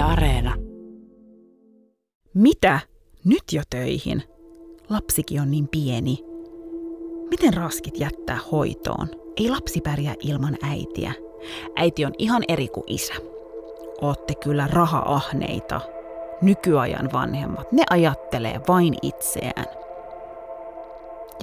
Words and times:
Areena. 0.00 0.54
Mitä? 2.34 2.80
Nyt 3.24 3.42
jo 3.52 3.62
töihin? 3.70 4.22
Lapsikin 4.88 5.40
on 5.40 5.50
niin 5.50 5.68
pieni. 5.68 6.18
Miten 7.30 7.54
raskit 7.54 8.00
jättää 8.00 8.38
hoitoon? 8.52 9.08
Ei 9.36 9.50
lapsi 9.50 9.80
pärjää 9.80 10.14
ilman 10.20 10.56
äitiä. 10.62 11.12
Äiti 11.76 12.04
on 12.04 12.12
ihan 12.18 12.42
eri 12.48 12.68
kuin 12.68 12.84
isä. 12.86 13.14
Ootte 14.00 14.34
kyllä 14.34 14.66
raha-ahneita. 14.66 15.80
Nykyajan 16.42 17.12
vanhemmat, 17.12 17.72
ne 17.72 17.82
ajattelee 17.90 18.60
vain 18.68 18.94
itseään. 19.02 19.66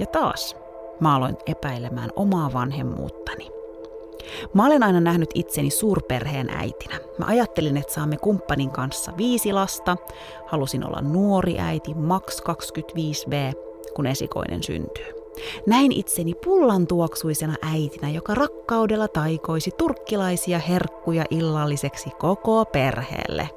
Ja 0.00 0.06
taas 0.06 0.56
mä 1.00 1.16
aloin 1.16 1.36
epäilemään 1.46 2.10
omaa 2.16 2.52
vanhemmuuttani. 2.52 3.57
Mä 4.54 4.66
olen 4.66 4.82
aina 4.82 5.00
nähnyt 5.00 5.30
itseni 5.34 5.70
suurperheen 5.70 6.50
äitinä. 6.50 7.00
Mä 7.18 7.26
ajattelin, 7.26 7.76
että 7.76 7.94
saamme 7.94 8.16
kumppanin 8.16 8.70
kanssa 8.70 9.12
viisi 9.16 9.52
lasta. 9.52 9.96
Halusin 10.46 10.86
olla 10.86 11.00
nuori 11.00 11.58
äiti, 11.58 11.94
maks 11.94 12.42
25V, 12.42 13.54
kun 13.94 14.06
esikoinen 14.06 14.62
syntyy. 14.62 15.06
Näin 15.66 15.92
itseni 15.92 16.34
pullan 16.44 16.86
tuoksuisena 16.86 17.54
äitinä, 17.62 18.10
joka 18.10 18.34
rakkaudella 18.34 19.08
taikoisi 19.08 19.70
turkkilaisia 19.78 20.58
herkkuja 20.58 21.24
illalliseksi 21.30 22.10
koko 22.18 22.64
perheelle. 22.64 23.50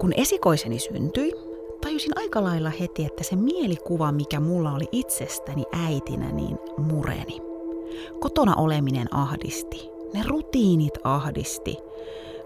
Kun 0.00 0.12
esikoiseni 0.16 0.78
syntyi, 0.78 1.32
tajusin 1.80 2.12
aika 2.18 2.44
lailla 2.44 2.70
heti, 2.70 3.04
että 3.04 3.24
se 3.24 3.36
mielikuva, 3.36 4.12
mikä 4.12 4.40
mulla 4.40 4.72
oli 4.72 4.88
itsestäni 4.92 5.64
äitinä, 5.86 6.32
niin 6.32 6.58
mureni. 6.78 7.51
Kotona 8.20 8.54
oleminen 8.56 9.14
ahdisti. 9.14 9.90
Ne 10.14 10.22
rutiinit 10.26 10.98
ahdisti. 11.04 11.78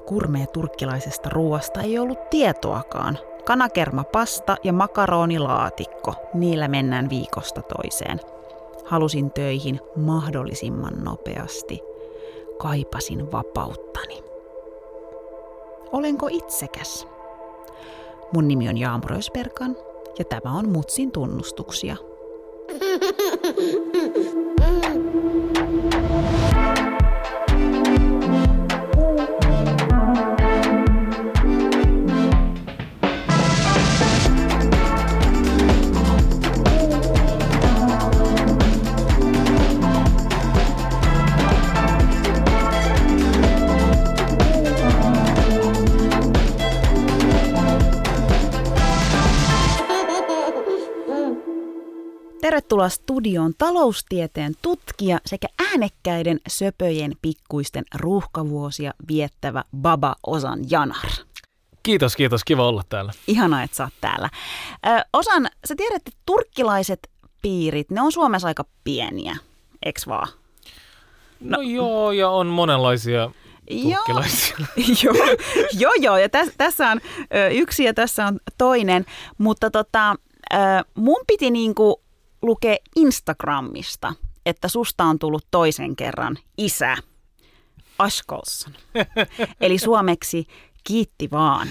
Kurmea 0.06 0.46
turkkilaisesta 0.46 1.28
ruoasta 1.28 1.80
ei 1.80 1.98
ollut 1.98 2.30
tietoakaan. 2.30 3.18
Kanakerma 3.44 4.04
pasta 4.04 4.56
ja 4.62 4.72
makaronilaatikko, 4.72 6.14
niillä 6.34 6.68
mennään 6.68 7.10
viikosta 7.10 7.62
toiseen. 7.62 8.20
Halusin 8.84 9.32
töihin 9.32 9.80
mahdollisimman 9.96 11.04
nopeasti. 11.04 11.80
Kaipasin 12.58 13.32
vapauttani. 13.32 14.22
Olenko 15.92 16.28
itsekäs? 16.30 17.08
Mun 18.32 18.48
nimi 18.48 18.68
on 18.68 18.76
Ösperkan 19.18 19.76
ja 20.18 20.24
tämä 20.24 20.58
on 20.58 20.68
Mutsin 20.68 21.12
tunnustuksia. 21.12 21.96
Tervetuloa 52.46 52.88
studioon 52.88 53.52
taloustieteen 53.58 54.54
tutkija 54.62 55.18
sekä 55.26 55.46
äänekkäiden 55.70 56.40
söpöjen 56.48 57.12
pikkuisten 57.22 57.84
ruuhkavuosia 57.94 58.94
viettävä 59.08 59.64
Baba 59.76 60.16
Osan 60.26 60.58
Janar. 60.70 61.10
Kiitos, 61.82 62.16
kiitos. 62.16 62.44
Kiva 62.44 62.68
olla 62.68 62.82
täällä. 62.88 63.12
Ihanaa, 63.26 63.62
että 63.62 63.76
sä 63.76 63.84
oot 63.84 63.92
täällä. 64.00 64.28
Ö, 64.86 65.04
Osan, 65.12 65.48
sä 65.64 65.74
tiedät, 65.76 65.96
että 65.96 66.10
turkkilaiset 66.26 67.10
piirit, 67.42 67.90
ne 67.90 68.00
on 68.00 68.12
Suomessa 68.12 68.48
aika 68.48 68.64
pieniä, 68.84 69.36
eks 69.82 70.06
vaan? 70.06 70.28
No, 71.40 71.56
no 71.56 71.62
joo, 71.62 72.12
ja 72.12 72.28
on 72.30 72.46
monenlaisia 72.46 73.30
turkkilaisia. 73.82 74.56
Joo, 75.04 75.14
joo, 75.78 75.92
joo, 76.00 76.16
ja 76.16 76.28
täs, 76.28 76.48
tässä 76.58 76.90
on 76.90 77.00
ö, 77.34 77.48
yksi 77.48 77.84
ja 77.84 77.94
tässä 77.94 78.26
on 78.26 78.40
toinen, 78.58 79.04
mutta 79.38 79.70
tota, 79.70 80.16
ö, 80.54 80.56
mun 80.94 81.20
piti 81.26 81.50
niinku 81.50 82.05
lukee 82.42 82.78
Instagramista, 82.96 84.12
että 84.46 84.68
susta 84.68 85.04
on 85.04 85.18
tullut 85.18 85.46
toisen 85.50 85.96
kerran 85.96 86.38
isä. 86.58 86.96
Askolson. 87.98 88.72
Eli 89.60 89.78
suomeksi 89.78 90.46
kiitti 90.84 91.30
vaan. 91.30 91.68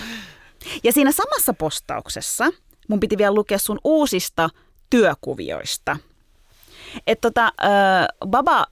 Ja 0.83 0.91
siinä 0.91 1.11
samassa 1.11 1.53
postauksessa 1.53 2.45
mun 2.87 2.99
piti 2.99 3.17
vielä 3.17 3.35
lukea 3.35 3.57
sun 3.57 3.79
uusista 3.83 4.49
työkuvioista. 4.89 5.97
Että 7.07 7.21
tota, 7.21 7.45
äh, 7.45 8.29
Baba 8.29 8.65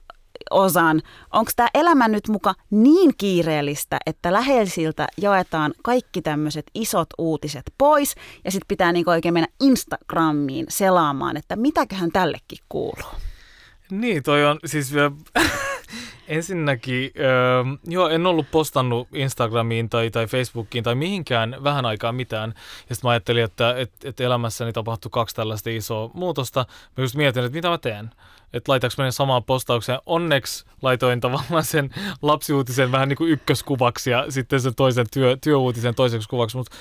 Osan, 0.50 1.02
onko 1.32 1.50
tämä 1.56 1.68
elämä 1.74 2.08
nyt 2.08 2.28
muka 2.28 2.54
niin 2.70 3.12
kiireellistä, 3.18 3.98
että 4.06 4.32
läheisiltä 4.32 5.06
jaetaan 5.20 5.74
kaikki 5.82 6.22
tämmöiset 6.22 6.66
isot 6.74 7.08
uutiset 7.18 7.62
pois 7.78 8.14
ja 8.44 8.50
sitten 8.50 8.68
pitää 8.68 8.92
niinku 8.92 9.10
oikein 9.10 9.34
mennä 9.34 9.48
Instagramiin 9.60 10.66
selaamaan, 10.68 11.36
että 11.36 11.56
mitäköhän 11.56 12.12
tällekin 12.12 12.58
kuuluu? 12.68 13.12
Niin, 13.90 14.22
toi 14.22 14.44
on 14.44 14.58
siis 14.64 14.92
ensinnäkin, 16.28 17.10
öö, 17.18 17.64
joo, 17.86 18.08
en 18.08 18.26
ollut 18.26 18.46
postannut 18.50 19.08
Instagramiin 19.12 19.90
tai, 19.90 20.10
tai 20.10 20.26
Facebookiin 20.26 20.84
tai 20.84 20.94
mihinkään 20.94 21.56
vähän 21.64 21.86
aikaa 21.86 22.12
mitään. 22.12 22.54
Ja 22.88 22.94
sitten 22.94 23.08
mä 23.08 23.10
ajattelin, 23.10 23.44
että 23.44 23.74
et, 23.76 23.92
et 24.04 24.20
elämässäni 24.20 24.72
tapahtui 24.72 25.10
kaksi 25.10 25.36
tällaista 25.36 25.70
isoa 25.70 26.10
muutosta. 26.14 26.66
Mä 26.96 27.04
just 27.04 27.14
mietin, 27.14 27.44
että 27.44 27.56
mitä 27.56 27.68
mä 27.68 27.78
teen 27.78 28.10
että 28.54 28.72
laitaanko 28.72 28.94
menen 28.98 29.12
samaan 29.12 29.44
postaukseen. 29.44 29.98
Onneksi 30.06 30.64
laitoin 30.82 31.20
tavallaan 31.20 31.64
sen 31.64 31.90
lapsiuutisen 32.22 32.92
vähän 32.92 33.08
niin 33.08 33.16
kuin 33.16 33.30
ykköskuvaksi 33.30 34.10
ja 34.10 34.30
sitten 34.30 34.60
sen 34.60 34.74
toisen 34.74 35.06
työ, 35.12 35.36
työuutisen 35.40 35.94
toiseksi 35.94 36.28
kuvaksi, 36.28 36.56
mutta 36.56 36.76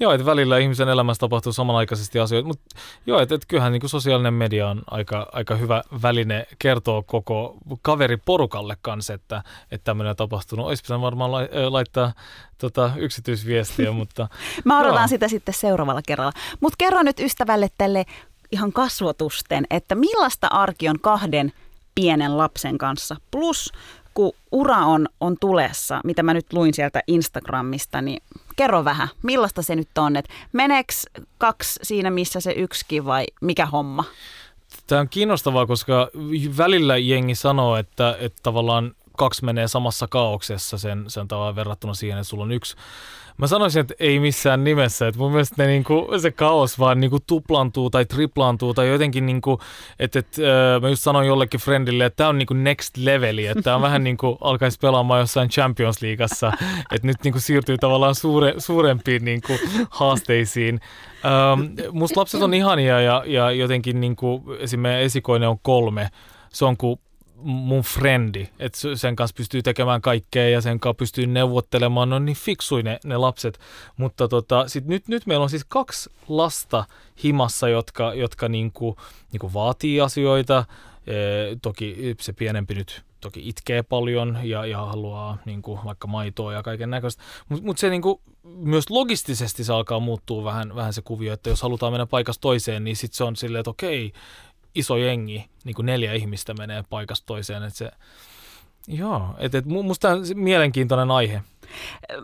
joo, 0.00 0.12
että 0.12 0.26
välillä 0.26 0.58
ihmisen 0.58 0.88
elämässä 0.88 1.20
tapahtuu 1.20 1.52
samanaikaisesti 1.52 2.18
asioita, 2.18 2.48
mutta 2.48 2.76
joo, 3.06 3.20
että, 3.20 3.34
että 3.34 3.46
kyllähän 3.48 3.72
niin 3.72 3.80
kuin 3.80 3.90
sosiaalinen 3.90 4.34
media 4.34 4.68
on 4.68 4.82
aika, 4.90 5.26
aika 5.32 5.56
hyvä 5.56 5.82
väline 6.02 6.46
kertoa 6.58 7.02
koko 7.02 7.56
kaveriporukalle 7.82 8.76
kanssa, 8.82 9.14
että, 9.14 9.42
että 9.70 9.84
tämmöinen 9.84 10.10
on 10.10 10.16
tapahtunut. 10.16 10.66
Olisi 10.66 10.82
pitänyt 10.82 11.02
varmaan 11.02 11.30
laittaa 11.68 12.12
tota, 12.58 12.90
yksityisviestiä, 12.96 13.92
mutta... 14.00 14.28
Mä 14.64 14.80
odotan 14.80 15.00
joo. 15.00 15.08
sitä 15.08 15.28
sitten 15.28 15.54
seuraavalla 15.54 16.02
kerralla. 16.06 16.32
Mutta 16.60 16.76
kerro 16.78 17.02
nyt 17.02 17.20
ystävälle 17.20 17.68
tälle 17.78 18.04
ihan 18.52 18.72
kasvotusten, 18.72 19.66
että 19.70 19.94
millaista 19.94 20.46
arki 20.46 20.88
on 20.88 21.00
kahden 21.00 21.52
pienen 21.94 22.38
lapsen 22.38 22.78
kanssa. 22.78 23.16
Plus, 23.30 23.72
kun 24.14 24.32
ura 24.52 24.76
on, 24.76 25.08
on 25.20 25.36
tulessa, 25.40 26.00
mitä 26.04 26.22
mä 26.22 26.34
nyt 26.34 26.52
luin 26.52 26.74
sieltä 26.74 27.02
Instagramista, 27.06 28.00
niin 28.00 28.22
kerro 28.56 28.84
vähän, 28.84 29.08
millaista 29.22 29.62
se 29.62 29.76
nyt 29.76 29.98
on, 29.98 30.16
että 30.16 30.32
meneekö 30.52 30.92
kaksi 31.38 31.80
siinä, 31.82 32.10
missä 32.10 32.40
se 32.40 32.52
yksikin 32.52 33.04
vai 33.04 33.26
mikä 33.40 33.66
homma? 33.66 34.04
Tämä 34.86 35.00
on 35.00 35.08
kiinnostavaa, 35.08 35.66
koska 35.66 36.10
välillä 36.56 36.96
jengi 36.96 37.34
sanoo, 37.34 37.76
että, 37.76 38.16
että 38.20 38.38
tavallaan 38.42 38.94
kaksi 39.18 39.44
menee 39.44 39.68
samassa 39.68 40.08
kaauksessa 40.08 40.78
sen, 40.78 41.04
sen 41.08 41.28
tavallaan 41.28 41.56
verrattuna 41.56 41.94
siihen, 41.94 42.18
että 42.18 42.28
sulla 42.28 42.44
on 42.44 42.52
yksi 42.52 42.76
Mä 43.38 43.46
sanoisin, 43.46 43.80
että 43.80 43.94
ei 43.98 44.20
missään 44.20 44.64
nimessä. 44.64 45.08
Että 45.08 45.18
mun 45.18 45.30
mielestä 45.30 45.62
ne 45.62 45.66
niinku, 45.66 46.08
se 46.18 46.30
kaos 46.30 46.78
vaan 46.78 47.00
niinku 47.00 47.18
tuplantuu 47.26 47.90
tai 47.90 48.06
triplaantuu 48.06 48.74
tai 48.74 48.88
jotenkin, 48.88 49.26
niinku, 49.26 49.60
että 49.98 50.18
et, 50.18 50.26
äh, 50.38 50.82
mä 50.82 50.88
just 50.88 51.02
sanoin 51.02 51.26
jollekin 51.26 51.60
friendille, 51.60 52.04
että 52.04 52.16
tämä 52.16 52.28
on 52.28 52.38
niinku 52.38 52.54
next 52.54 52.96
leveli, 52.96 53.46
että 53.46 53.62
tämä 53.62 53.76
on 53.76 53.82
vähän 53.82 54.04
niin 54.04 54.16
kuin 54.16 54.38
alkaisi 54.40 54.78
pelaamaan 54.78 55.20
jossain 55.20 55.48
Champions 55.48 56.02
Leagueassa, 56.02 56.52
että 56.94 57.06
nyt 57.06 57.16
niinku 57.24 57.40
siirtyy 57.40 57.78
tavallaan 57.78 58.14
suure, 58.14 58.54
suurempiin 58.58 59.24
niinku 59.24 59.52
haasteisiin. 59.90 60.80
Ähm, 61.24 61.90
musta 61.92 62.20
lapset 62.20 62.42
on 62.42 62.54
ihania 62.54 63.00
ja, 63.00 63.22
ja 63.26 63.50
jotenkin 63.50 64.00
niinku, 64.00 64.44
esimerkiksi 64.58 65.04
esikoinen 65.04 65.48
on 65.48 65.58
kolme. 65.62 66.08
Se 66.52 66.64
on 66.64 66.76
kuin 66.76 67.00
mun 67.42 67.82
frendi, 67.82 68.48
että 68.58 68.78
sen 68.94 69.16
kanssa 69.16 69.34
pystyy 69.34 69.62
tekemään 69.62 70.00
kaikkea 70.00 70.48
ja 70.48 70.60
sen 70.60 70.80
kanssa 70.80 70.94
pystyy 70.94 71.26
neuvottelemaan, 71.26 72.08
ne 72.08 72.14
on 72.14 72.24
niin 72.24 72.36
fiksuja 72.36 72.82
ne, 72.82 72.98
ne 73.04 73.16
lapset. 73.16 73.58
Mutta 73.96 74.28
tota, 74.28 74.68
sit 74.68 74.86
nyt, 74.86 75.08
nyt 75.08 75.26
meillä 75.26 75.42
on 75.42 75.50
siis 75.50 75.64
kaksi 75.68 76.10
lasta 76.28 76.84
himassa, 77.24 77.68
jotka, 77.68 78.14
jotka 78.14 78.48
niinku, 78.48 78.96
niinku 79.32 79.52
vaatii 79.52 80.00
asioita. 80.00 80.64
E, 81.06 81.12
toki 81.62 82.16
se 82.20 82.32
pienempi 82.32 82.74
nyt 82.74 83.02
toki 83.20 83.48
itkee 83.48 83.82
paljon 83.82 84.38
ja, 84.42 84.66
ja 84.66 84.84
haluaa 84.84 85.38
niinku, 85.44 85.80
vaikka 85.84 86.06
maitoa 86.06 86.52
ja 86.52 86.62
kaiken 86.62 86.90
näköistä. 86.90 87.22
Mutta 87.48 87.64
mut 87.64 87.78
se 87.78 87.90
niinku, 87.90 88.20
myös 88.42 88.90
logistisesti 88.90 89.64
se 89.64 89.72
alkaa 89.72 90.00
muuttua 90.00 90.44
vähän, 90.44 90.74
vähän 90.74 90.92
se 90.92 91.02
kuvio, 91.02 91.32
että 91.32 91.50
jos 91.50 91.62
halutaan 91.62 91.92
mennä 91.92 92.06
paikasta 92.06 92.40
toiseen, 92.40 92.84
niin 92.84 92.96
sitten 92.96 93.16
se 93.16 93.24
on 93.24 93.36
silleen, 93.36 93.60
että 93.60 93.70
okei, 93.70 94.12
iso 94.78 94.96
jengi, 94.96 95.44
niin 95.64 95.74
kuin 95.74 95.86
neljä 95.86 96.12
ihmistä 96.12 96.54
menee 96.54 96.84
paikasta 96.90 97.26
toiseen. 97.26 97.62
Että 97.62 97.78
se, 97.78 97.90
joo, 98.88 99.34
että 99.38 99.58
et, 99.58 99.66
musta 99.66 100.10
on 100.10 100.22
mielenkiintoinen 100.34 101.10
aihe. 101.10 101.42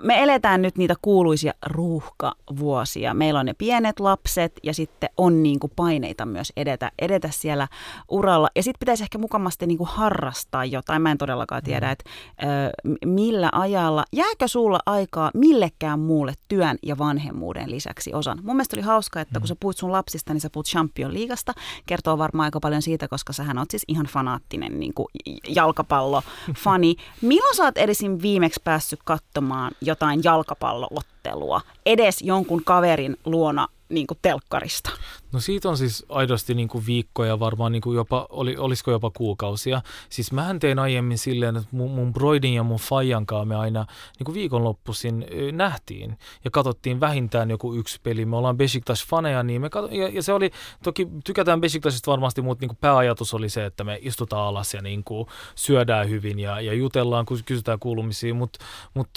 Me 0.02 0.22
eletään 0.22 0.62
nyt 0.62 0.78
niitä 0.78 0.94
kuuluisia 1.02 1.52
ruuhkavuosia. 1.66 3.14
Meillä 3.14 3.40
on 3.40 3.46
ne 3.46 3.54
pienet 3.54 4.00
lapset 4.00 4.52
ja 4.62 4.74
sitten 4.74 5.10
on 5.16 5.42
niin 5.42 5.60
kuin 5.60 5.72
paineita 5.76 6.26
myös 6.26 6.52
edetä, 6.56 6.92
edetä 6.98 7.28
siellä 7.32 7.68
uralla. 8.08 8.48
Ja 8.56 8.62
sitten 8.62 8.78
pitäisi 8.78 9.02
ehkä 9.02 9.18
mukamasti 9.18 9.66
niin 9.66 9.78
kuin 9.78 9.88
harrastaa 9.88 10.64
jotain. 10.64 11.02
Mä 11.02 11.10
en 11.10 11.18
todellakaan 11.18 11.62
tiedä, 11.62 11.90
että 11.90 12.10
ö, 12.42 12.46
millä 13.06 13.48
ajalla. 13.52 14.04
Jääkö 14.12 14.48
sulla 14.48 14.80
aikaa 14.86 15.30
millekään 15.34 16.00
muulle 16.00 16.34
työn 16.48 16.78
ja 16.82 16.98
vanhemmuuden 16.98 17.70
lisäksi 17.70 18.14
osan? 18.14 18.38
Mun 18.42 18.56
mielestä 18.56 18.76
oli 18.76 18.82
hauska, 18.82 19.20
että 19.20 19.40
kun 19.40 19.48
sä 19.48 19.56
puhut 19.60 19.76
sun 19.76 19.92
lapsista, 19.92 20.32
niin 20.32 20.40
sä 20.40 20.50
puhut 20.50 20.66
Champion 20.66 21.14
liigasta. 21.14 21.52
Kertoo 21.86 22.18
varmaan 22.18 22.44
aika 22.44 22.60
paljon 22.60 22.82
siitä, 22.82 23.08
koska 23.08 23.32
sähän 23.32 23.58
oot 23.58 23.70
siis 23.70 23.84
ihan 23.88 24.06
fanaattinen 24.06 24.80
niin 24.80 24.94
kuin 24.94 25.08
jalkapallo-fani. 25.48 26.94
Milloin 27.20 27.56
sä 27.56 27.64
oot 27.64 27.78
edesin 27.78 28.22
viimeksi 28.22 28.60
päässyt 28.64 29.00
katsomaan 29.04 29.33
jotain 29.80 30.20
jalkapalloottelua 30.24 31.60
edes 31.86 32.22
jonkun 32.22 32.64
kaverin 32.64 33.16
luona 33.24 33.68
niin 33.88 34.06
kuin 34.06 34.18
telkkarista? 34.22 34.90
No 35.34 35.40
siitä 35.40 35.68
on 35.68 35.76
siis 35.76 36.06
aidosti 36.08 36.54
niin 36.54 36.68
kuin 36.68 36.86
viikkoja, 36.86 37.40
varmaan 37.40 37.72
niin 37.72 37.82
kuin 37.82 37.96
jopa, 37.96 38.26
oli, 38.30 38.56
olisiko 38.56 38.90
jopa 38.90 39.10
kuukausia. 39.10 39.82
Siis 40.08 40.32
mähän 40.32 40.60
tein 40.60 40.78
aiemmin 40.78 41.18
silleen, 41.18 41.56
että 41.56 41.68
mun, 41.72 41.90
mun 41.90 42.12
broidin 42.12 42.54
ja 42.54 42.62
mun 42.62 42.78
fajankaan 42.78 43.48
me 43.48 43.56
aina 43.56 43.86
niin 44.18 44.24
kuin 44.24 44.34
viikonloppuisin 44.34 45.26
nähtiin 45.52 46.18
ja 46.44 46.50
katsottiin 46.50 47.00
vähintään 47.00 47.50
joku 47.50 47.74
yksi 47.74 48.00
peli. 48.02 48.26
Me 48.26 48.36
ollaan 48.36 48.56
Besiktas-faneja, 48.56 49.42
niin 49.42 49.60
me 49.60 49.70
kato, 49.70 49.86
ja, 49.86 50.08
ja, 50.08 50.22
se 50.22 50.32
oli, 50.32 50.50
toki 50.82 51.08
tykätään 51.24 51.60
Besiktasista 51.60 52.10
varmasti, 52.10 52.42
mutta 52.42 52.62
niin 52.62 52.68
kuin 52.68 52.78
pääajatus 52.80 53.34
oli 53.34 53.48
se, 53.48 53.66
että 53.66 53.84
me 53.84 53.98
istutaan 54.02 54.46
alas 54.46 54.74
ja 54.74 54.82
niin 54.82 55.04
kuin 55.04 55.26
syödään 55.54 56.08
hyvin 56.08 56.38
ja, 56.38 56.60
ja 56.60 56.74
jutellaan, 56.74 57.26
kun 57.26 57.38
kysytään 57.46 57.78
kuulumisia, 57.78 58.34
mutta 58.34 58.64
mut, 58.94 59.08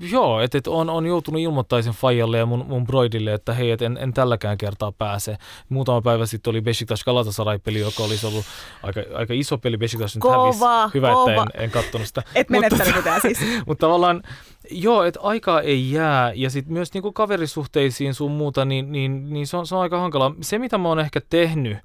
joo, 0.00 0.40
että 0.40 0.58
et 0.58 0.66
on, 0.66 0.90
on 0.90 1.06
joutunut 1.06 1.40
ilmoittaisin 1.40 1.92
fajalle 1.92 2.38
ja 2.38 2.46
mun, 2.46 2.66
mun 2.68 2.86
broidille, 2.86 3.34
että 3.34 3.54
hei, 3.54 3.70
et 3.70 3.82
en, 3.82 3.98
en 4.00 4.12
tälläkään 4.12 4.58
kertaa 4.58 4.92
pääse 4.92 5.38
muutama 5.68 6.02
päivä 6.02 6.26
sitten 6.26 6.50
oli 6.50 6.60
Besiktas 6.60 7.04
Galatasaray-peli, 7.04 7.80
joka 7.80 8.02
olisi 8.02 8.26
ollut 8.26 8.44
aika, 8.82 9.00
aika 9.14 9.34
iso 9.34 9.58
peli. 9.58 9.76
Besiktas 9.76 10.14
nyt 10.14 10.22
kova, 10.22 10.44
hävisi. 10.44 10.94
Hyvä, 10.94 11.12
kova. 11.12 11.30
että 11.30 11.42
en, 11.54 11.64
en 11.64 11.70
katsonut 11.70 12.06
sitä. 12.06 12.22
Et 12.34 12.50
menettänyt 12.50 12.96
mitään 12.96 13.20
siis. 13.20 13.38
mutta 13.66 13.86
tavallaan, 13.86 14.22
joo, 14.70 15.04
että 15.04 15.20
aikaa 15.22 15.60
ei 15.60 15.92
jää. 15.92 16.32
Ja 16.34 16.50
sitten 16.50 16.72
myös 16.72 16.94
niinku 16.94 17.12
kaverisuhteisiin 17.12 18.14
sun 18.14 18.30
muuta, 18.30 18.64
niin, 18.64 18.92
niin, 18.92 19.30
niin 19.32 19.46
se, 19.46 19.56
on, 19.56 19.66
se 19.66 19.74
on 19.74 19.82
aika 19.82 20.00
hankala. 20.00 20.34
Se, 20.40 20.58
mitä 20.58 20.78
mä 20.78 20.88
oon 20.88 21.00
ehkä 21.00 21.20
tehnyt, 21.30 21.78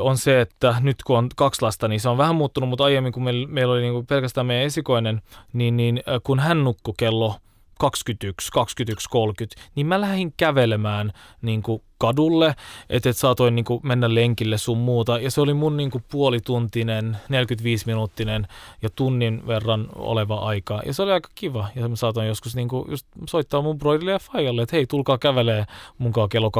on 0.00 0.18
se, 0.18 0.40
että 0.40 0.74
nyt 0.80 1.02
kun 1.02 1.18
on 1.18 1.28
kaksi 1.36 1.62
lasta, 1.62 1.88
niin 1.88 2.00
se 2.00 2.08
on 2.08 2.18
vähän 2.18 2.34
muuttunut, 2.34 2.68
mutta 2.68 2.84
aiemmin 2.84 3.12
kun 3.12 3.24
meillä, 3.24 3.48
meillä 3.48 3.72
oli 3.72 3.82
niin 3.82 4.06
pelkästään 4.06 4.46
meidän 4.46 4.66
esikoinen, 4.66 5.22
niin, 5.52 5.76
niin 5.76 6.02
kun 6.22 6.40
hän 6.40 6.64
nukkui 6.64 6.94
kello 6.98 7.36
21, 7.78 8.52
21, 8.52 9.08
30, 9.10 9.60
niin 9.74 9.86
mä 9.86 10.00
lähdin 10.00 10.34
kävelemään 10.36 11.12
niin 11.42 11.62
kuin 11.62 11.82
kadulle, 12.02 12.54
että 12.90 13.10
et 13.10 13.16
saatoin 13.16 13.54
niin 13.54 13.64
kuin 13.64 13.80
mennä 13.82 14.14
lenkille 14.14 14.58
sun 14.58 14.78
muuta. 14.78 15.18
Ja 15.18 15.30
se 15.30 15.40
oli 15.40 15.54
mun 15.54 15.76
niin 15.76 15.90
kuin 15.90 16.04
puolituntinen, 16.10 17.16
45-minuuttinen 17.24 18.46
ja 18.82 18.88
tunnin 18.96 19.46
verran 19.46 19.88
oleva 19.94 20.36
aika. 20.36 20.82
Ja 20.86 20.94
se 20.94 21.02
oli 21.02 21.12
aika 21.12 21.28
kiva. 21.34 21.68
Ja 21.74 21.88
mä 21.88 21.96
saatoin 21.96 22.28
joskus 22.28 22.56
niin 22.56 22.68
kuin 22.68 22.90
just 22.90 23.06
soittaa 23.28 23.62
mun 23.62 23.78
broidille 23.78 24.10
ja 24.10 24.18
faijalle, 24.18 24.62
että 24.62 24.76
hei, 24.76 24.86
tulkaa 24.86 25.18
kävelee 25.18 25.64
munkaan 25.98 26.28
kello 26.28 26.50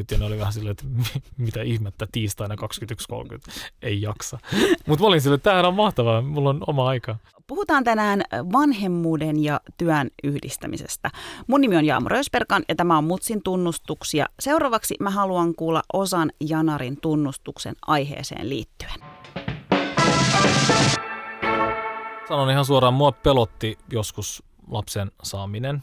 21.30. 0.00 0.04
Ja 0.10 0.18
ne 0.18 0.24
oli 0.24 0.38
vähän 0.38 0.52
silleen, 0.52 0.70
että 0.70 0.84
mitä 1.46 1.62
ihmettä 1.62 2.06
tiistaina 2.12 2.54
21.30. 2.54 3.60
Ei 3.82 4.02
jaksa. 4.02 4.38
Mutta 4.86 5.02
mä 5.02 5.08
olin 5.08 5.20
silleen, 5.20 5.36
että 5.36 5.50
tämähän 5.50 5.66
on 5.66 5.74
mahtavaa, 5.74 6.22
mulla 6.22 6.50
on 6.50 6.64
oma 6.66 6.88
aika. 6.88 7.16
Puhutaan 7.46 7.84
tänään 7.84 8.22
vanhemmuuden 8.32 9.44
ja 9.44 9.60
työn 9.78 10.10
yhdistämisestä. 10.24 11.10
Mun 11.46 11.60
nimi 11.60 11.76
on 11.76 11.84
Jaamo 11.84 12.08
Rösperkan 12.08 12.62
ja 12.68 12.74
tämä 12.74 12.98
on 12.98 13.04
Mutsin 13.04 13.42
tunnustuksia. 13.42 14.26
Seuraavaksi 14.66 14.94
mä 15.00 15.10
haluan 15.10 15.54
kuulla 15.54 15.82
osan 15.92 16.32
Janarin 16.40 17.00
tunnustuksen 17.00 17.74
aiheeseen 17.86 18.48
liittyen. 18.48 19.00
Sanon 22.28 22.50
ihan 22.50 22.64
suoraan, 22.64 22.94
mua 22.94 23.12
pelotti 23.12 23.78
joskus 23.92 24.42
lapsen 24.70 25.10
saaminen. 25.22 25.82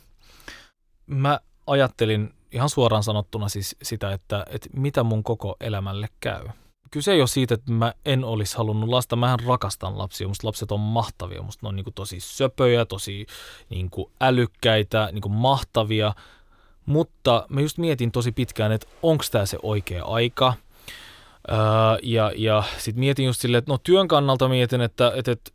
Mä 1.06 1.40
ajattelin 1.68 2.34
ihan 2.52 2.70
suoraan 2.70 3.04
sanottuna 3.04 3.50
siis 3.50 3.76
sitä, 3.82 4.12
että, 4.12 4.46
että 4.50 4.70
mitä 4.74 5.04
mun 5.04 5.24
koko 5.24 5.56
elämälle 5.60 6.08
käy 6.20 6.48
kyse 6.94 7.12
ei 7.12 7.22
ole 7.22 7.28
siitä, 7.28 7.54
että 7.54 7.72
mä 7.72 7.94
en 8.06 8.24
olisi 8.24 8.58
halunnut 8.58 8.90
lasta. 8.90 9.16
Mähän 9.16 9.40
rakastan 9.40 9.98
lapsia. 9.98 10.28
Musta 10.28 10.48
lapset 10.48 10.72
on 10.72 10.80
mahtavia. 10.80 11.42
Musta 11.42 11.60
ne 11.66 11.70
on 11.70 11.76
niin 11.76 11.84
kuin 11.84 11.94
tosi 11.94 12.20
söpöjä, 12.20 12.86
tosi 12.86 13.26
niin 13.70 13.90
kuin 13.90 14.12
älykkäitä, 14.22 15.10
niin 15.12 15.22
kuin 15.22 15.34
mahtavia. 15.34 16.14
Mutta 16.86 17.46
mä 17.50 17.62
just 17.62 17.78
mietin 17.78 18.12
tosi 18.12 18.32
pitkään, 18.32 18.72
että 18.72 18.88
onko 19.04 19.24
tämä 19.32 19.46
se 19.46 19.58
oikea 19.64 20.06
aika. 20.06 20.54
Öö, 21.52 21.58
ja 22.04 22.32
ja 22.36 22.64
sitten 22.78 23.00
mietin 23.00 23.26
just 23.26 23.42
silleen, 23.42 23.60
että 23.60 23.72
no 23.72 23.78
työn 23.78 24.08
kannalta 24.08 24.50
mietin, 24.50 24.82
että, 24.82 25.12
että, 25.16 25.32
että 25.32 25.52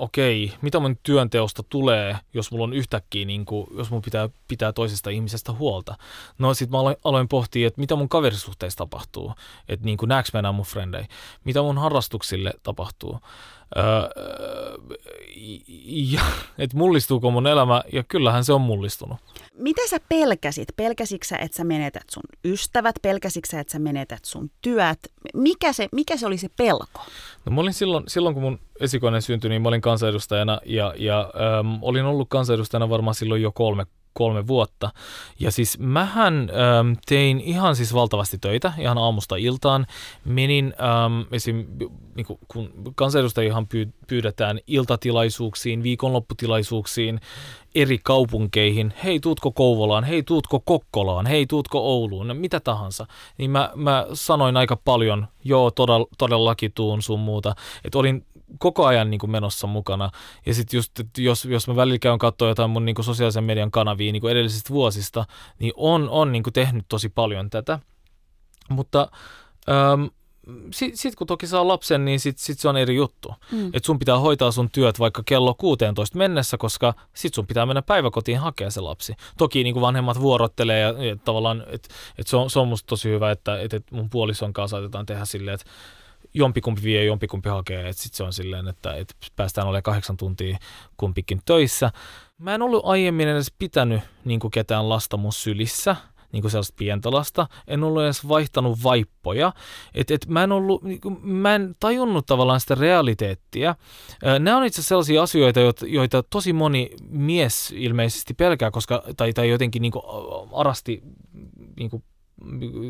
okei, 0.00 0.52
mitä 0.62 0.80
mun 0.80 0.98
työnteosta 1.02 1.62
tulee, 1.62 2.16
jos 2.34 2.50
mulla 2.50 2.64
on 2.64 2.72
yhtäkkiä, 2.72 3.24
niin 3.24 3.44
kuin, 3.44 3.66
jos 3.76 3.90
mun 3.90 4.02
pitää 4.02 4.28
pitää 4.48 4.72
toisesta 4.72 5.10
ihmisestä 5.10 5.52
huolta. 5.52 5.94
No 6.38 6.54
sit 6.54 6.70
mä 6.70 6.78
aloin, 6.80 6.96
aloin 7.04 7.28
pohtia, 7.28 7.66
että 7.66 7.80
mitä 7.80 7.96
mun 7.96 8.08
kaverisuhteissa 8.08 8.78
tapahtuu, 8.78 9.32
että 9.68 9.86
niin 9.86 9.98
kuin 9.98 10.08
näeks 10.08 10.32
mä 10.32 10.52
mun 10.52 10.64
frendei, 10.64 11.04
mitä 11.44 11.62
mun 11.62 11.78
harrastuksille 11.78 12.52
tapahtuu. 12.62 13.18
Öö, 13.76 13.84
ja, 15.86 16.20
että 16.58 16.76
mullistuuko 16.76 17.30
mun 17.30 17.46
elämä, 17.46 17.82
ja 17.92 18.02
kyllähän 18.02 18.44
se 18.44 18.52
on 18.52 18.60
mullistunut. 18.60 19.18
Mitä 19.54 19.82
sä 19.88 19.96
pelkäsit? 20.08 20.68
Pelkäsitkö 20.76 21.26
sä, 21.26 21.36
että 21.36 21.56
sä 21.56 21.64
menetät 21.64 22.02
sun 22.10 22.22
ystävät? 22.44 22.94
Pelkäsitkö 23.02 23.48
sä, 23.50 23.60
että 23.60 23.72
sä 23.72 23.78
menetät 23.78 24.24
sun 24.24 24.50
työt? 24.62 24.98
Mikä 25.34 25.72
se, 25.72 25.88
mikä 25.92 26.16
se 26.16 26.26
oli 26.26 26.38
se 26.38 26.48
pelko? 26.56 27.00
No 27.44 27.52
mä 27.52 27.60
olin 27.60 27.74
silloin, 27.74 28.04
silloin 28.08 28.34
kun 28.34 28.42
mun 28.42 28.58
esikoinen 28.80 29.22
syntyi, 29.22 29.50
niin 29.50 29.62
mä 29.62 29.68
olin 29.68 29.80
kansanedustajana 29.80 30.60
ja, 30.66 30.94
ja 30.96 31.20
äm, 31.60 31.78
olin 31.82 32.04
ollut 32.04 32.28
kansanedustajana 32.28 32.88
varmaan 32.88 33.14
silloin 33.14 33.42
jo 33.42 33.52
kolme 33.52 33.86
kolme 34.12 34.46
vuotta. 34.46 34.90
Ja 35.40 35.50
siis 35.50 35.78
mähän 35.78 36.34
ähm, 36.34 36.92
tein 37.06 37.40
ihan 37.40 37.76
siis 37.76 37.94
valtavasti 37.94 38.38
töitä, 38.38 38.72
ihan 38.78 38.98
aamusta 38.98 39.36
iltaan. 39.36 39.86
Menin 40.24 40.74
ähm, 40.80 41.20
esim. 41.32 41.66
Niin 42.14 42.26
kun 42.48 42.70
kansanedustajihan 42.94 43.68
pyydetään 44.06 44.58
iltatilaisuuksiin, 44.66 45.82
viikonlopputilaisuuksiin, 45.82 47.20
eri 47.74 47.98
kaupunkeihin, 47.98 48.94
hei 49.04 49.20
tuutko 49.20 49.52
Kouvolaan, 49.52 50.04
hei 50.04 50.22
tuutko 50.22 50.60
Kokkolaan, 50.60 51.26
hei 51.26 51.46
tuutko 51.46 51.78
Ouluun, 51.78 52.28
no, 52.28 52.34
mitä 52.34 52.60
tahansa, 52.60 53.06
niin 53.38 53.50
mä, 53.50 53.70
mä 53.74 54.06
sanoin 54.12 54.56
aika 54.56 54.76
paljon, 54.76 55.26
joo 55.44 55.70
todella, 55.70 56.06
todellakin 56.18 56.72
tuun 56.72 57.02
sun 57.02 57.20
muuta, 57.20 57.54
että 57.84 57.98
olin 57.98 58.26
koko 58.58 58.86
ajan 58.86 59.10
niin 59.10 59.18
kuin 59.18 59.30
menossa 59.30 59.66
mukana. 59.66 60.10
Ja 60.46 60.54
sitten 60.54 60.78
just, 60.78 61.00
että 61.00 61.20
jos, 61.20 61.44
jos 61.44 61.68
mä 61.68 61.76
välillä 61.76 61.98
käyn 61.98 62.18
katsoa 62.18 62.48
jotain 62.48 62.70
mun 62.70 62.84
niin 62.84 62.94
kuin 62.94 63.04
sosiaalisen 63.04 63.44
median 63.44 63.70
kanavia 63.70 64.12
niin 64.12 64.20
kuin 64.20 64.32
edellisistä 64.32 64.70
vuosista, 64.70 65.24
niin 65.58 65.72
on, 65.76 66.08
on 66.08 66.32
niin 66.32 66.42
kuin 66.42 66.54
tehnyt 66.54 66.84
tosi 66.88 67.08
paljon 67.08 67.50
tätä. 67.50 67.78
Mutta 68.68 69.08
äm, 69.92 70.10
sitten 70.70 70.96
sit 70.96 71.14
kun 71.14 71.26
toki 71.26 71.46
saa 71.46 71.68
lapsen, 71.68 72.04
niin 72.04 72.20
sitten 72.20 72.44
sit 72.44 72.58
se 72.58 72.68
on 72.68 72.76
eri 72.76 72.96
juttu. 72.96 73.34
Mm. 73.52 73.66
Että 73.66 73.86
sun 73.86 73.98
pitää 73.98 74.18
hoitaa 74.18 74.50
sun 74.50 74.70
työt 74.70 74.98
vaikka 74.98 75.22
kello 75.26 75.54
16 75.54 76.18
mennessä, 76.18 76.58
koska 76.58 76.94
sit 77.14 77.34
sun 77.34 77.46
pitää 77.46 77.66
mennä 77.66 77.82
päiväkotiin 77.82 78.38
hakea 78.38 78.70
se 78.70 78.80
lapsi. 78.80 79.14
Toki 79.38 79.64
niin 79.64 79.74
kuin 79.74 79.80
vanhemmat 79.80 80.20
vuorottelee 80.20 80.80
ja, 80.80 81.04
ja 81.04 81.16
tavallaan, 81.24 81.64
että 81.66 81.94
et 82.18 82.26
se, 82.26 82.36
on, 82.36 82.50
se 82.50 82.58
on 82.58 82.68
musta 82.68 82.86
tosi 82.86 83.08
hyvä, 83.08 83.30
että 83.30 83.60
et, 83.60 83.74
et 83.74 83.90
mun 83.90 84.10
puolison 84.10 84.52
kanssa 84.52 84.76
saatetaan 84.76 85.06
tehdä 85.06 85.24
silleen, 85.24 85.54
että 85.54 85.70
jompikumpi 86.34 86.82
vie, 86.82 87.04
jompikumpi 87.04 87.48
hakee, 87.48 87.88
että 87.88 88.02
sitten 88.02 88.16
se 88.16 88.24
on 88.24 88.32
silleen, 88.32 88.68
että, 88.68 88.94
että 88.94 89.14
päästään 89.36 89.66
olemaan 89.66 89.82
kahdeksan 89.82 90.16
tuntia 90.16 90.58
kumpikin 90.96 91.40
töissä. 91.44 91.90
Mä 92.38 92.54
en 92.54 92.62
ollut 92.62 92.84
aiemmin 92.84 93.28
edes 93.28 93.54
pitänyt 93.58 94.00
niin 94.24 94.40
kuin 94.40 94.50
ketään 94.50 94.88
lasta 94.88 95.16
mun 95.16 95.32
sylissä, 95.32 95.96
niin 96.32 96.40
kuin 96.40 96.50
sellaista 96.50 96.74
pientä 96.78 97.10
lasta. 97.10 97.46
En 97.66 97.84
ollut 97.84 98.02
edes 98.02 98.28
vaihtanut 98.28 98.82
vaippoja. 98.82 99.52
Et, 99.94 100.10
et 100.10 100.26
mä, 100.26 100.42
en 100.42 100.52
ollut, 100.52 100.82
niin 100.82 101.00
kuin, 101.00 101.18
mä 101.26 101.54
en 101.54 101.76
tajunnut 101.80 102.26
tavallaan 102.26 102.60
sitä 102.60 102.74
realiteettia. 102.74 103.74
Nämä 104.38 104.56
on 104.56 104.64
itse 104.64 104.82
sellaisia 104.82 105.22
asioita, 105.22 105.60
joita, 105.60 105.86
joita 105.86 106.22
tosi 106.22 106.52
moni 106.52 106.90
mies 107.08 107.74
ilmeisesti 107.76 108.34
pelkää, 108.34 108.70
koska, 108.70 109.02
tai, 109.16 109.32
tai 109.32 109.48
jotenkin 109.48 109.82
niin 109.82 109.92
kuin 109.92 110.04
arasti 110.52 111.02
niin 111.76 111.90
kuin 111.90 112.04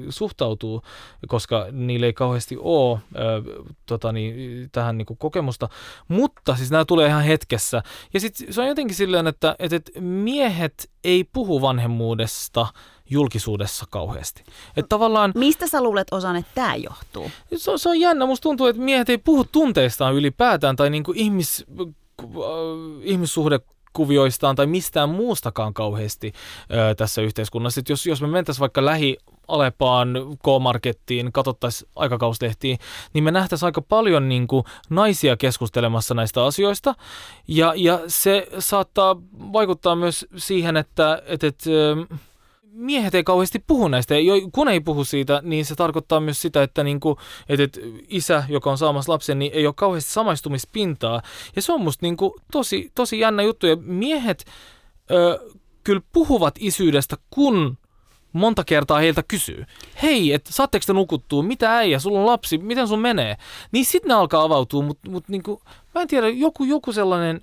suhtautuu, 0.08 0.82
koska 1.28 1.66
niillä 1.72 2.06
ei 2.06 2.12
kauheasti 2.12 2.56
ole 2.60 2.94
äh, 2.94 3.00
tota 3.86 4.12
niin, 4.12 4.68
tähän 4.72 4.98
niin 4.98 5.06
kuin 5.06 5.18
kokemusta. 5.18 5.68
Mutta 6.08 6.56
siis 6.56 6.70
nämä 6.70 6.84
tulee 6.84 7.08
ihan 7.08 7.22
hetkessä. 7.22 7.82
Ja 8.14 8.20
sitten 8.20 8.52
se 8.52 8.60
on 8.60 8.68
jotenkin 8.68 8.96
silleen, 8.96 9.26
että, 9.26 9.56
että, 9.58 9.76
että 9.76 10.00
miehet 10.00 10.90
ei 11.04 11.24
puhu 11.24 11.62
vanhemmuudesta 11.62 12.66
julkisuudessa 13.10 13.84
kauheasti. 13.90 14.44
Et 14.76 14.86
tavallaan, 14.88 15.32
Mistä 15.34 15.66
sä 15.66 15.82
luulet 15.82 16.08
osan, 16.10 16.36
että 16.36 16.52
tämä 16.54 16.74
johtuu? 16.74 17.30
Se, 17.56 17.72
se 17.76 17.88
on 17.88 18.00
jännä. 18.00 18.26
Musta 18.26 18.42
tuntuu, 18.42 18.66
että 18.66 18.82
miehet 18.82 19.08
ei 19.08 19.18
puhu 19.18 19.44
tunteistaan 19.44 20.14
ylipäätään 20.14 20.76
tai 20.76 20.90
niin 20.90 21.04
kuin 21.04 21.18
ihmis, 21.18 21.66
ihmissuhde 23.02 23.60
kuvioistaan 23.92 24.56
tai 24.56 24.66
mistään 24.66 25.08
muustakaan 25.08 25.74
kauheasti 25.74 26.32
ö, 26.90 26.94
tässä 26.94 27.22
yhteiskunnassa. 27.22 27.80
Et 27.80 27.88
jos, 27.88 28.06
jos 28.06 28.22
me 28.22 28.28
mentäisiin 28.28 28.60
vaikka 28.60 28.84
lähi 28.84 29.16
Alepaan, 29.50 30.14
K-Markettiin, 30.44 31.32
katsottaisiin 31.32 31.90
aikakauslehtiin, 31.96 32.78
niin 33.12 33.24
me 33.24 33.30
nähtäisiin 33.30 33.66
aika 33.66 33.82
paljon 33.82 34.28
niin 34.28 34.46
kuin, 34.46 34.64
naisia 34.90 35.36
keskustelemassa 35.36 36.14
näistä 36.14 36.44
asioista. 36.44 36.94
Ja, 37.48 37.72
ja 37.76 38.00
se 38.06 38.48
saattaa 38.58 39.16
vaikuttaa 39.52 39.96
myös 39.96 40.26
siihen, 40.36 40.76
että, 40.76 41.22
että, 41.26 41.46
että 41.46 41.70
miehet 42.72 43.14
ei 43.14 43.24
kauheasti 43.24 43.64
puhu 43.66 43.88
näistä. 43.88 44.18
Ja 44.18 44.32
kun 44.52 44.68
ei 44.68 44.80
puhu 44.80 45.04
siitä, 45.04 45.40
niin 45.44 45.64
se 45.64 45.74
tarkoittaa 45.74 46.20
myös 46.20 46.42
sitä, 46.42 46.62
että, 46.62 46.84
niin 46.84 47.00
kuin, 47.00 47.16
että 47.48 47.80
isä, 48.08 48.44
joka 48.48 48.70
on 48.70 48.78
saamassa 48.78 49.12
lapsen, 49.12 49.38
niin 49.38 49.52
ei 49.54 49.66
ole 49.66 49.74
kauheasti 49.74 50.12
samaistumispintaa. 50.12 51.22
Ja 51.56 51.62
se 51.62 51.72
on 51.72 51.80
musta 51.80 52.06
niin 52.06 52.16
kuin, 52.16 52.32
tosi, 52.52 52.92
tosi 52.94 53.18
jännä 53.18 53.42
juttu. 53.42 53.66
Ja 53.66 53.76
miehet 53.76 54.44
ö, 55.10 55.50
kyllä 55.84 56.00
puhuvat 56.12 56.54
isyydestä, 56.58 57.16
kun 57.30 57.78
monta 58.32 58.64
kertaa 58.64 58.98
heiltä 58.98 59.22
kysyy, 59.22 59.64
hei, 60.02 60.32
että 60.32 60.52
saatteko 60.52 60.82
te 60.86 60.92
nukuttua, 60.92 61.42
mitä 61.42 61.76
äijä, 61.76 61.98
sulla 61.98 62.20
on 62.20 62.26
lapsi, 62.26 62.58
miten 62.58 62.88
sun 62.88 62.98
menee? 62.98 63.36
Niin 63.72 63.84
sitten 63.84 64.08
ne 64.08 64.14
alkaa 64.14 64.42
avautua, 64.42 64.82
mutta 64.82 65.10
mut 65.10 65.28
niinku, 65.28 65.62
mä 65.94 66.02
en 66.02 66.08
tiedä, 66.08 66.28
joku, 66.28 66.64
joku 66.64 66.92
sellainen 66.92 67.40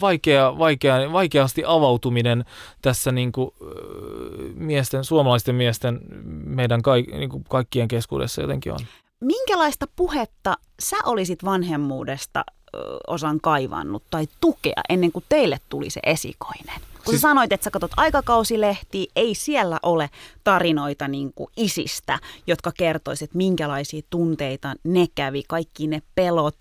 vaikea, 0.00 0.58
vaikea, 0.58 1.12
vaikeasti 1.12 1.62
avautuminen 1.66 2.44
tässä 2.82 3.12
niinku, 3.12 3.54
miesten, 4.54 5.04
suomalaisten 5.04 5.54
miesten, 5.54 6.00
meidän 6.44 6.82
kaik, 6.82 7.06
niinku 7.06 7.42
kaikkien 7.48 7.88
keskuudessa 7.88 8.42
jotenkin 8.42 8.72
on. 8.72 8.78
Minkälaista 9.20 9.86
puhetta 9.96 10.54
sä 10.80 10.96
olisit 11.04 11.44
vanhemmuudesta 11.44 12.44
osan 13.06 13.40
kaivannut 13.40 14.02
tai 14.10 14.26
tukea 14.40 14.82
ennen 14.88 15.12
kuin 15.12 15.24
teille 15.28 15.58
tuli 15.68 15.90
se 15.90 16.00
esikoinen? 16.02 16.80
Kun 17.06 17.12
siis... 17.12 17.20
sä 17.20 17.28
sanoit, 17.28 17.52
että 17.52 17.64
sä 17.64 17.70
katsot 17.70 17.90
aikakausilehtiä, 17.96 19.06
ei 19.16 19.34
siellä 19.34 19.78
ole 19.82 20.10
tarinoita 20.44 21.08
niin 21.08 21.32
kuin 21.34 21.50
isistä, 21.56 22.18
jotka 22.46 22.72
kertoisivat, 22.78 23.28
että 23.28 23.36
minkälaisia 23.36 24.02
tunteita 24.10 24.74
ne 24.84 25.06
kävi, 25.14 25.42
kaikki 25.48 25.86
ne 25.86 26.02
pelot, 26.14 26.56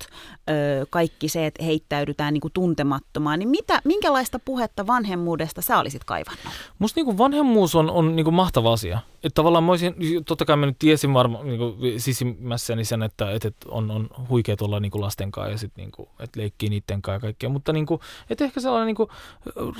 öö, 0.49 0.85
kaikki 0.89 1.29
se, 1.29 1.45
että 1.45 1.63
heittäydytään 1.63 2.33
niin 2.33 2.41
kuin 2.41 2.51
tuntemattomaan. 2.53 3.39
Niin 3.39 3.49
mitä, 3.49 3.81
minkälaista 3.83 4.39
puhetta 4.39 4.87
vanhemmuudesta 4.87 5.61
sä 5.61 5.79
olisit 5.79 6.03
kaivannut? 6.03 6.53
Musta 6.79 6.97
niin 6.97 7.05
kuin 7.05 7.17
vanhemmuus 7.17 7.75
on, 7.75 7.89
on 7.89 8.15
niin 8.15 8.23
kuin 8.23 8.33
mahtava 8.33 8.73
asia. 8.73 8.99
Että 9.23 9.35
tavallaan 9.35 9.63
mä 9.63 9.71
olisin, 9.71 9.95
totta 10.25 10.45
kai 10.45 10.55
mä 10.57 10.65
nyt 10.65 10.79
tiesin 10.79 11.13
varmaan 11.13 11.47
niin 11.47 12.01
sisimmässäni 12.01 12.85
sen, 12.85 13.03
että, 13.03 13.31
että 13.31 13.51
on, 13.67 13.91
on 13.91 14.09
huikeet 14.29 14.61
olla 14.61 14.79
niin 14.79 14.91
kuin 14.91 15.01
lasten 15.01 15.31
kanssa 15.31 15.51
ja 15.51 15.57
sitten 15.57 15.81
niin 15.81 15.91
kuin, 15.91 16.09
että 16.19 16.39
leikkii 16.39 16.69
niiden 16.69 17.01
kanssa 17.01 17.15
ja 17.15 17.19
kaikkea. 17.19 17.49
Mutta 17.49 17.73
niin 17.73 17.85
kuin, 17.85 18.01
että 18.29 18.43
ehkä 18.43 18.59
sellainen 18.59 18.87
niin 18.87 18.95
kuin 18.95 19.09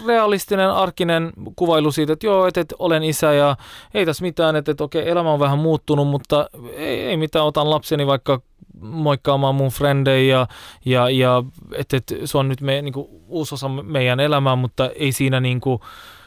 realistinen, 0.06 0.55
arkinen 0.60 1.34
kuvailu 1.56 1.92
siitä, 1.92 2.14
että 2.14 2.28
joo, 2.28 2.48
että, 2.48 2.62
että 2.62 2.76
olen 2.80 3.04
isä 3.04 3.34
ja 3.34 3.56
ei 3.94 4.06
tässä 4.06 4.22
mitään, 4.22 4.56
että, 4.56 4.72
että 4.72 4.84
okei, 4.84 5.10
elämä 5.10 5.32
on 5.32 5.40
vähän 5.40 5.60
muuttunut, 5.60 6.08
mutta 6.08 6.50
ei, 6.76 7.02
ei 7.02 7.18
mitään, 7.18 7.46
otan 7.46 7.70
lapseni 7.70 8.08
vaikka 8.08 8.42
moikkaamaan 8.82 9.56
mun 9.56 9.70
frendejä 9.70 10.38
ja, 10.38 10.48
ja, 10.86 11.10
ja 11.10 11.44
että, 11.76 11.98
että 11.98 12.16
se 12.26 12.38
on 12.38 12.48
nyt 12.48 12.62
me, 12.62 12.82
niin 12.82 12.94
kuin, 12.94 13.08
uusi 13.28 13.56
osa 13.56 13.70
meidän 13.70 14.20
elämää, 14.20 14.56
mutta 14.56 14.90
ei 14.90 15.12
siinä 15.12 15.40
niin 15.40 15.62
kuin, 15.62 15.80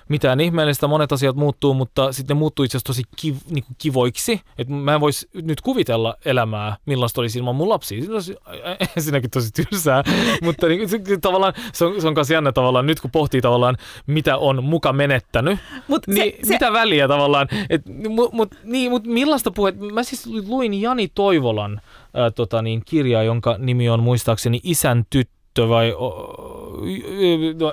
mitään 0.09 0.41
ihmeellistä, 0.41 0.87
monet 0.87 1.13
asiat 1.13 1.37
muuttuu, 1.37 1.75
mutta 1.75 2.13
sitten 2.13 2.35
ne 2.35 2.39
muuttuu 2.39 2.65
itse 2.65 2.77
asiassa 2.77 2.87
tosi 2.87 3.03
kiv, 3.17 3.37
niin 3.51 3.65
kuin 3.65 3.77
kivoiksi. 3.79 4.41
Että 4.59 4.73
mä 4.73 4.95
en 4.95 5.01
voisi 5.01 5.29
nyt 5.35 5.61
kuvitella 5.61 6.15
elämää, 6.25 6.77
millaista 6.87 7.21
olisi 7.21 7.39
ilman 7.39 7.57
mun 7.57 7.69
lapsia. 7.69 8.05
Se 8.05 8.13
olisi 8.13 8.37
ensinnäkin 8.97 9.31
tosi 9.31 9.51
tylsää, 9.53 10.03
mutta 10.43 10.67
niin, 10.67 10.89
se, 10.89 10.99
tavallaan 11.21 11.53
se 11.73 11.85
on, 11.85 12.01
se 12.01 12.09
on 12.09 12.15
myös 12.15 12.31
jännä 12.31 12.53
tavallaan, 12.53 12.87
nyt 12.87 13.01
kun 13.01 13.11
pohtii 13.11 13.41
tavallaan, 13.41 13.77
mitä 14.07 14.37
on 14.37 14.65
muka 14.65 14.93
menettänyt, 14.93 15.59
Mut 15.89 16.07
niin 16.07 16.33
se, 16.33 16.47
se... 16.47 16.53
mitä 16.53 16.73
väliä 16.73 17.09
tavallaan. 17.09 17.49
Et, 17.71 17.83
mut, 18.09 18.33
mut, 18.33 18.55
niin, 18.65 18.91
mut 18.91 19.07
millaista 19.07 19.51
puhet, 19.51 19.81
mä 19.93 20.03
siis 20.03 20.27
luin 20.27 20.75
Jani 20.75 21.09
Toivolan 21.15 21.81
ää, 22.15 22.31
tota 22.31 22.63
niin, 22.63 22.83
kirjaa, 22.85 23.23
jonka 23.23 23.57
nimi 23.59 23.89
on 23.89 24.03
muistaakseni 24.03 24.61
Isän 24.63 25.05
tyttö 25.11 25.69
vai 25.69 25.91
no 25.91 26.68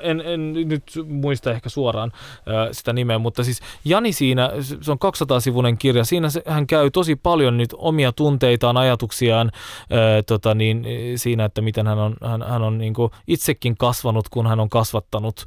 en, 0.01 0.21
en 0.25 0.53
nyt 0.53 0.83
muista 1.07 1.51
ehkä 1.51 1.69
suoraan 1.69 2.11
sitä 2.71 2.93
nimeä, 2.93 3.19
mutta 3.19 3.43
siis 3.43 3.61
Jani 3.85 4.13
siinä, 4.13 4.51
se 4.81 4.91
on 4.91 4.97
200-sivuinen 5.05 5.77
kirja, 5.77 6.05
siinä 6.05 6.27
hän 6.45 6.67
käy 6.67 6.91
tosi 6.91 7.15
paljon 7.15 7.57
nyt 7.57 7.69
omia 7.77 8.11
tunteitaan, 8.11 8.77
ajatuksiaan 8.77 9.51
tota 10.25 10.55
niin, 10.55 10.85
siinä, 11.15 11.45
että 11.45 11.61
miten 11.61 11.87
hän 11.87 11.99
on, 11.99 12.15
hän, 12.23 12.43
hän 12.43 12.61
on 12.61 12.77
niin 12.77 12.93
itsekin 13.27 13.77
kasvanut, 13.77 14.29
kun 14.29 14.47
hän 14.47 14.59
on 14.59 14.69
kasvattanut 14.69 15.45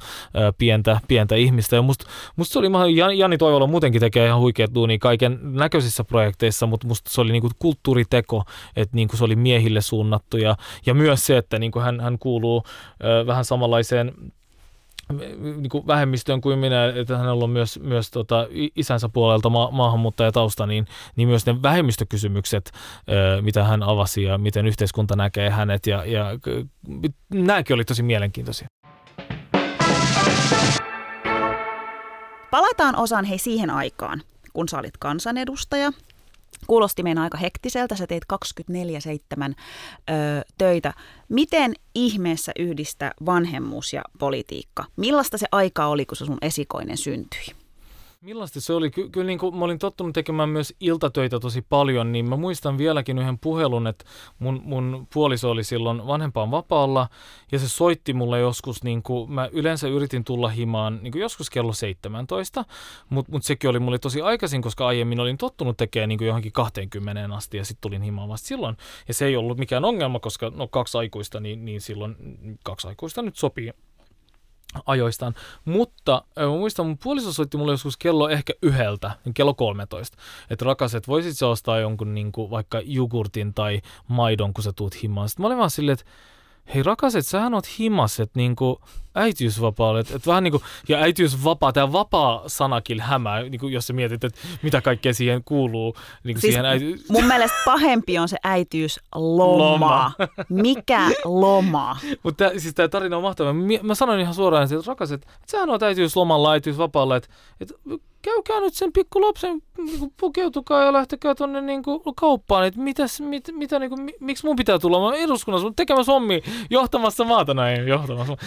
pientä, 0.57 0.99
pientä 1.07 1.35
ihmistä. 1.35 1.75
Ja 1.75 1.81
musta 1.81 2.05
must 2.35 2.51
se 2.51 2.59
oli, 2.59 3.17
Jani 3.17 3.37
Toivola 3.37 3.67
muutenkin 3.67 4.01
tekee 4.01 4.27
ihan 4.27 4.39
huikeat 4.39 4.75
duunia 4.75 4.97
kaiken 4.99 5.39
näköisissä 5.41 6.03
projekteissa, 6.03 6.67
mutta 6.67 6.87
musta 6.87 7.11
se 7.11 7.21
oli 7.21 7.31
niin 7.31 7.43
kulttuuriteko, 7.59 8.43
että 8.75 8.95
niin 8.95 9.09
se 9.13 9.23
oli 9.23 9.35
miehille 9.35 9.81
suunnattu 9.81 10.37
ja, 10.37 10.55
ja 10.85 10.93
myös 10.93 11.25
se, 11.25 11.37
että 11.37 11.59
niin 11.59 11.71
hän, 11.81 11.99
hän 11.99 12.19
kuuluu 12.19 12.63
vähän 13.27 13.45
samanlaiseen 13.49 14.13
niin 15.39 15.69
kuin 15.69 15.87
vähemmistöön 15.87 16.41
kuin 16.41 16.59
minä, 16.59 16.85
että 16.95 17.17
hänellä 17.17 17.43
on 17.43 17.49
myös, 17.49 17.79
myös 17.79 18.11
tota, 18.11 18.47
isänsä 18.75 19.09
puolelta 19.09 19.49
ma- 19.49 19.71
maahanmuuttajatausta, 19.71 20.65
niin, 20.65 20.87
niin 21.15 21.27
myös 21.27 21.45
ne 21.45 21.61
vähemmistökysymykset, 21.61 22.71
ö, 23.09 23.41
mitä 23.41 23.63
hän 23.63 23.83
avasi 23.83 24.23
ja 24.23 24.37
miten 24.37 24.67
yhteiskunta 24.67 25.15
näkee 25.15 25.49
hänet, 25.49 25.87
ja, 25.87 26.05
ja 26.05 26.25
nämäkin 27.33 27.73
oli 27.73 27.85
tosi 27.85 28.03
mielenkiintoisia. 28.03 28.67
Palataan 32.51 32.95
osaan 32.95 33.25
hei 33.25 33.37
siihen 33.37 33.69
aikaan, 33.69 34.21
kun 34.53 34.69
sä 34.69 34.77
olit 34.79 34.97
kansanedustaja 34.99 35.91
Kuulosti 36.67 37.03
meidän 37.03 37.23
aika 37.23 37.37
hektiseltä, 37.37 37.95
sä 37.95 38.07
teet 38.07 38.25
24-7 38.33 39.53
ö, 40.09 40.13
töitä. 40.57 40.93
Miten 41.29 41.73
ihmeessä 41.95 42.51
yhdistää 42.59 43.11
vanhemmuus 43.25 43.93
ja 43.93 44.01
politiikka? 44.19 44.85
Millaista 44.95 45.37
se 45.37 45.47
aika 45.51 45.85
oli, 45.85 46.05
kun 46.05 46.17
se 46.17 46.25
sun 46.25 46.37
esikoinen 46.41 46.97
syntyi? 46.97 47.45
Millaista 48.21 48.61
se 48.61 48.73
oli? 48.73 48.91
Ky- 48.91 49.09
kyllä 49.09 49.27
niin 49.27 49.39
kuin 49.39 49.55
mä 49.55 49.65
olin 49.65 49.79
tottunut 49.79 50.13
tekemään 50.13 50.49
myös 50.49 50.73
iltatöitä 50.79 51.39
tosi 51.39 51.61
paljon, 51.61 52.11
niin 52.11 52.29
mä 52.29 52.35
muistan 52.35 52.77
vieläkin 52.77 53.17
yhden 53.17 53.39
puhelun, 53.39 53.87
että 53.87 54.05
mun, 54.39 54.61
mun 54.63 55.07
puoliso 55.13 55.51
oli 55.51 55.63
silloin 55.63 56.07
vanhempaan 56.07 56.51
vapaalla 56.51 57.07
ja 57.51 57.59
se 57.59 57.69
soitti 57.69 58.13
mulle 58.13 58.39
joskus, 58.39 58.83
niin 58.83 59.03
kuin 59.03 59.31
mä 59.31 59.49
yleensä 59.51 59.87
yritin 59.87 60.23
tulla 60.23 60.49
himaan 60.49 60.99
niin 61.01 61.11
kuin 61.11 61.21
joskus 61.21 61.49
kello 61.49 61.73
17, 61.73 62.65
mutta 63.09 63.31
mut 63.31 63.43
sekin 63.43 63.69
oli 63.69 63.79
mulle 63.79 63.99
tosi 63.99 64.21
aikaisin, 64.21 64.61
koska 64.61 64.87
aiemmin 64.87 65.19
olin 65.19 65.37
tottunut 65.37 65.77
tekemään 65.77 66.09
niin 66.09 66.17
kuin 66.17 66.27
johonkin 66.27 66.51
20 66.51 67.35
asti 67.35 67.57
ja 67.57 67.65
sitten 67.65 67.81
tulin 67.81 68.01
himaan 68.01 68.29
vasta 68.29 68.47
silloin. 68.47 68.77
Ja 69.07 69.13
se 69.13 69.25
ei 69.25 69.35
ollut 69.35 69.57
mikään 69.57 69.85
ongelma, 69.85 70.19
koska 70.19 70.51
no 70.55 70.67
kaksi 70.67 70.97
aikuista, 70.97 71.39
niin, 71.39 71.65
niin 71.65 71.81
silloin 71.81 72.15
kaksi 72.63 72.87
aikuista 72.87 73.21
nyt 73.21 73.35
sopii 73.35 73.71
ajoistaan. 74.85 75.33
Mutta 75.65 76.23
mä 76.39 76.47
muistan, 76.47 76.85
mun 76.85 76.97
puoliso 76.97 77.33
soitti 77.33 77.57
mulle 77.57 77.73
joskus 77.73 77.97
kello 77.97 78.29
ehkä 78.29 78.53
yhdeltä, 78.61 79.11
niin 79.25 79.33
kello 79.33 79.53
13. 79.53 80.17
Että 80.49 80.65
rakas, 80.65 80.95
että 80.95 81.07
voisit 81.07 81.37
sä 81.37 81.47
ostaa 81.47 81.79
jonkun 81.79 82.15
niin 82.15 82.31
kuin, 82.31 82.51
vaikka 82.51 82.81
jogurtin 82.83 83.53
tai 83.53 83.81
maidon, 84.07 84.53
kun 84.53 84.63
sä 84.63 84.73
tuut 84.73 85.03
himaan. 85.03 85.29
Sitten 85.29 85.43
mä 85.43 85.47
olin 85.47 85.57
vaan 85.57 85.69
silleen, 85.69 85.93
että 85.93 86.05
hei 86.75 86.83
rakas, 86.83 87.15
että 87.15 87.31
sähän 87.31 87.53
oot 87.53 87.79
himas, 87.79 88.19
että 88.19 88.39
niinku 88.39 88.81
äitiysvapaalle, 89.15 89.99
että 89.99 90.15
et 90.15 90.27
vähän 90.27 90.43
niinku, 90.43 90.61
ja 90.87 90.97
äitiysvapaa, 90.97 91.73
tämä 91.73 91.91
vapaa-sanakin 91.91 93.01
hämää, 93.01 93.43
niinku, 93.43 93.67
jos 93.67 93.87
sä 93.87 93.93
mietit, 93.93 94.23
että 94.23 94.39
mitä 94.61 94.81
kaikkea 94.81 95.13
siihen 95.13 95.43
kuuluu. 95.43 95.95
Niinku 96.23 96.41
siis 96.41 96.53
siihen 96.53 96.65
äiti- 96.65 97.05
mun 97.09 97.25
mielestä 97.25 97.57
pahempi 97.65 98.19
on 98.19 98.29
se 98.29 98.37
äitiysloma. 98.43 99.57
Loma. 99.57 100.11
Mikä 100.49 101.09
loma? 101.25 101.97
Mutta 102.23 102.49
siis 102.57 102.73
tämä 102.73 102.87
tarina 102.87 103.17
on 103.17 103.23
mahtava. 103.23 103.53
Mä, 103.83 103.95
sanoin 103.95 104.19
ihan 104.19 104.33
suoraan, 104.33 104.63
että 104.63 104.75
rakas, 104.87 105.11
että, 105.11 105.27
sähän 105.47 105.69
oot 105.69 105.83
äitiyslomalla, 105.83 106.51
äitiysvapaalla, 106.51 107.15
että, 107.15 107.29
että 107.61 107.73
käykää 108.21 108.59
nyt 108.59 108.73
sen 108.73 108.93
pikkulapsen, 108.93 109.61
niin 109.77 110.13
pukeutukaa 110.19 110.83
ja 110.83 110.93
lähtekää 110.93 111.35
tuonne 111.35 111.61
niin 111.61 111.83
kauppaan, 112.15 112.65
että 112.65 112.79
mitäs, 112.79 113.21
mit, 113.21 113.49
mitä, 113.51 113.79
niin 113.79 113.89
kuin, 113.89 114.11
miksi 114.19 114.45
mun 114.45 114.55
pitää 114.55 114.79
tulla? 114.79 115.11
Mä 115.11 115.17
eduskunnassa 115.17 115.71
tekemässä 115.75 116.11
hommi, 116.11 116.41
johtamassa 116.69 117.23
maata 117.23 117.53
näin, 117.53 117.87
johtamassa, 117.87 118.37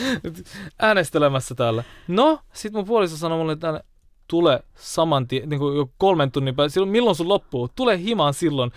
äänestelemässä 0.78 1.54
täällä. 1.54 1.84
No, 2.08 2.38
sit 2.52 2.72
mun 2.72 2.84
puoliso 2.84 3.16
sanoi 3.16 3.38
mulle, 3.38 3.52
että 3.52 3.84
tule 4.28 4.62
saman 4.74 5.28
tien, 5.28 5.48
niin 5.48 5.58
kuin 5.58 5.76
jo 5.76 5.90
kolmen 5.98 6.32
tunnin 6.32 6.56
päästä, 6.56 6.74
silloin, 6.74 6.90
milloin 6.92 7.16
sun 7.16 7.28
loppuu, 7.28 7.68
tule 7.76 7.98
himaan 7.98 8.34
silloin. 8.34 8.72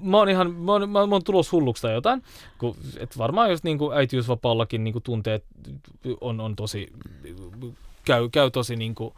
Mä 0.00 0.16
oon 0.16 0.28
ihan, 0.28 0.54
mä 0.54 0.72
oon, 0.72 0.90
mä 0.90 0.98
oon 0.98 1.24
tulos 1.24 1.52
hulluksi 1.52 1.82
tai 1.82 1.94
jotain, 1.94 2.22
kun, 2.58 2.76
et 2.98 3.18
varmaan 3.18 3.50
jos 3.50 3.64
niin 3.64 3.78
kuin 3.78 3.96
äitiysvapaallakin 3.96 4.84
niin 4.84 4.92
kuin 4.92 5.02
tunteet 5.02 5.44
on, 6.20 6.40
on 6.40 6.56
tosi, 6.56 6.92
käy, 8.04 8.28
käy 8.28 8.50
tosi 8.50 8.76
niin 8.76 8.94
kuin 8.94 9.14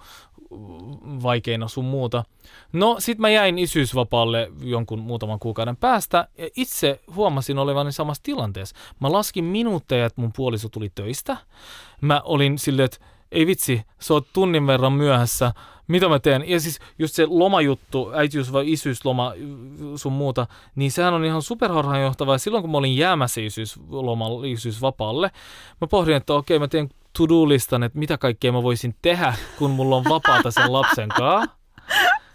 vaikeina 1.23 1.68
sun 1.68 1.85
muuta. 1.85 2.25
No 2.73 2.97
sit 2.99 3.18
mä 3.18 3.30
jäin 3.30 3.59
isyysvapaalle 3.59 4.52
jonkun 4.62 4.99
muutaman 4.99 5.38
kuukauden 5.38 5.76
päästä 5.76 6.28
ja 6.38 6.49
itse 6.56 7.00
huomasin 7.14 7.59
olevani 7.59 7.92
samassa 7.92 8.23
tilanteessa. 8.23 8.76
Mä 9.00 9.12
laskin 9.12 9.44
minuutteja, 9.44 10.06
että 10.06 10.21
mun 10.21 10.32
puoliso 10.37 10.68
tuli 10.68 10.92
töistä. 10.94 11.37
Mä 12.00 12.21
olin 12.25 12.59
silleen, 12.59 12.85
että 12.85 12.99
ei 13.32 13.47
vitsi, 13.47 13.82
sä 14.00 14.14
oot 14.14 14.26
tunnin 14.32 14.66
verran 14.66 14.92
myöhässä, 14.92 15.52
mitä 15.88 16.08
mä 16.08 16.18
teen? 16.18 16.48
Ja 16.48 16.60
siis 16.60 16.78
just 16.98 17.14
se 17.14 17.26
lomajuttu, 17.26 18.12
äitiys 18.14 18.52
vai 18.52 18.72
isyysloma 18.72 19.32
sun 19.96 20.12
muuta, 20.12 20.46
niin 20.74 20.92
sehän 20.92 21.14
on 21.14 21.24
ihan 21.24 21.42
superharhaanjohtavaa. 21.42 22.34
Ja 22.34 22.38
silloin 22.38 22.62
kun 22.62 22.70
mä 22.70 22.78
olin 22.78 22.96
jäämässä 22.96 23.40
isyysloma, 23.40 24.26
isyysvapaalle, 24.46 25.30
mä 25.80 25.86
pohdin, 25.86 26.14
että 26.14 26.34
okei, 26.34 26.58
mä 26.58 26.68
teen 26.68 26.88
to-do-listan, 27.18 27.82
että 27.82 27.98
mitä 27.98 28.18
kaikkea 28.18 28.52
mä 28.52 28.62
voisin 28.62 28.94
tehdä, 29.02 29.34
kun 29.58 29.70
mulla 29.70 29.96
on 29.96 30.04
vapaata 30.04 30.50
sen 30.50 30.72
lapsen 30.72 31.08
kanssa. 31.08 31.56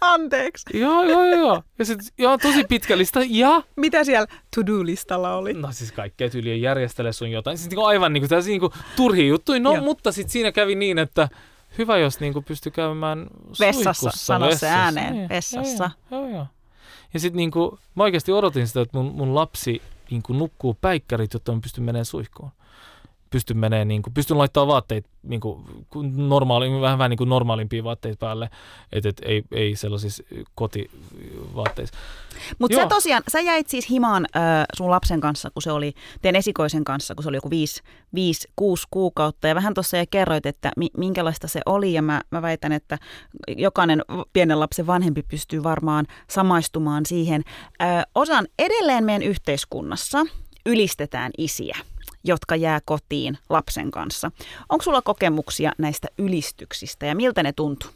Anteeksi. 0.00 0.78
Joo, 0.78 1.02
joo, 1.02 1.24
joo. 1.24 1.62
Ja 1.78 1.84
sit, 1.84 1.98
joo, 2.18 2.38
tosi 2.38 2.64
pitkä 2.64 2.98
lista. 2.98 3.20
Ja? 3.28 3.62
Mitä 3.76 4.04
siellä 4.04 4.26
to-do-listalla 4.56 5.34
oli? 5.34 5.52
No 5.52 5.68
siis 5.72 5.92
kaikkea 5.92 6.30
tyyliä 6.30 6.54
järjestele 6.54 7.12
sun 7.12 7.30
jotain. 7.30 7.58
Siis 7.58 7.70
niinku 7.70 7.84
aivan 7.84 8.12
niinku, 8.12 8.28
tässä 8.28 8.50
niinku 8.50 8.72
turhia 8.96 9.26
juttuja. 9.26 9.60
No, 9.60 9.74
joo. 9.74 9.84
mutta 9.84 10.12
sitten 10.12 10.32
siinä 10.32 10.52
kävi 10.52 10.74
niin, 10.74 10.98
että 10.98 11.28
hyvä, 11.78 11.98
jos 11.98 12.20
niinku 12.20 12.42
pystyy 12.42 12.72
käymään 12.72 13.26
Vessassa, 13.60 14.10
sano 14.14 14.54
se 14.56 14.68
ääneen. 14.68 15.12
Niin, 15.12 15.28
Vessassa. 15.28 15.90
Joo, 16.10 16.20
joo, 16.20 16.30
joo. 16.30 16.46
Ja 17.14 17.20
sitten 17.20 17.36
niinku, 17.36 17.78
mä 17.94 18.02
oikeasti 18.02 18.32
odotin 18.32 18.66
sitä, 18.66 18.80
että 18.80 18.98
mun, 18.98 19.14
mun 19.14 19.34
lapsi 19.34 19.82
niinku 20.10 20.32
nukkuu 20.32 20.76
päikkärit, 20.80 21.32
jotta 21.32 21.52
mä 21.52 21.60
pystyn 21.60 21.84
menemään 21.84 22.04
suihkuun 22.04 22.50
pystyn 23.30 23.58
menee, 23.58 23.84
niin 23.84 24.02
kuin, 24.02 24.14
pystyn 24.14 24.38
laittamaan 24.38 24.68
vaatteet 24.68 25.06
niin 25.22 25.40
kuin, 25.40 25.64
normaali, 26.16 26.80
vähän, 26.80 26.98
vähän 26.98 27.10
niin 27.10 27.18
kuin 27.18 27.28
normaalimpia 27.28 27.84
vaatteita 27.84 28.26
päälle, 28.26 28.50
että 28.92 29.08
et, 29.08 29.20
ei, 29.24 29.42
ei 29.52 29.76
sellaisissa 29.76 30.22
kotivaatteissa. 30.54 31.96
Mutta 32.58 32.76
sä 32.76 32.86
tosiaan, 32.86 33.22
sä 33.28 33.40
jäit 33.40 33.68
siis 33.68 33.90
himaan 33.90 34.26
äh, 34.36 34.42
sun 34.76 34.90
lapsen 34.90 35.20
kanssa, 35.20 35.50
kun 35.50 35.62
se 35.62 35.72
oli, 35.72 35.94
teidän 36.22 36.38
esikoisen 36.38 36.84
kanssa, 36.84 37.14
kun 37.14 37.22
se 37.22 37.28
oli 37.28 37.36
joku 37.36 37.48
5-6 37.48 37.50
kuukautta, 38.90 39.48
ja 39.48 39.54
vähän 39.54 39.74
tuossa 39.74 39.96
jo 39.96 40.04
kerroit, 40.10 40.46
että 40.46 40.72
mi, 40.76 40.88
minkälaista 40.96 41.48
se 41.48 41.60
oli, 41.66 41.92
ja 41.92 42.02
mä, 42.02 42.20
mä 42.30 42.42
väitän, 42.42 42.72
että 42.72 42.98
jokainen 43.48 44.02
pienen 44.32 44.60
lapsen 44.60 44.86
vanhempi 44.86 45.22
pystyy 45.22 45.62
varmaan 45.62 46.06
samaistumaan 46.30 47.06
siihen. 47.06 47.42
Äh, 47.82 48.04
osan 48.14 48.46
edelleen 48.58 49.04
meidän 49.04 49.22
yhteiskunnassa 49.22 50.18
ylistetään 50.66 51.30
isiä 51.38 51.76
jotka 52.24 52.56
jää 52.56 52.80
kotiin 52.84 53.38
lapsen 53.48 53.90
kanssa. 53.90 54.30
Onko 54.68 54.82
sulla 54.82 55.02
kokemuksia 55.02 55.72
näistä 55.78 56.08
ylistyksistä 56.18 57.06
ja 57.06 57.14
miltä 57.14 57.42
ne 57.42 57.52
tuntuu? 57.52 57.90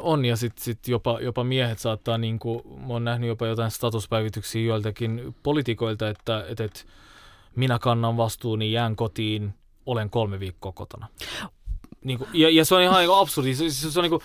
On 0.00 0.24
ja 0.24 0.36
sitten 0.36 0.64
sit 0.64 0.88
jopa, 0.88 1.18
jopa 1.20 1.44
miehet 1.44 1.78
saattaa, 1.78 2.18
niin 2.18 2.38
kuin, 2.38 2.62
oon 2.88 3.04
nähnyt 3.04 3.28
jopa 3.28 3.46
jotain 3.46 3.70
statuspäivityksiä 3.70 4.62
joiltakin 4.62 5.34
poliitikoilta, 5.42 6.08
että, 6.08 6.44
että, 6.48 6.64
että 6.64 6.80
minä 7.56 7.78
kannan 7.78 8.16
vastuuni, 8.16 8.72
jään 8.72 8.96
kotiin, 8.96 9.54
olen 9.86 10.10
kolme 10.10 10.40
viikkoa 10.40 10.72
kotona. 10.72 11.06
Niin 12.04 12.18
kuin, 12.18 12.30
ja, 12.32 12.50
ja 12.50 12.64
se 12.64 12.74
on 12.74 12.82
ihan 12.82 13.00
niin 13.00 13.10
absurdi. 13.14 13.54
Se, 13.54 13.70
se, 13.70 13.90
se 13.90 13.98
on 13.98 14.02
niin 14.02 14.10
kuin, 14.10 14.22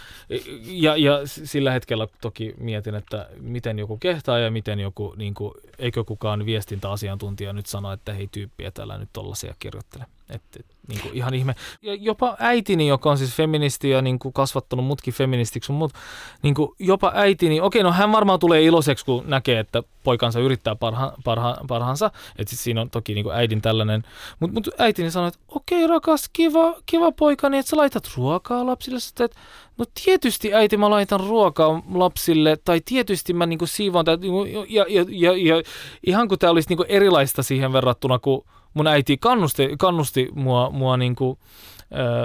ja, 0.66 0.98
ja 0.98 1.20
sillä 1.26 1.72
hetkellä 1.72 2.08
toki 2.22 2.54
mietin, 2.58 2.96
että 2.96 3.30
miten 3.40 3.80
joku 3.80 3.98
kehtaa 3.98 4.40
ja 4.40 4.52
miten 4.52 4.80
joku, 4.80 5.14
niin 5.18 5.34
kuin, 5.34 5.54
eikö 5.80 6.04
kukaan 6.04 6.46
viestintäasiantuntija 6.46 7.54
nyt 7.54 7.66
sano, 7.66 7.92
että 7.92 8.14
hei 8.14 8.28
tyyppi, 8.32 8.66
että 8.66 8.84
älä 8.84 8.98
nyt 8.98 9.10
tollasia 9.14 9.56
kirjoittele. 9.60 10.06
Et, 10.30 10.42
et, 10.60 10.66
niin 10.88 11.02
kuin 11.02 11.14
ihan 11.14 11.34
ihme. 11.34 11.56
Ja 11.82 11.94
jopa 11.94 12.36
äitini, 12.40 12.88
joka 12.88 13.12
on 13.12 13.18
siis 13.18 13.34
feministi 13.34 13.90
ja 13.90 14.02
niin 14.02 14.20
kuin 14.20 14.34
kasvattanut 14.34 14.86
mutkin 14.86 15.14
feministiksi, 15.14 15.72
mutta 15.72 16.00
niin 16.42 16.56
kuin 16.56 16.72
jopa 16.80 17.12
äitini, 17.16 17.62
okei, 17.62 17.84
no 17.84 17.92
hän 17.92 18.12
varmaan 18.12 18.40
tulee 18.40 18.64
iloiseksi, 18.64 19.06
kun 19.06 19.24
näkee, 19.28 19.60
että 19.60 19.84
poikansa 20.04 20.40
yrittää 20.40 20.76
parha, 20.76 21.14
parha, 21.24 21.58
parhaansa. 21.68 22.12
Että 22.38 22.50
siis 22.50 22.64
siinä 22.64 22.82
on 22.82 22.90
toki 22.90 23.14
niin 23.14 23.24
kuin 23.24 23.36
äidin 23.36 23.62
tällainen. 23.62 24.04
Mutta 24.40 24.54
mut 24.54 24.70
äitini 24.78 25.12
sanoi, 25.12 25.28
että 25.28 25.40
okei 25.48 25.88
rakas, 25.88 26.30
kiva, 26.34 26.76
kiva 26.86 27.12
poika, 27.12 27.50
niin 27.50 27.60
että 27.60 27.70
sä 27.70 27.78
laitat 27.78 28.12
ruokaa 28.18 28.66
lapsille. 28.66 29.00
Sitten, 29.00 29.26
että 29.26 29.38
no 29.78 29.86
tietysti 30.04 30.54
äiti 30.54 30.78
mä 30.78 30.90
laitan 30.90 31.20
ruokaa 31.20 31.82
lapsille, 31.94 32.58
tai 32.66 32.82
tietysti 32.86 33.34
mä 33.34 33.46
niin 33.46 33.60
kuin 33.60 33.70
siivoan. 33.70 34.06
Niinku, 34.20 34.46
ja, 34.70 34.86
ja, 34.90 35.06
ja, 35.10 35.32
ja, 35.38 35.64
ihan 36.08 36.28
kuin 36.28 36.40
tämä 36.40 36.52
olisi 36.52 36.70
niin 36.70 36.78
kuin 36.78 36.90
erilaista 36.90 37.44
siihen 37.44 37.74
verrattuna, 37.74 38.20
kun 38.20 38.46
mun 38.76 38.88
äiti 38.88 39.18
kannusti, 39.18 39.70
kannusti 39.80 40.30
mua, 40.34 40.70
mua 40.70 40.98
niin 40.98 41.16
kuin, 41.16 41.40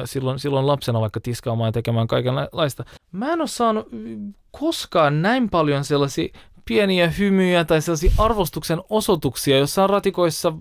silloin, 0.04 0.38
silloin 0.38 0.66
lapsena 0.66 1.00
vaikka 1.00 1.20
tiskaamaan 1.20 1.68
ja 1.68 1.72
tekemään 1.72 2.06
kaikenlaista. 2.06 2.84
Mä 3.12 3.32
en 3.32 3.40
ole 3.40 3.48
saanut 3.48 3.88
koskaan 4.50 5.22
näin 5.22 5.50
paljon 5.50 5.84
sellaisia 5.84 6.28
pieniä 6.64 7.08
hymyjä 7.18 7.64
tai 7.64 7.82
sellaisia 7.82 8.12
arvostuksen 8.18 8.80
osoituksia 8.90 9.58
jossain 9.58 9.90
ratikoissa, 9.90 10.52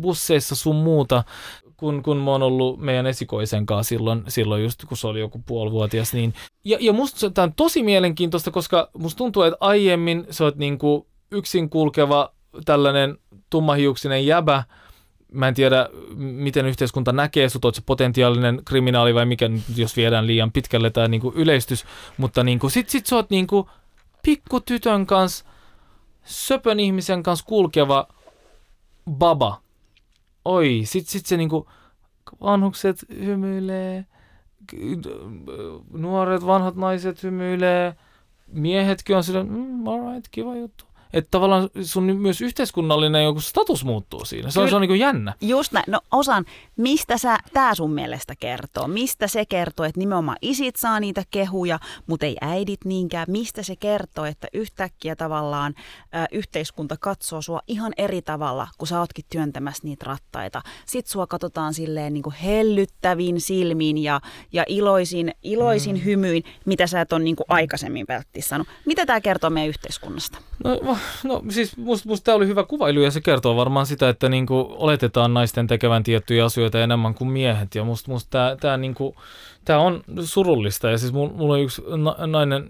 busseissa 0.00 0.54
sun 0.54 0.76
muuta, 0.76 1.24
kun, 1.76 2.02
kun 2.02 2.16
mä 2.16 2.30
oon 2.30 2.42
ollut 2.42 2.80
meidän 2.80 3.06
esikoisen 3.06 3.66
kanssa 3.66 3.88
silloin, 3.88 4.22
silloin 4.28 4.62
just 4.62 4.84
kun 4.84 4.96
se 4.96 5.06
oli 5.06 5.20
joku 5.20 5.42
puolivuotias. 5.46 6.12
Niin. 6.12 6.34
Ja, 6.64 6.78
ja 6.80 6.92
musta 6.92 7.30
tämä 7.30 7.42
on 7.42 7.54
tosi 7.54 7.82
mielenkiintoista, 7.82 8.50
koska 8.50 8.90
musta 8.98 9.18
tuntuu, 9.18 9.42
että 9.42 9.56
aiemmin 9.60 10.26
sä 10.30 10.44
oot 10.44 10.56
niin 10.56 10.78
kuin 10.78 11.06
yksin 11.30 11.70
kulkeva 11.70 12.32
tällainen 12.64 13.18
tummahiuksinen 13.50 14.26
jäbä, 14.26 14.64
mä 15.32 15.48
en 15.48 15.54
tiedä, 15.54 15.88
miten 16.16 16.66
yhteiskunta 16.66 17.12
näkee 17.12 17.48
sut, 17.48 17.74
se 17.74 17.82
potentiaalinen 17.86 18.62
kriminaali 18.64 19.14
vai 19.14 19.26
mikä, 19.26 19.50
jos 19.76 19.96
viedään 19.96 20.26
liian 20.26 20.52
pitkälle 20.52 20.90
tämä 20.90 21.08
niin 21.08 21.22
yleistys, 21.34 21.84
mutta 22.16 22.44
niin 22.44 22.58
kuin, 22.58 22.70
sit, 22.70 22.88
sit 22.88 23.06
sä 23.06 23.16
oot 23.16 23.30
niin 23.30 23.46
kuin 23.46 23.66
pikkutytön 24.22 25.06
kanssa, 25.06 25.44
söpön 26.24 26.80
ihmisen 26.80 27.22
kanssa 27.22 27.46
kulkeva 27.46 28.08
baba. 29.10 29.60
Oi, 30.44 30.80
sit, 30.84 31.08
sit 31.08 31.26
se 31.26 31.36
niin 31.36 31.48
kuin, 31.48 31.64
vanhukset 32.40 33.04
hymyilee, 33.20 34.06
nuoret 35.92 36.46
vanhat 36.46 36.76
naiset 36.76 37.22
hymyilee, 37.22 37.96
miehetkin 38.46 39.16
on 39.16 39.24
silleen, 39.24 39.52
mm, 39.52 39.86
alright, 39.86 40.28
kiva 40.30 40.56
juttu 40.56 40.87
että 41.12 41.30
tavallaan 41.30 41.68
sun 41.82 42.04
myös 42.04 42.40
yhteiskunnallinen 42.40 43.24
joku 43.24 43.40
status 43.40 43.84
muuttuu 43.84 44.24
siinä. 44.24 44.50
Se 44.50 44.60
on, 44.60 44.68
se 44.68 44.74
on 44.74 44.80
niin 44.80 44.88
kuin 44.88 45.00
jännä. 45.00 45.34
Just 45.40 45.72
näin. 45.72 45.84
No 45.88 46.00
osan, 46.12 46.44
mistä 46.76 47.18
sä, 47.18 47.38
tää 47.52 47.74
sun 47.74 47.92
mielestä 47.92 48.34
kertoo? 48.40 48.88
Mistä 48.88 49.28
se 49.28 49.44
kertoo, 49.46 49.86
että 49.86 49.98
nimenomaan 49.98 50.36
isit 50.42 50.76
saa 50.76 51.00
niitä 51.00 51.22
kehuja, 51.30 51.78
mutta 52.06 52.26
ei 52.26 52.36
äidit 52.40 52.84
niinkään? 52.84 53.26
Mistä 53.28 53.62
se 53.62 53.76
kertoo, 53.76 54.24
että 54.24 54.48
yhtäkkiä 54.52 55.16
tavallaan 55.16 55.74
ä, 56.14 56.26
yhteiskunta 56.32 56.96
katsoo 57.00 57.42
sua 57.42 57.60
ihan 57.68 57.92
eri 57.98 58.22
tavalla, 58.22 58.68
kun 58.78 58.88
sä 58.88 59.00
ootkin 59.00 59.24
työntämässä 59.30 59.82
niitä 59.84 60.04
rattaita. 60.06 60.62
Sitten 60.86 61.12
sua 61.12 61.26
katsotaan 61.26 61.74
silleen 61.74 62.14
niin 62.14 62.22
kuin 62.22 62.34
hellyttävin 62.34 63.40
silmin 63.40 63.98
ja, 63.98 64.20
ja 64.52 64.64
iloisin, 64.66 65.34
iloisin 65.42 65.96
mm. 65.96 66.04
hymyin, 66.04 66.44
mitä 66.64 66.86
sä 66.86 67.00
et 67.00 67.12
ole 67.12 67.24
niin 67.24 67.36
kuin 67.36 67.46
aikaisemmin 67.48 68.06
välttämättä 68.08 68.48
sanonut. 68.48 68.68
Mitä 68.86 69.06
tämä 69.06 69.20
kertoo 69.20 69.50
meidän 69.50 69.68
yhteiskunnasta? 69.68 70.38
No 70.64 70.97
no 71.24 71.42
siis 71.48 71.76
musta, 71.76 72.08
musta 72.08 72.24
tämä 72.24 72.36
oli 72.36 72.46
hyvä 72.46 72.64
kuvailu 72.64 73.00
ja 73.00 73.10
se 73.10 73.20
kertoo 73.20 73.56
varmaan 73.56 73.86
sitä, 73.86 74.08
että 74.08 74.28
niinku 74.28 74.76
oletetaan 74.78 75.34
naisten 75.34 75.66
tekevän 75.66 76.02
tiettyjä 76.02 76.44
asioita 76.44 76.80
enemmän 76.80 77.14
kuin 77.14 77.30
miehet. 77.30 77.74
Ja 77.74 77.84
musta, 77.84 78.10
musta 78.10 78.30
tämä, 78.30 78.56
tämä, 78.60 78.76
niinku, 78.76 79.16
tämä 79.64 79.78
on 79.78 80.04
surullista. 80.24 80.90
Ja 80.90 80.98
siis 80.98 81.12
mulla 81.12 81.54
on 81.54 81.60
yksi 81.60 81.82
nainen, 82.26 82.68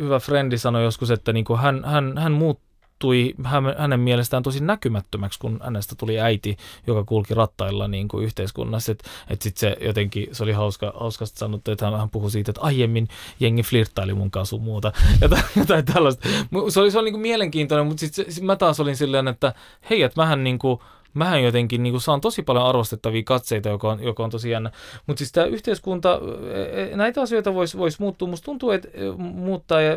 hyvä 0.00 0.18
frendi 0.18 0.58
sanoi 0.58 0.84
joskus, 0.84 1.10
että 1.10 1.32
niinku 1.32 1.56
hän, 1.56 1.84
hän, 1.84 2.18
hän 2.18 2.32
muuttuu 2.32 2.69
muuttui 3.04 3.34
hänen 3.76 4.00
mielestään 4.00 4.42
tosi 4.42 4.64
näkymättömäksi, 4.64 5.38
kun 5.38 5.60
hänestä 5.62 5.94
tuli 5.94 6.20
äiti, 6.20 6.56
joka 6.86 7.04
kulki 7.04 7.34
rattailla 7.34 7.88
niin 7.88 8.08
kuin 8.08 8.24
yhteiskunnassa. 8.24 8.92
Että 8.92 9.10
et 9.30 9.42
sitten 9.42 9.60
se 9.60 9.86
jotenkin, 9.86 10.28
se 10.32 10.42
oli 10.42 10.52
hauska, 10.52 10.92
hauskasti 11.00 11.38
sanottu, 11.38 11.70
että 11.70 11.84
hän, 11.84 11.98
hän 11.98 12.10
puhui 12.10 12.30
siitä, 12.30 12.50
että 12.50 12.60
aiemmin 12.60 13.08
jengi 13.40 13.62
flirttaili 13.62 14.14
mun 14.14 14.30
kanssa 14.30 14.56
muuta. 14.56 14.92
Jotain, 15.22 15.42
jotain 15.56 15.84
tällaista. 15.84 16.28
Se 16.68 16.80
oli, 16.80 16.90
se 16.90 16.98
oli 16.98 17.04
niin 17.04 17.12
kuin 17.12 17.22
mielenkiintoinen, 17.22 17.86
mutta 17.86 18.00
sitten 18.00 18.32
sit 18.32 18.44
mä 18.44 18.56
taas 18.56 18.80
olin 18.80 18.96
silleen, 18.96 19.28
että 19.28 19.54
hei, 19.90 20.02
että 20.02 20.20
mähän 20.20 20.44
niin 20.44 20.58
kuin, 20.58 20.80
mähän 21.14 21.42
jotenkin 21.42 21.82
niin 21.82 21.92
kuin 21.92 22.00
saan 22.00 22.20
tosi 22.20 22.42
paljon 22.42 22.66
arvostettavia 22.66 23.22
katseita, 23.24 23.68
joka 23.68 23.90
on, 23.90 24.02
joka 24.02 24.24
on 24.24 24.30
tosi 24.30 24.50
jännä. 24.50 24.70
Mutta 25.06 25.18
siis 25.18 25.32
tämä 25.32 25.46
yhteiskunta, 25.46 26.20
e, 26.52 26.82
e, 26.82 26.96
näitä 26.96 27.22
asioita 27.22 27.54
voisi 27.54 27.78
vois 27.78 28.00
muuttua. 28.00 28.28
Musta 28.28 28.44
tuntuu, 28.44 28.70
että 28.70 28.88
e, 28.92 29.00
muuttaa 29.18 29.80
ja 29.80 29.96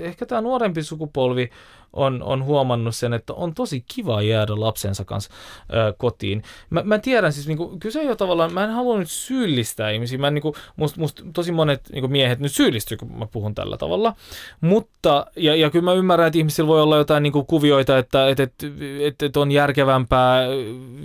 ehkä 0.00 0.26
tämä 0.26 0.40
nuorempi 0.40 0.82
sukupolvi 0.82 1.50
on, 1.92 2.22
on 2.22 2.44
huomannut 2.44 2.96
sen, 2.96 3.12
että 3.12 3.32
on 3.32 3.54
tosi 3.54 3.84
kiva 3.94 4.22
jäädä 4.22 4.52
lapsensa 4.56 5.04
kanssa 5.04 5.30
ö, 5.72 5.94
kotiin. 5.98 6.42
Mä, 6.70 6.82
mä 6.84 6.98
tiedän 6.98 7.32
siis, 7.32 7.48
niin 7.48 7.58
kuin, 7.58 7.80
kyse 7.80 8.00
ei 8.00 8.08
ole 8.08 8.16
tavallaan, 8.16 8.52
mä 8.52 8.64
en 8.64 8.70
halua 8.70 8.98
nyt 8.98 9.10
syyllistää 9.10 9.90
ihmisiä. 9.90 10.18
Mä, 10.18 10.30
niin 10.30 10.42
kuin, 10.42 10.54
musta, 10.76 11.00
musta 11.00 11.22
tosi 11.32 11.52
monet 11.52 11.80
niin 11.92 12.02
kuin 12.02 12.12
miehet 12.12 12.38
nyt 12.38 12.52
syyllistyy, 12.52 12.96
kun 12.96 13.18
mä 13.18 13.26
puhun 13.26 13.54
tällä 13.54 13.76
tavalla. 13.76 14.14
Mutta, 14.60 15.26
ja, 15.36 15.56
ja 15.56 15.70
kyllä 15.70 15.84
mä 15.84 15.92
ymmärrän, 15.92 16.26
että 16.26 16.38
ihmisillä 16.38 16.68
voi 16.68 16.82
olla 16.82 16.96
jotain 16.96 17.22
niin 17.22 17.32
kuin 17.32 17.46
kuvioita, 17.46 17.98
että, 17.98 18.28
että, 18.28 18.42
että, 18.42 18.66
että, 19.00 19.26
että 19.26 19.40
on 19.40 19.52
järkevämpää 19.52 20.21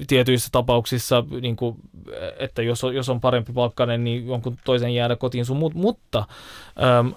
tietyissä 0.08 0.50
tapauksissa, 0.52 1.24
niin 1.42 1.56
kuin, 1.56 1.76
että 2.40 2.62
jos 2.62 2.84
on, 2.84 2.96
jos 2.96 3.10
on 3.10 3.22
parempi 3.22 3.54
palkkainen, 3.54 4.04
niin 4.04 4.28
jonkun 4.28 4.58
toisen 4.66 4.96
jäädä 4.96 5.16
kotiin 5.16 5.46
sun 5.46 5.58
muut. 5.58 5.74
Mutta 5.74 6.26
äm, 7.00 7.14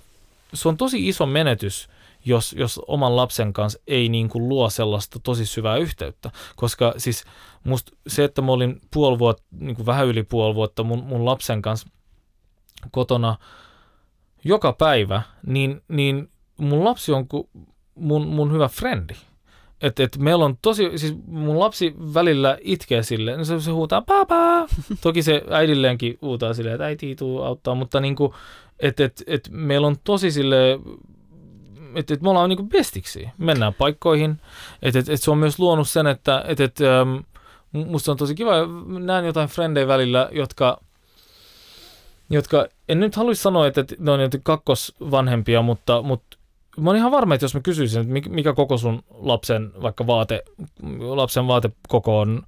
se 0.55 0.69
on 0.69 0.77
tosi 0.77 1.09
iso 1.09 1.27
menetys, 1.27 1.89
jos, 2.25 2.53
jos 2.53 2.81
oman 2.87 3.17
lapsen 3.17 3.53
kanssa 3.53 3.81
ei 3.87 4.09
niin 4.09 4.29
kuin 4.29 4.49
luo 4.49 4.71
sellaista 4.71 5.21
tosi 5.23 5.47
syvää 5.47 5.77
yhteyttä. 5.77 6.31
Koska 6.57 6.95
siis 6.97 7.25
musta 7.65 7.97
se, 8.07 8.25
että 8.25 8.43
mä 8.43 8.53
olin 8.53 8.81
puoli 8.95 9.19
vuotta, 9.19 9.43
niin 9.51 9.77
kuin 9.77 9.87
vähän 9.87 10.07
yli 10.07 10.23
puoli 10.23 10.55
vuotta 10.55 10.83
mun, 10.83 11.05
mun 11.05 11.25
lapsen 11.25 11.63
kanssa 11.63 11.89
kotona 12.91 13.37
joka 14.45 14.73
päivä, 14.73 15.23
niin, 15.47 15.83
niin 15.89 16.31
mun 16.57 16.85
lapsi 16.85 17.13
on 17.13 17.29
kuin 17.29 17.49
mun, 17.95 18.27
mun 18.27 18.53
hyvä 18.53 18.69
frendi. 18.69 19.15
Että 19.83 20.03
et 20.03 20.19
meillä 20.19 20.45
on 20.45 20.59
tosi, 20.63 20.99
siis 20.99 21.15
mun 21.27 21.59
lapsi 21.59 21.95
välillä 22.15 22.59
itkee 22.61 23.03
silleen, 23.03 23.37
niin 23.37 23.47
se, 23.47 23.61
se 23.61 23.71
huutaa 23.71 24.03
papa. 24.03 24.67
Toki 25.01 25.23
se 25.23 25.43
äidilleenkin 25.51 26.19
huutaa 26.23 26.55
silleen, 26.55 26.75
että 26.75 26.85
äiti 26.85 27.17
tuu 27.17 27.43
auttaa, 27.43 27.75
mutta 27.75 28.01
niinku, 28.01 28.35
että 28.81 29.05
et, 29.05 29.23
et 29.27 29.49
meillä 29.53 29.87
on 29.87 29.97
tosi 30.05 30.31
sille 30.31 30.81
että 31.95 32.15
et 32.15 32.23
me 32.23 32.31
ollaan 32.31 32.49
niinku 32.49 32.63
bestiksi, 32.63 33.29
mennään 33.39 33.75
paikkoihin. 33.75 34.41
Että 34.83 34.99
et, 34.99 35.09
et 35.09 35.23
se 35.23 35.31
on 35.31 35.39
myös 35.39 35.59
luonut 35.59 35.89
sen, 35.89 36.07
että 36.07 36.45
et, 36.47 36.61
et, 36.61 36.79
ähm, 36.81 37.17
musta 37.73 38.11
on 38.11 38.17
tosi 38.17 38.35
kiva, 38.35 38.53
näen 38.99 39.25
jotain 39.25 39.49
frendejä 39.49 39.87
välillä, 39.87 40.29
jotka, 40.33 40.81
jotka 42.31 42.67
en 42.89 43.01
nyt 43.01 43.17
haluaisi 43.17 43.43
sanoa, 43.43 43.67
että, 43.67 43.85
ne 43.99 44.11
on 44.11 44.21
kakkosvanhempia, 44.43 45.63
mutta, 45.63 46.03
mutta 46.03 46.37
mä 46.77 46.91
oon 46.91 46.97
ihan 46.97 47.11
varma, 47.11 47.35
että 47.35 47.45
jos 47.45 47.55
mä 47.55 47.61
kysyisin, 47.61 48.01
että 48.01 48.31
mikä 48.31 48.53
koko 48.53 48.79
sun 48.79 49.03
lapsen 49.11 49.73
vaikka 49.83 50.07
vaate, 50.07 50.43
lapsen 50.99 51.47
vaatekoko 51.47 52.21
on, 52.21 52.43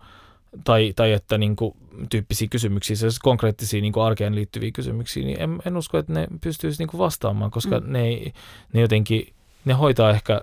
tai, 0.64 0.92
tai 0.96 1.12
että 1.12 1.38
niin 1.38 1.56
kuin, 1.56 1.76
tyyppisiä 2.10 2.48
kysymyksiä, 2.48 2.96
siis 2.96 3.18
konkreettisia 3.18 3.80
niin 3.80 3.92
kuin 3.92 4.04
arkeen 4.04 4.34
liittyviä 4.34 4.70
kysymyksiä, 4.70 5.24
niin 5.24 5.40
en, 5.40 5.58
en 5.66 5.76
usko, 5.76 5.98
että 5.98 6.12
ne 6.12 6.28
pystyisi 6.40 6.78
niin 6.78 6.88
kuin 6.88 6.98
vastaamaan, 6.98 7.50
koska 7.50 7.80
mm. 7.80 7.92
ne, 7.92 8.02
ei, 8.02 8.32
ne 8.72 8.80
jotenkin, 8.80 9.32
ne 9.64 9.74
hoitaa 9.74 10.10
ehkä, 10.10 10.40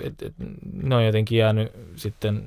että 0.00 0.26
et, 0.26 0.34
ne 0.72 0.94
on 0.94 1.06
jotenkin 1.06 1.38
jäänyt 1.38 1.72
sitten 1.96 2.46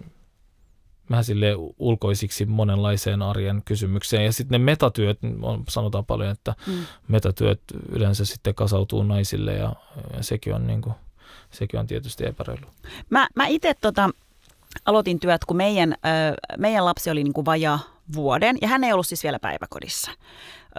vähän 1.09 1.23
sille 1.23 1.47
ulkoisiksi 1.79 2.45
monenlaiseen 2.45 3.21
arjen 3.21 3.61
kysymykseen. 3.65 4.25
Ja 4.25 4.33
sitten 4.33 4.61
ne 4.61 4.65
metatyöt, 4.65 5.19
on, 5.41 5.63
sanotaan 5.69 6.05
paljon, 6.05 6.31
että 6.31 6.55
mm. 6.67 6.73
metatyöt 7.07 7.61
yleensä 7.89 8.25
sitten 8.25 8.55
kasautuu 8.55 9.03
naisille 9.03 9.53
ja, 9.53 9.73
ja 10.17 10.23
sekin, 10.23 10.55
on 10.55 10.67
niin 10.67 10.81
kuin, 10.81 10.95
sekin 11.51 11.79
on 11.79 11.87
tietysti 11.87 12.25
epäreilu. 12.25 12.65
Mä, 13.09 13.27
mä 13.35 13.47
itse 13.47 13.73
tota, 13.81 14.09
aloitin 14.85 15.19
työt, 15.19 15.45
kun 15.45 15.57
meidän, 15.57 15.95
meidän 16.57 16.85
lapsi 16.85 17.09
oli 17.09 17.23
niin 17.23 17.33
kuin 17.33 17.45
vajaa 17.45 17.79
vuoden 18.15 18.57
ja 18.61 18.67
hän 18.67 18.83
ei 18.83 18.93
ollut 18.93 19.07
siis 19.07 19.23
vielä 19.23 19.39
päiväkodissa, 19.39 20.11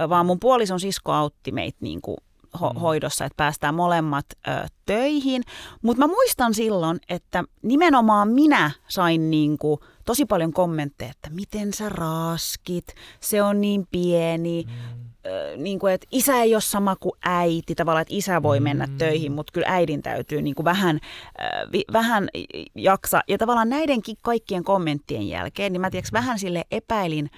vaan 0.08 0.26
mun 0.26 0.40
puolison 0.40 0.80
sisko 0.80 1.12
autti 1.12 1.52
meitä 1.52 1.78
niin 1.80 2.00
kuin 2.00 2.16
ho- 2.56 2.74
mm. 2.74 2.80
hoidossa, 2.80 3.24
että 3.24 3.36
päästään 3.36 3.74
molemmat 3.74 4.26
ö, 4.48 4.66
töihin. 4.86 5.42
Mutta 5.82 6.02
mä 6.02 6.06
muistan 6.06 6.54
silloin, 6.54 7.00
että 7.08 7.44
nimenomaan 7.62 8.28
minä 8.28 8.70
sain 8.88 9.30
niin 9.30 9.58
kuin 9.58 9.80
tosi 10.11 10.27
paljon 10.27 10.53
kommentteja, 10.53 11.11
että 11.11 11.31
miten 11.31 11.73
sä 11.73 11.88
raaskit, 11.88 12.94
se 13.20 13.42
on 13.42 13.61
niin 13.61 13.87
pieni, 13.90 14.64
mm. 14.66 15.01
ö, 15.27 15.57
niin 15.57 15.79
kuin, 15.79 15.92
että 15.92 16.07
isä 16.11 16.42
ei 16.42 16.55
ole 16.55 16.61
sama 16.61 16.96
kuin 16.96 17.12
äiti, 17.25 17.75
tavallaan, 17.75 18.03
että 18.03 18.14
isä 18.14 18.42
voi 18.42 18.61
mennä 18.61 18.87
mm. 18.87 18.99
töihin, 18.99 19.33
mutta 19.33 19.53
kyllä 19.53 19.66
äidin 19.70 20.03
täytyy 20.03 20.42
niin 20.42 20.55
kuin 20.55 20.64
vähän, 20.64 20.96
ö, 20.96 21.42
vi, 21.73 21.85
vähän 21.92 22.29
jaksa. 22.75 23.20
Ja 23.29 23.38
tavallaan 23.38 23.68
näidenkin 23.68 24.16
kaikkien 24.23 24.64
kommenttien 24.64 25.29
jälkeen, 25.29 25.73
niin 25.73 25.81
mä 25.81 25.90
tiedätkö, 25.90 26.12
vähän 26.12 26.38
sille 26.38 26.64
epäilin, 26.70 27.31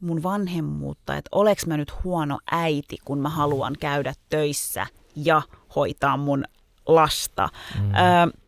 mun 0.00 0.22
vanhemmuutta, 0.22 1.16
että 1.16 1.28
oleks 1.32 1.66
mä 1.66 1.76
nyt 1.76 2.04
huono 2.04 2.38
äiti, 2.50 2.96
kun 3.04 3.18
mä 3.18 3.28
haluan 3.28 3.74
käydä 3.80 4.14
töissä 4.28 4.86
ja 5.16 5.42
hoitaa 5.76 6.16
mun 6.16 6.44
lasta. 6.86 7.48
Mm. 7.80 7.90
Ö, 7.94 8.41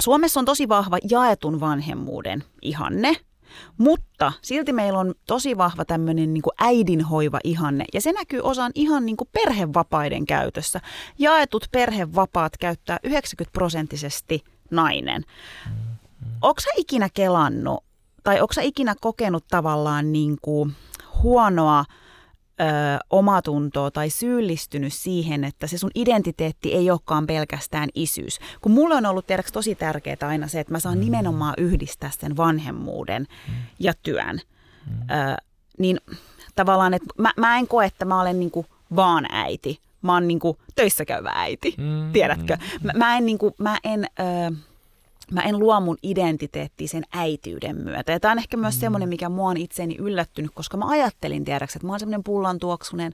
Suomessa 0.00 0.40
on 0.40 0.46
tosi 0.46 0.68
vahva 0.68 0.98
jaetun 1.10 1.60
vanhemmuuden 1.60 2.44
ihanne, 2.62 3.16
mutta 3.78 4.32
silti 4.42 4.72
meillä 4.72 4.98
on 4.98 5.14
tosi 5.26 5.56
vahva 5.56 5.84
tämmöinen 5.84 6.34
niin 6.34 6.42
äidinhoiva 6.60 7.38
ihanne, 7.44 7.84
ja 7.94 8.00
se 8.00 8.12
näkyy 8.12 8.40
osaan 8.40 8.72
ihan 8.74 9.06
niin 9.06 9.16
perhevapaiden 9.32 10.26
käytössä. 10.26 10.80
Jaetut 11.18 11.66
perhevapaat 11.72 12.56
käyttää 12.56 12.98
90 13.04 13.52
prosenttisesti 13.52 14.44
nainen. 14.70 15.24
Onko 16.42 16.60
sä 16.60 16.70
ikinä 16.76 17.08
kelannut, 17.14 17.84
tai 18.22 18.40
onko 18.40 18.52
sä 18.52 18.62
ikinä 18.62 18.94
kokenut 19.00 19.44
tavallaan 19.48 20.12
niin 20.12 20.36
kuin 20.42 20.72
huonoa 21.22 21.84
ö, 22.60 22.64
omatuntoa 23.10 23.90
tai 23.90 24.10
syyllistynyt 24.10 24.92
siihen, 24.92 25.44
että 25.44 25.66
se 25.66 25.78
sun 25.78 25.90
identiteetti 25.94 26.74
ei 26.74 26.90
olekaan 26.90 27.26
pelkästään 27.26 27.88
isyys. 27.94 28.38
Kun 28.60 28.72
mulle 28.72 28.94
on 28.94 29.06
ollut 29.06 29.26
tiedäks 29.26 29.52
tosi 29.52 29.74
tärkeää 29.74 30.16
aina 30.20 30.48
se, 30.48 30.60
että 30.60 30.72
mä 30.72 30.80
saan 30.80 30.98
mm. 30.98 31.04
nimenomaan 31.04 31.54
yhdistää 31.58 32.10
sen 32.20 32.36
vanhemmuuden 32.36 33.26
mm. 33.48 33.54
ja 33.78 33.92
työn. 34.02 34.40
Mm. 34.86 34.92
Ö, 35.10 35.36
niin 35.78 36.00
tavallaan, 36.54 36.94
että 36.94 37.08
mä, 37.18 37.32
mä 37.36 37.58
en 37.58 37.68
koe, 37.68 37.86
että 37.86 38.04
mä 38.04 38.20
olen 38.20 38.40
niinku 38.40 38.66
vaan 38.96 39.26
äiti. 39.30 39.80
Mä 40.02 40.12
oon 40.12 40.28
niinku 40.28 40.58
töissä 40.74 41.04
käyvä 41.04 41.30
äiti, 41.34 41.74
mm. 41.78 42.12
tiedätkö? 42.12 42.56
Mä, 42.82 42.92
mä 42.96 43.16
en, 43.16 43.26
niinku, 43.26 43.54
mä 43.58 43.78
en 43.84 44.04
ö, 44.04 44.52
mä 45.32 45.40
en 45.40 45.58
luo 45.58 45.80
mun 45.80 45.96
identiteettiä 46.02 46.88
sen 46.88 47.04
äitiyden 47.12 47.76
myötä. 47.76 48.12
Ja 48.12 48.20
tämä 48.20 48.32
on 48.32 48.38
ehkä 48.38 48.56
myös 48.56 48.74
mm. 48.74 48.80
semmoinen, 48.80 49.08
mikä 49.08 49.28
mua 49.28 49.50
on 49.50 49.56
itseeni 49.56 49.96
yllättynyt, 49.98 50.50
koska 50.54 50.76
mä 50.76 50.88
ajattelin 50.88 51.44
tiedäks, 51.44 51.76
että 51.76 51.86
mä 51.86 51.92
oon 51.92 52.00
semmoinen 52.00 52.24
pullan 52.24 52.58
tuoksunen 52.58 53.12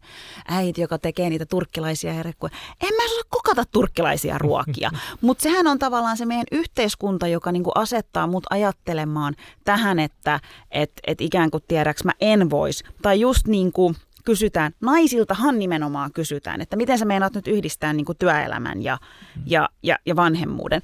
äiti, 0.48 0.80
joka 0.80 0.98
tekee 0.98 1.30
niitä 1.30 1.46
turkkilaisia 1.46 2.12
herkkuja. 2.12 2.50
En 2.82 2.94
mä 2.96 3.04
osaa 3.04 3.22
kokata 3.28 3.64
turkkilaisia 3.72 4.38
ruokia, 4.38 4.90
mutta 5.20 5.42
sehän 5.42 5.66
on 5.66 5.78
tavallaan 5.78 6.16
se 6.16 6.26
meidän 6.26 6.46
yhteiskunta, 6.52 7.28
joka 7.28 7.52
niinku 7.52 7.72
asettaa 7.74 8.26
mut 8.26 8.44
ajattelemaan 8.50 9.34
tähän, 9.64 9.98
että 9.98 10.40
et, 10.70 10.92
et 11.06 11.20
ikään 11.20 11.50
kuin 11.50 11.64
tiedäks 11.68 12.04
mä 12.04 12.12
en 12.20 12.50
vois. 12.50 12.84
Tai 13.02 13.20
just 13.20 13.46
niin 13.46 13.72
kuin 13.72 13.96
kysytään, 14.26 14.72
naisiltahan 14.80 15.58
nimenomaan 15.58 16.12
kysytään, 16.12 16.60
että 16.60 16.76
miten 16.76 16.98
sä 16.98 17.04
meinaat 17.04 17.34
nyt 17.34 17.48
yhdistää 17.48 17.92
niin 17.92 18.06
kuin 18.06 18.18
työelämän 18.18 18.82
ja, 18.82 18.98
mm. 19.36 19.42
ja, 19.46 19.68
ja, 19.82 19.98
ja 20.06 20.16
vanhemmuuden 20.16 20.82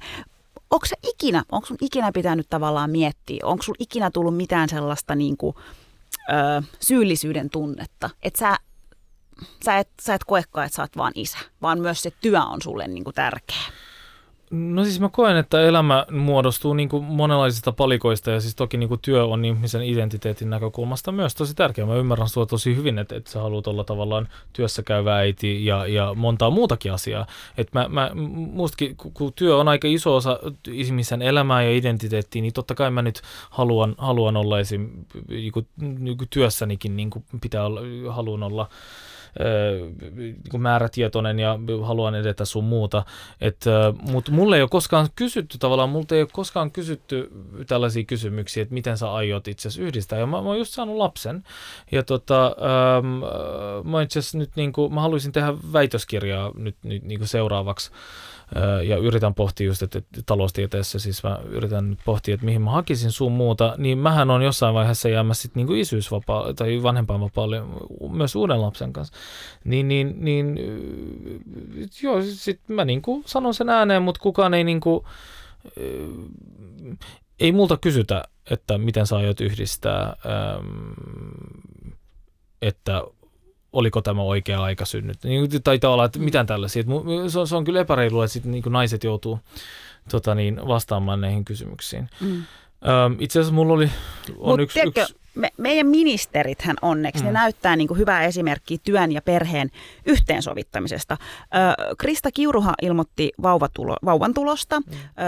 onko 0.73 0.85
se 0.85 0.95
ikinä, 1.03 1.43
onko 1.51 1.67
sun 1.67 1.77
ikinä 1.81 2.11
pitänyt 2.11 2.47
tavallaan 2.49 2.89
miettiä, 2.89 3.39
onko 3.43 3.63
sun 3.63 3.75
ikinä 3.79 4.11
tullut 4.11 4.37
mitään 4.37 4.69
sellaista 4.69 5.15
niin 5.15 5.37
kuin, 5.37 5.55
ö, 6.29 6.63
syyllisyyden 6.79 7.49
tunnetta, 7.49 8.09
että 8.23 8.39
sä, 8.39 8.57
sä, 9.65 9.77
et, 9.77 9.89
sä 10.01 10.13
et 10.13 10.23
koekaan, 10.23 10.65
että 10.65 10.75
sä 10.75 10.81
oot 10.81 10.97
vaan 10.97 11.11
isä, 11.15 11.37
vaan 11.61 11.79
myös 11.79 12.01
se 12.01 12.11
työ 12.21 12.41
on 12.41 12.61
sulle 12.61 12.87
niin 12.87 13.03
kuin 13.03 13.13
tärkeä. 13.13 13.63
No 14.55 14.83
siis 14.83 14.99
mä 14.99 15.09
koen, 15.09 15.37
että 15.37 15.61
elämä 15.61 16.05
muodostuu 16.11 16.73
niin 16.73 16.89
kuin 16.89 17.03
monenlaisista 17.03 17.71
palikoista 17.71 18.31
ja 18.31 18.41
siis 18.41 18.55
toki 18.55 18.77
niin 18.77 18.89
kuin 18.89 18.99
työ 19.01 19.25
on 19.25 19.45
ihmisen 19.45 19.83
identiteetin 19.83 20.49
näkökulmasta 20.49 21.11
myös 21.11 21.35
tosi 21.35 21.53
tärkeä. 21.53 21.85
Mä 21.85 21.95
ymmärrän 21.95 22.29
sua 22.29 22.45
tosi 22.45 22.75
hyvin, 22.75 22.99
että, 22.99 23.15
että 23.15 23.31
sä 23.31 23.41
haluat 23.41 23.67
olla 23.67 23.83
tavallaan 23.83 24.27
työssä 24.53 24.83
käyvä 24.83 25.15
äiti 25.15 25.65
ja, 25.65 25.87
ja 25.87 26.13
montaa 26.13 26.49
muutakin 26.49 26.93
asiaa. 26.93 27.25
Et 27.57 27.73
mä, 27.73 27.87
mä, 27.89 28.11
mustakin, 28.53 28.95
kun 29.13 29.33
työ 29.35 29.57
on 29.57 29.67
aika 29.67 29.87
iso 29.87 30.15
osa 30.15 30.39
ihmisen 30.67 31.21
elämää 31.21 31.63
ja 31.63 31.77
identiteettiä, 31.77 32.41
niin 32.41 32.53
totta 32.53 32.75
kai 32.75 32.91
mä 32.91 33.01
nyt 33.01 33.21
haluan, 33.49 33.95
haluan 33.97 34.37
olla 34.37 34.59
esim. 34.59 34.89
Niin 35.27 35.51
kuin, 35.51 35.67
niin 35.77 36.17
kuin 36.17 36.27
työssänikin 36.29 36.95
niin 36.97 37.09
kuin 37.09 37.25
pitää 37.41 37.65
olla, 37.65 37.81
haluan 38.09 38.43
olla 38.43 38.69
niin 40.15 40.61
määrätietoinen 40.61 41.39
ja 41.39 41.59
haluan 41.83 42.15
edetä 42.15 42.45
sun 42.45 42.63
muuta. 42.63 43.05
Mutta 44.01 44.31
mulle 44.31 44.55
ei 44.55 44.61
ole 44.61 44.69
koskaan 44.69 45.07
kysytty 45.15 45.57
tavallaan, 45.57 45.89
multa 45.89 46.15
ei 46.15 46.21
ole 46.21 46.29
koskaan 46.31 46.71
kysytty 46.71 47.31
tällaisia 47.67 48.03
kysymyksiä, 48.03 48.63
että 48.63 48.73
miten 48.73 48.97
sä 48.97 49.11
aiot 49.11 49.47
itse 49.47 49.67
asiassa 49.67 49.87
yhdistää. 49.87 50.19
Ja 50.19 50.25
mä, 50.25 50.41
mä 50.41 50.49
oon 50.49 50.57
just 50.57 50.73
saanut 50.73 50.97
lapsen 50.97 51.43
ja 51.91 52.03
tota, 52.03 52.45
ähm, 52.45 53.07
mä 53.89 53.97
nyt 54.33 54.51
niin 54.55 54.73
kuin, 54.73 54.93
mä 54.93 55.01
haluaisin 55.01 55.31
tehdä 55.31 55.53
väitöskirjaa 55.73 56.51
nyt, 56.55 56.75
nyt 56.83 57.03
niin 57.03 57.19
kuin 57.19 57.27
seuraavaksi 57.27 57.91
ja 58.83 58.97
yritän 58.97 59.33
pohtia 59.33 59.67
just, 59.67 59.83
että 59.83 60.01
taloustieteessä 60.25 60.99
siis 60.99 61.23
mä 61.23 61.39
yritän 61.45 61.97
pohtia, 62.05 62.33
että 62.33 62.45
mihin 62.45 62.61
mä 62.61 62.71
hakisin 62.71 63.11
sun 63.11 63.31
muuta, 63.31 63.75
niin 63.77 63.97
mähän 63.97 64.29
on 64.29 64.41
jossain 64.41 64.73
vaiheessa 64.73 65.09
jäämässä 65.09 65.41
sitten 65.41 65.65
niin 65.65 65.77
isyysvapaa 65.77 66.53
tai 66.53 66.83
vanhempainvapaalle 66.83 67.61
myös 68.09 68.35
uuden 68.35 68.61
lapsen 68.61 68.93
kanssa. 68.93 69.13
Niin, 69.63 69.87
niin, 69.87 70.15
niin 70.17 70.59
joo, 72.03 72.21
sitten 72.21 72.75
mä 72.75 72.85
niin 72.85 73.01
kuin 73.01 73.23
sanon 73.25 73.53
sen 73.53 73.69
ääneen, 73.69 74.01
mutta 74.01 74.21
kukaan 74.21 74.53
ei 74.53 74.63
niin 74.63 74.79
kuin, 74.79 75.05
ei 77.39 77.51
multa 77.51 77.77
kysytä, 77.77 78.23
että 78.49 78.77
miten 78.77 79.07
sä 79.07 79.15
aiot 79.15 79.41
yhdistää, 79.41 80.15
että 82.61 83.03
oliko 83.73 84.01
tämä 84.01 84.21
oikea 84.21 84.63
aika 84.63 84.85
synnyt. 84.85 85.17
Niin, 85.23 85.49
taitaa 85.63 85.91
olla, 85.91 86.05
että 86.05 86.19
mitään 86.19 86.45
tällaisia. 86.45 86.83
Se 87.27 87.39
on, 87.39 87.47
se 87.47 87.55
on 87.55 87.63
kyllä 87.63 87.79
epäreilua, 87.81 88.23
että 88.25 88.33
sit, 88.33 88.45
niin 88.45 88.63
naiset 88.69 89.03
joutuu 89.03 89.39
tota 90.11 90.35
niin, 90.35 90.67
vastaamaan 90.67 91.21
näihin 91.21 91.45
kysymyksiin. 91.45 92.09
Mm. 92.21 92.43
itse 93.19 93.39
asiassa 93.39 93.53
mulla 93.53 93.73
oli 93.73 93.89
on 94.37 94.49
Mut 94.49 94.59
yksi, 94.59 94.73
tiedätkö, 94.73 95.01
yksi 95.01 95.22
me, 95.35 95.49
meidän 95.57 95.87
ministerithän 95.87 96.75
onneksi, 96.81 97.23
mm. 97.23 97.25
ne 97.25 97.31
näyttää 97.31 97.75
niin 97.75 97.87
kuin 97.87 97.97
hyvää 97.97 98.23
esimerkkiä 98.23 98.77
työn 98.83 99.11
ja 99.11 99.21
perheen 99.21 99.69
yhteensovittamisesta. 100.05 101.17
Ö, 101.19 101.95
Krista 101.97 102.31
Kiuruha 102.31 102.73
ilmoitti 102.81 103.31
vauvatulo, 103.41 103.97
vauvan 104.05 104.33
tulosta, 104.33 104.79
mm. 104.79 104.85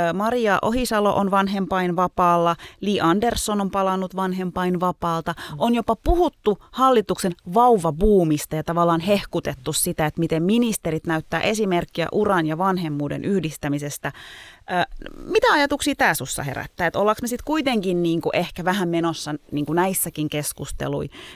Ö, 0.10 0.14
Maria 0.14 0.60
Ohisalo 0.62 1.16
on 1.16 1.32
vanhempainvapaalla, 1.32 2.56
Li 2.82 3.02
Andersson 3.02 3.62
on 3.62 3.72
palannut 3.72 4.16
vanhempainvapaalta. 4.16 5.36
Mm. 5.38 5.56
On 5.58 5.76
jopa 5.76 5.96
puhuttu 6.04 6.58
hallituksen 6.72 7.32
vauvabuumista 7.54 8.56
ja 8.56 8.64
tavallaan 8.64 9.00
hehkutettu 9.00 9.74
sitä, 9.74 10.06
että 10.06 10.20
miten 10.20 10.44
ministerit 10.44 11.06
näyttää 11.08 11.42
esimerkkiä 11.42 12.08
uran 12.12 12.46
ja 12.46 12.58
vanhemmuuden 12.58 13.26
yhdistämisestä. 13.26 14.12
Mitä 15.26 15.48
ajatuksia 15.54 15.96
tämä 15.96 16.14
sussa 16.14 16.44
herättää? 16.44 16.88
Että 16.88 17.00
ollaanko 17.00 17.20
me 17.22 17.28
sitten 17.28 17.46
kuitenkin 17.46 18.04
niin 18.04 18.22
kuin 18.22 18.36
ehkä 18.36 18.66
vähän 18.66 18.90
menossa 18.90 19.36
niin 19.52 19.66
kuin 19.66 19.76
näissäkin 19.76 20.30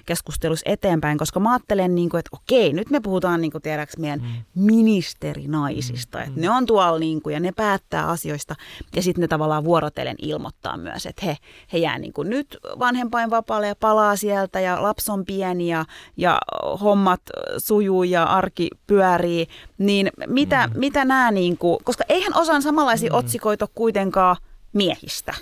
keskusteluissa 0.06 0.64
eteenpäin? 0.66 1.18
Koska 1.18 1.40
mä 1.40 1.52
ajattelen, 1.52 1.96
niin 1.96 2.10
kuin, 2.10 2.20
että 2.20 2.30
okei, 2.34 2.74
nyt 2.74 2.90
me 2.90 3.00
puhutaan 3.00 3.42
niin 3.42 3.52
kuin 3.52 3.62
tiedäks 3.62 3.98
meidän 3.98 4.22
mm. 4.22 4.64
ministerinaisista. 4.66 6.18
Mm. 6.18 6.24
Että 6.24 6.40
ne 6.42 6.50
on 6.50 6.66
tuolla 6.66 7.00
niin 7.00 7.22
kuin, 7.22 7.34
ja 7.34 7.40
ne 7.40 7.52
päättää 7.52 8.08
asioista 8.08 8.56
ja 8.96 9.02
sitten 9.02 9.22
ne 9.22 9.28
tavallaan 9.28 9.64
vuorotellen 9.64 10.16
ilmoittaa 10.22 10.78
myös, 10.78 11.06
että 11.06 11.26
he, 11.26 11.38
he 11.74 11.78
jää 11.78 12.00
niin 12.00 12.14
kuin 12.14 12.30
nyt 12.30 12.58
vanhempainvapaalle 12.80 13.68
ja 13.68 13.76
palaa 13.76 14.16
sieltä 14.16 14.60
ja 14.60 14.84
lapsi 14.84 15.12
on 15.12 15.26
pieni 15.26 15.68
ja, 15.68 15.86
ja 16.18 16.40
hommat 16.82 17.22
sujuu 17.58 18.04
ja 18.04 18.24
arki 18.24 18.70
pyörii. 18.88 19.48
Niin 19.80 20.10
mitä, 20.28 20.68
mm. 20.68 20.80
mitä 20.80 21.06
nämä, 21.06 21.32
niin 21.32 21.58
kuin, 21.58 21.78
koska 21.84 22.04
eihän 22.10 22.36
osan 22.36 22.62
samanlaisia 22.62 23.10
mm 23.14 23.18
otsikoita 23.18 23.68
kuitenkaan 23.76 24.36
miehistä. 24.74 25.34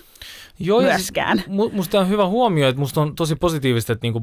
Joo, 0.60 0.80
myöskään. 0.80 1.38
Siis, 1.38 1.72
musta 1.72 2.00
on 2.00 2.08
hyvä 2.08 2.26
huomio, 2.26 2.68
että 2.68 2.80
musta 2.80 3.00
on 3.00 3.16
tosi 3.16 3.36
positiivista, 3.36 3.92
että 3.92 4.04
niinku 4.04 4.20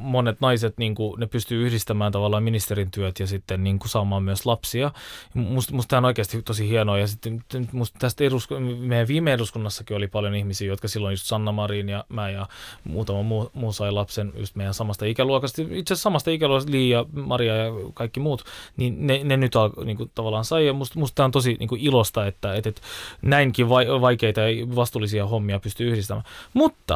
monet 0.00 0.40
naiset 0.40 0.78
niinku, 0.78 1.16
ne 1.16 1.26
pystyy 1.26 1.66
yhdistämään 1.66 2.12
tavallaan 2.12 2.42
ministerin 2.42 2.90
työt 2.90 3.20
ja 3.20 3.26
sitten 3.26 3.64
niinku 3.64 3.88
saamaan 3.88 4.22
myös 4.22 4.46
lapsia. 4.46 4.90
Musta, 5.34 5.74
musta 5.74 5.98
on 5.98 6.04
oikeasti 6.04 6.42
tosi 6.42 6.68
hienoa 6.68 6.98
ja 6.98 7.06
sitten 7.06 7.44
musta 7.72 7.98
tästä 7.98 8.24
edusku- 8.24 8.60
meidän 8.78 9.08
viime 9.08 9.32
eduskunnassakin 9.32 9.96
oli 9.96 10.08
paljon 10.08 10.34
ihmisiä, 10.34 10.68
jotka 10.68 10.88
silloin 10.88 11.12
just 11.12 11.26
Sanna 11.26 11.52
Marin 11.52 11.88
ja 11.88 12.04
mä 12.08 12.30
ja 12.30 12.46
muutama 12.84 13.22
muu, 13.22 13.50
muu 13.54 13.72
sai 13.72 13.92
lapsen 13.92 14.32
just 14.36 14.56
meidän 14.56 14.74
samasta 14.74 15.04
ikäluokasta. 15.04 15.62
Itse 15.62 15.94
asiassa 15.94 16.02
samasta 16.02 16.30
ikäluokasta 16.30 16.70
Li 16.70 16.90
ja 16.90 17.04
Maria 17.12 17.56
ja 17.56 17.70
kaikki 17.94 18.20
muut, 18.20 18.44
niin 18.76 19.06
ne, 19.06 19.20
ne 19.24 19.36
nyt 19.36 19.56
al, 19.56 19.70
niinku, 19.84 20.10
tavallaan 20.14 20.44
sai 20.44 20.66
ja 20.66 20.72
musta, 20.72 20.98
musta 20.98 21.24
on 21.24 21.30
tosi 21.30 21.56
niinku 21.58 21.76
ilosta, 21.78 22.26
että, 22.26 22.54
että, 22.54 22.68
että 22.68 22.82
näinkin 23.22 23.68
vaikeita 23.68 24.43
ja 24.48 24.76
vastuullisia 24.76 25.26
hommia 25.26 25.60
pystyy 25.60 25.90
yhdistämään. 25.90 26.24
Mutta 26.54 26.94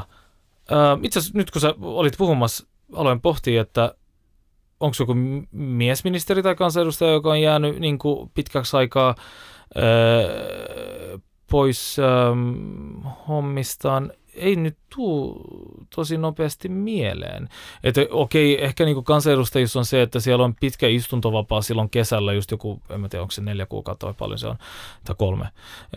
äh, 0.73 0.99
itse 1.03 1.19
asiassa 1.19 1.39
nyt 1.39 1.51
kun 1.51 1.61
sä 1.61 1.75
olit 1.81 2.15
puhumassa, 2.19 2.67
aloin 2.93 3.21
pohtia, 3.21 3.63
että 3.63 3.95
onko 4.81 4.97
joku 5.01 5.15
miesministeri 5.53 6.43
tai 6.43 6.55
kansanedustaja, 6.55 7.13
joka 7.13 7.31
on 7.31 7.41
jäänyt 7.41 7.79
niin 7.79 7.99
kuin 7.99 8.31
pitkäksi 8.35 8.77
aikaa 8.77 9.15
äh, 9.77 11.21
pois 11.51 11.97
äh, 11.99 13.17
hommistaan 13.29 14.13
ei 14.41 14.57
nyt 14.57 14.77
tuu 14.95 15.43
tosi 15.95 16.17
nopeasti 16.17 16.69
mieleen. 16.69 17.49
Että 17.85 18.01
okei, 18.11 18.65
ehkä 18.65 18.85
niin 18.85 19.05
kansanedustajissa 19.05 19.79
on 19.79 19.85
se, 19.85 20.03
että 20.03 20.21
siellä 20.21 20.45
on 20.45 20.55
pitkä 20.61 20.89
istuntovapaa 20.89 21.63
silloin 21.63 21.91
kesällä, 21.91 22.33
just 22.33 22.51
joku, 22.51 22.83
en 22.91 23.01
mä 23.01 23.09
tiedä, 23.09 23.23
onko 23.23 23.33
se 23.33 23.43
neljä 23.43 23.67
kuukautta 23.67 24.07
vai 24.07 24.15
paljon 24.19 24.39
se 24.39 24.47
on, 24.47 24.57
tai 25.05 25.15
kolme, 25.19 25.49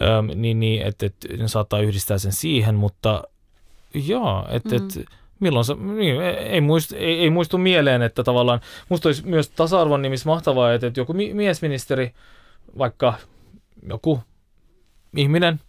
Öm, 0.02 0.42
niin, 0.42 0.60
niin 0.60 0.82
että 0.82 1.06
et, 1.06 1.16
ne 1.38 1.48
saattaa 1.48 1.80
yhdistää 1.80 2.18
sen 2.18 2.32
siihen, 2.32 2.76
mutta 2.76 3.24
joo, 3.94 4.46
että 4.50 4.70
mm. 4.70 4.76
et, 4.76 5.06
milloin 5.40 5.66
se, 5.66 5.74
niin, 5.74 6.22
ei, 6.22 6.62
muistu, 6.62 6.96
ei, 6.96 7.20
ei 7.20 7.30
muistu 7.30 7.58
mieleen, 7.58 8.02
että 8.02 8.24
tavallaan, 8.24 8.62
musta 8.90 9.10
olisi 9.10 9.28
myös 9.28 9.50
tasa-arvon 9.50 10.02
nimissä 10.02 10.30
mahtavaa, 10.30 10.74
että, 10.74 10.88
että 10.88 11.00
joku 11.00 11.14
miesministeri, 11.14 12.14
vaikka 12.78 13.14
joku 13.90 14.20
ihminen, 15.18 15.60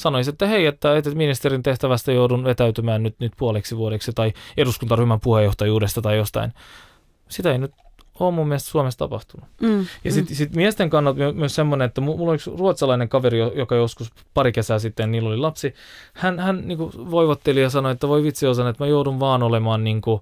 sanoisi, 0.00 0.30
että 0.30 0.46
hei, 0.46 0.66
että, 0.66 0.96
että 0.96 1.10
ministerin 1.10 1.62
tehtävästä 1.62 2.12
joudun 2.12 2.44
vetäytymään 2.44 3.02
nyt, 3.02 3.14
nyt 3.18 3.32
puoleksi 3.36 3.76
vuodeksi 3.76 4.12
tai 4.12 4.32
eduskuntaryhmän 4.56 5.20
puheenjohtajuudesta 5.20 6.02
tai 6.02 6.16
jostain. 6.16 6.52
Sitä 7.28 7.52
ei 7.52 7.58
nyt 7.58 7.72
ole 8.20 8.30
mun 8.30 8.48
mielestä 8.48 8.70
Suomessa 8.70 8.98
tapahtunut. 8.98 9.48
Mm, 9.60 9.86
ja 10.04 10.12
sitten 10.12 10.34
mm. 10.34 10.36
sit 10.36 10.56
miesten 10.56 10.90
kannalta 10.90 11.32
myös 11.32 11.54
semmoinen, 11.54 11.86
että 11.86 12.00
mulla 12.00 12.30
oli 12.30 12.34
yksi 12.34 12.50
ruotsalainen 12.58 13.08
kaveri, 13.08 13.38
joka 13.38 13.74
joskus 13.74 14.10
pari 14.34 14.52
kesää 14.52 14.78
sitten, 14.78 15.10
niillä 15.10 15.28
oli 15.28 15.36
lapsi. 15.36 15.74
Hän, 16.14 16.38
hän 16.38 16.68
niin 16.68 16.78
voivotteli 17.10 17.62
ja 17.62 17.70
sanoi, 17.70 17.92
että 17.92 18.08
voi 18.08 18.22
vitsi 18.22 18.46
osan, 18.46 18.68
että 18.68 18.84
mä 18.84 18.88
joudun 18.88 19.20
vaan 19.20 19.42
olemaan 19.42 19.84
niin 19.84 20.00
kuin, 20.00 20.20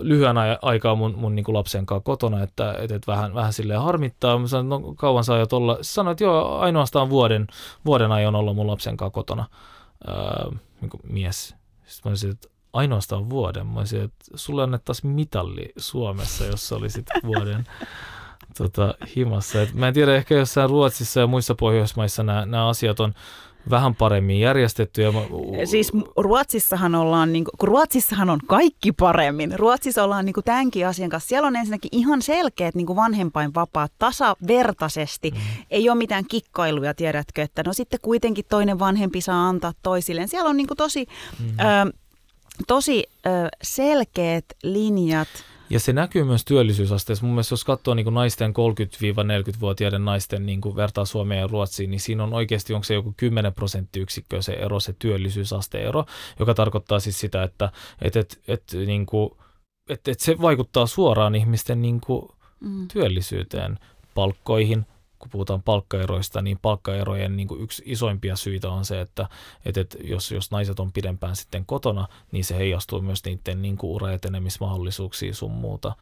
lyhyen 0.00 0.36
aikaa 0.62 0.94
mun, 0.94 1.14
mun 1.16 1.34
niin 1.34 1.44
kuin 1.44 1.54
lapsen 1.54 1.86
kanssa 1.86 2.04
kotona, 2.04 2.42
että, 2.42 2.74
että, 2.78 2.96
että 2.96 3.12
vähän, 3.12 3.34
vähän 3.34 3.52
silleen 3.52 3.80
harmittaa. 3.80 4.38
Mä 4.38 4.46
sanoin, 4.46 4.68
no 4.68 4.94
kauan 4.94 5.24
sä 5.24 5.32
aiot 5.32 5.52
olla. 5.52 5.78
Sanoin, 5.80 6.12
että 6.12 6.24
joo, 6.24 6.58
ainoastaan 6.58 7.10
vuoden, 7.10 7.46
vuoden 7.86 8.12
ajan 8.12 8.34
olla 8.34 8.52
mun 8.52 8.66
lapsen 8.66 8.96
kanssa 8.96 9.14
kotona 9.14 9.44
öö, 10.08 10.50
niin 10.80 10.90
kuin 10.90 11.00
mies. 11.04 11.54
Sitten 11.86 12.00
mä 12.04 12.10
olisin, 12.10 12.30
että 12.30 12.48
ainoastaan 12.72 13.30
vuoden. 13.30 13.66
Mä 13.66 13.78
olisin, 13.78 14.02
että 14.02 14.24
sulle 14.34 14.62
annettaisiin 14.62 15.10
mitalli 15.10 15.72
Suomessa, 15.76 16.44
jos 16.44 16.68
sä 16.68 16.76
olisit 16.76 17.06
vuoden 17.26 17.64
tota, 18.58 18.94
himassa. 19.16 19.62
Et 19.62 19.74
mä 19.74 19.88
en 19.88 19.94
tiedä, 19.94 20.16
ehkä 20.16 20.34
jossain 20.34 20.70
Ruotsissa 20.70 21.20
ja 21.20 21.26
muissa 21.26 21.54
Pohjoismaissa 21.54 22.22
nämä, 22.22 22.46
nämä 22.46 22.68
asiat 22.68 23.00
on 23.00 23.14
vähän 23.70 23.94
paremmin 23.94 24.40
järjestetty. 24.40 25.02
Ja 25.02 25.12
mä... 25.12 25.20
Siis 25.64 25.92
Ruotsissahan 26.16 26.94
ollaan, 26.94 27.32
niin 27.32 27.44
kuin, 27.44 27.68
Ruotsissahan 27.68 28.30
on 28.30 28.38
kaikki 28.46 28.92
paremmin. 28.92 29.58
Ruotsissa 29.58 30.04
ollaan 30.04 30.24
niin 30.24 30.34
kuin 30.34 30.44
tämänkin 30.44 30.86
asian 30.86 31.10
kanssa. 31.10 31.28
Siellä 31.28 31.46
on 31.46 31.56
ensinnäkin 31.56 31.88
ihan 31.92 32.22
selkeät 32.22 32.74
niin 32.74 32.86
kuin 32.86 32.96
vanhempainvapaat 32.96 33.92
tasavertaisesti. 33.98 35.30
Mm. 35.30 35.40
Ei 35.70 35.88
ole 35.88 35.98
mitään 35.98 36.24
kikkailuja, 36.28 36.94
tiedätkö, 36.94 37.42
että 37.42 37.62
no 37.66 37.72
sitten 37.72 38.00
kuitenkin 38.02 38.44
toinen 38.48 38.78
vanhempi 38.78 39.20
saa 39.20 39.48
antaa 39.48 39.72
toisilleen. 39.82 40.28
Siellä 40.28 40.50
on 40.50 40.56
niin 40.56 40.66
kuin 40.66 40.78
tosi, 40.78 41.06
mm. 41.40 41.46
ö, 41.60 41.92
tosi 42.66 43.04
ö, 43.26 43.30
selkeät 43.62 44.44
linjat– 44.62 45.28
ja 45.72 45.80
se 45.80 45.92
näkyy 45.92 46.24
myös 46.24 46.44
työllisyysasteessa. 46.44 47.26
Mun 47.26 47.34
mielestä 47.34 47.52
jos 47.52 47.64
katsoo 47.64 47.94
niin 47.94 48.14
naisten 48.14 48.50
30-40-vuotiaiden 48.50 50.04
naisten 50.04 50.46
niin 50.46 50.60
kuin 50.60 50.76
vertaa 50.76 51.04
Suomeen 51.04 51.40
ja 51.40 51.46
Ruotsiin, 51.46 51.90
niin 51.90 52.00
siinä 52.00 52.24
on 52.24 52.34
oikeasti, 52.34 52.74
onko 52.74 52.84
se 52.84 52.94
joku 52.94 53.14
10 53.16 53.52
prosenttiyksikköä 53.52 54.42
se 54.42 54.52
ero, 54.52 54.80
se 54.80 54.94
työllisyysasteero, 54.98 56.04
joka 56.38 56.54
tarkoittaa 56.54 57.00
siis 57.00 57.20
sitä, 57.20 57.42
että 57.42 57.72
et, 58.02 58.16
et, 58.16 58.40
et, 58.48 58.62
niin 58.86 59.06
kuin, 59.06 59.30
et, 59.88 60.08
et 60.08 60.20
se 60.20 60.36
vaikuttaa 60.40 60.86
suoraan 60.86 61.34
ihmisten 61.34 61.82
niin 61.82 62.00
kuin, 62.00 62.28
mm. 62.60 62.88
työllisyyteen, 62.88 63.78
palkkoihin, 64.14 64.86
kun 65.22 65.30
puhutaan 65.30 65.62
palkkaeroista, 65.62 66.42
niin 66.42 66.58
palkkaerojen 66.62 67.36
niin 67.36 67.48
kuin 67.48 67.62
yksi 67.62 67.82
isoimpia 67.86 68.36
syitä 68.36 68.70
on 68.70 68.84
se, 68.84 69.00
että, 69.00 69.28
että, 69.64 69.80
että 69.80 69.98
jos, 70.04 70.32
jos 70.32 70.50
naiset 70.50 70.80
on 70.80 70.92
pidempään 70.92 71.36
sitten 71.36 71.66
kotona, 71.66 72.08
niin 72.32 72.44
se 72.44 72.56
heijastuu 72.56 73.00
myös 73.00 73.24
niiden 73.24 73.62
niin 73.62 73.76
kuin 73.76 73.90
uraetenemismahdollisuuksiin 73.90 75.34
sun 75.34 75.50
muuta. 75.50 75.92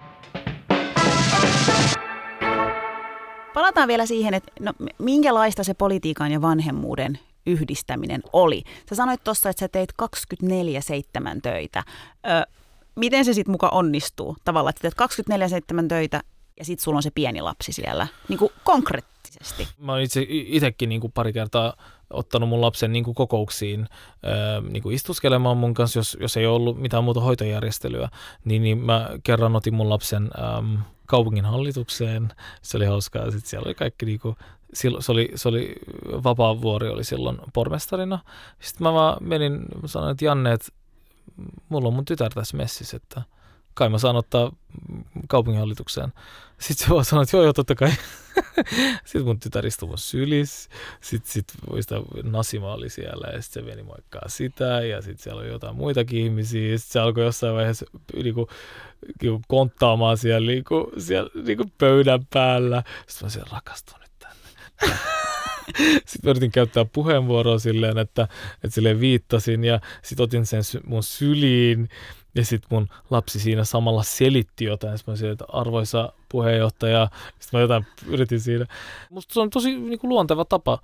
Palataan 3.55 3.89
vielä 3.89 4.07
siihen, 4.07 4.35
että 4.35 4.53
no, 4.61 4.73
minkälaista 4.99 5.65
se 5.65 5.75
politiikan 5.75 6.33
ja 6.33 6.43
vanhemmuuden 6.43 7.19
yhdistäminen 7.47 8.23
oli. 8.33 8.63
Sä 8.89 8.95
sanoit 8.95 9.25
tuossa, 9.25 9.51
että 9.51 9.61
sä 9.61 9.69
teit 9.69 9.93
24-7 10.03 11.41
töitä. 11.43 11.83
Ö, 12.27 12.47
miten 12.97 13.25
se 13.25 13.33
sitten 13.33 13.53
muka 13.53 13.69
onnistuu? 13.69 14.37
Tavallaan, 14.45 14.75
että 14.77 14.91
teet 14.91 15.83
24-7 15.83 15.89
töitä 15.89 16.21
ja 16.61 16.65
sitten 16.65 16.85
sulla 16.85 16.97
on 16.97 17.03
se 17.03 17.11
pieni 17.11 17.41
lapsi 17.41 17.73
siellä, 17.73 18.07
niin 18.29 18.39
kuin 18.39 18.53
konkreettisesti. 18.65 19.69
Mä 19.79 19.93
oon 19.93 20.01
itse, 20.01 20.27
itsekin 20.29 20.89
niin 20.89 21.01
kuin 21.01 21.13
pari 21.13 21.33
kertaa 21.33 21.75
ottanut 22.11 22.49
mun 22.49 22.61
lapsen 22.61 22.93
niin 22.93 23.05
kuin 23.05 23.15
kokouksiin 23.15 23.89
ää, 24.23 24.61
niin 24.61 24.83
kuin 24.83 24.95
istuskelemaan 24.95 25.57
mun 25.57 25.75
kanssa, 25.75 25.99
jos, 25.99 26.17
jos 26.21 26.37
ei 26.37 26.47
ollut 26.47 26.81
mitään 26.81 27.05
muuta 27.05 27.21
hoitojärjestelyä, 27.21 28.09
niin, 28.45 28.63
niin 28.63 28.79
mä 28.79 29.09
kerran 29.23 29.57
otin 29.57 29.75
mun 29.75 29.91
lapsen 29.91 30.31
äm, 30.59 30.79
kaupungin 31.07 31.45
hallitukseen. 31.45 32.33
Se 32.63 32.77
oli 32.77 32.85
hauskaa. 32.87 33.31
Sitten 33.31 33.51
siellä 33.51 33.67
oli 33.67 33.75
kaikki 33.75 34.07
niin 34.07 34.21
kuin, 34.21 34.37
se 34.73 35.13
oli, 35.13 35.33
se 35.35 35.49
oli 35.49 35.77
vapaa 36.25 36.61
vuori 36.61 36.89
oli 36.89 37.05
silloin 37.05 37.39
pormestarina. 37.53 38.19
Sitten 38.61 38.85
mä 38.85 38.93
vaan 38.93 39.17
menin, 39.21 39.65
sanoin, 39.87 40.11
että 40.11 40.25
Janne, 40.25 40.53
että 40.53 40.69
mulla 41.69 41.89
on 41.89 41.95
mun 41.95 42.05
tytär 42.05 42.35
tässä 42.35 42.57
messissä, 42.57 42.97
että 42.97 43.23
kai 43.75 43.89
mä 43.89 43.99
saan 43.99 44.17
ottaa 44.17 44.53
kaupunginhallitukseen. 45.29 46.13
Sitten 46.61 46.87
se 46.87 46.95
vaan 46.95 47.05
sanoi, 47.05 47.23
että 47.23 47.37
joo, 47.37 47.45
joo, 47.45 47.53
totta 47.53 47.75
kai. 47.75 47.93
sitten 49.05 49.25
mun 49.25 49.41
tytär 49.41 49.67
istui 49.67 49.89
mun 49.89 49.99
sylis. 49.99 50.69
Sitten 51.01 51.33
sit 51.33 51.45
muista 51.71 51.95
Nasima 52.23 52.73
oli 52.73 52.91
siellä 52.91 53.29
ja 53.33 53.43
sitten 53.43 53.65
se 53.65 53.71
veni 53.71 53.83
moikkaa 53.83 54.29
sitä. 54.29 54.65
Ja 54.65 55.03
sitten 55.03 55.23
siellä 55.23 55.41
oli 55.41 55.49
jotain 55.49 55.77
muitakin 55.77 56.25
ihmisiä. 56.25 56.79
Sitten 56.79 56.93
se 56.93 57.01
alkoi 57.01 57.25
jossain 57.25 57.55
vaiheessa 57.55 57.87
niinku, 58.15 58.49
niinku 59.23 59.43
konttaamaan 59.49 60.19
siellä, 60.19 60.47
niinku, 60.47 60.93
siellä 60.99 61.31
niinku 61.47 61.65
pöydän 61.79 62.27
päällä. 62.33 62.83
Sitten 63.07 63.27
mä 63.27 63.31
siellä 63.31 63.51
rakastun 63.53 64.01
nyt 64.01 64.13
tänne. 64.19 64.97
sitten 66.07 66.21
mä 66.25 66.31
yritin 66.31 66.53
käyttää 66.53 66.85
puheenvuoroa 66.85 67.59
silleen, 67.59 67.99
että, 67.99 68.29
että 68.55 68.75
silleen 68.75 69.01
viittasin 69.01 69.65
ja 69.65 69.81
sitten 70.03 70.25
otin 70.25 70.47
sen 70.47 70.63
mun 70.87 71.03
syliin 71.03 71.89
ja 72.35 72.45
sitten 72.45 72.69
mun 72.71 72.89
lapsi 73.11 73.41
siinä 73.41 73.65
samalla 73.65 74.03
selitti 74.03 74.65
jotain. 74.65 74.99
Sitten 74.99 75.13
mä 75.13 75.17
sanoin, 75.17 75.33
että 75.33 75.45
arvoisa 75.49 76.13
puheenjohtaja. 76.29 77.09
Sitten 77.39 77.59
mä 77.59 77.63
jotain 77.63 77.87
yritin 78.07 78.41
siinä. 78.41 78.67
Musta 79.11 79.35
se 79.35 79.41
on 79.41 79.51
tosi 79.51 79.79
niin 79.79 79.99
kuin 79.99 80.09
luonteva 80.09 80.45
tapa 80.45 80.79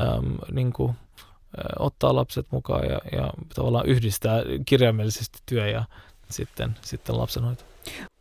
äm, 0.00 0.36
niin 0.52 0.72
kuin, 0.72 0.94
ottaa 1.78 2.14
lapset 2.14 2.46
mukaan 2.50 2.84
ja, 2.84 2.98
ja 3.12 3.30
tavallaan 3.54 3.86
yhdistää 3.86 4.42
kirjaimellisesti 4.66 5.38
työ 5.46 5.68
ja 5.68 5.84
sitten, 6.30 6.76
sitten 6.82 7.18
lapsenhoito. 7.18 7.64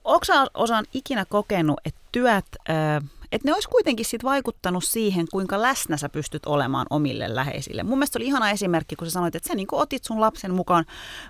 Onko 0.04 0.26
osan 0.54 0.86
ikinä 0.94 1.26
kokenut, 1.26 1.80
että 1.86 2.00
työt, 2.12 2.46
että 3.34 3.48
ne 3.48 3.54
olisi 3.54 3.70
kuitenkin 3.70 4.06
sit 4.06 4.24
vaikuttanut 4.24 4.84
siihen, 4.84 5.28
kuinka 5.32 5.62
läsnä 5.62 5.98
sä 5.98 6.10
pystyt 6.10 6.46
olemaan 6.46 6.86
omille 6.90 7.36
läheisille? 7.36 7.84
Mun 7.84 7.98
mielestä 7.98 8.20
oli 8.20 8.26
ihana 8.26 8.50
esimerkki, 8.50 8.96
kun 8.96 9.08
sä 9.08 9.12
sanoit, 9.12 9.36
että 9.36 9.48
sä 9.48 9.56
niin 9.56 9.68
otit 9.72 10.04
sun 10.04 10.22
lapsen 10.22 10.54
mukaan 10.54 10.86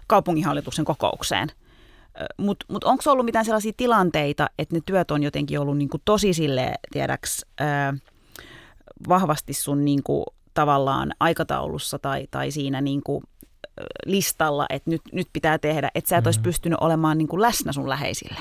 kaupunginhallituksen 0.08 0.86
kokoukseen. 0.86 1.52
Mutta 2.38 2.66
mut 2.70 2.84
onko 2.84 3.04
ollut 3.08 3.26
mitään 3.26 3.46
sellaisia 3.46 3.72
tilanteita, 3.78 4.50
että 4.60 4.76
ne 4.76 4.82
työt 4.86 5.12
on 5.12 5.24
jotenkin 5.24 5.60
ollut 5.60 5.78
niin 5.78 5.90
tosi 6.06 6.34
sille 6.34 6.74
tiedäks, 6.92 7.46
ää, 7.60 7.94
vahvasti 9.10 9.54
sun 9.54 9.86
niin 9.86 10.04
kuin, 10.04 10.26
tavallaan 10.54 11.14
aikataulussa 11.20 12.00
tai, 12.00 12.28
tai 12.32 12.52
siinä 12.52 12.82
niin 12.82 13.02
kuin, 13.04 13.24
listalla, 14.06 14.66
että 14.70 14.90
nyt, 14.90 15.02
nyt 15.12 15.28
pitää 15.34 15.58
tehdä, 15.58 15.92
että 15.96 16.10
sä 16.10 16.18
et 16.18 16.22
mm-hmm. 16.22 16.28
olisi 16.28 16.42
pystynyt 16.42 16.80
olemaan 16.82 17.18
niin 17.18 17.28
kuin 17.28 17.42
läsnä 17.42 17.72
sun 17.72 17.90
läheisille? 17.90 18.40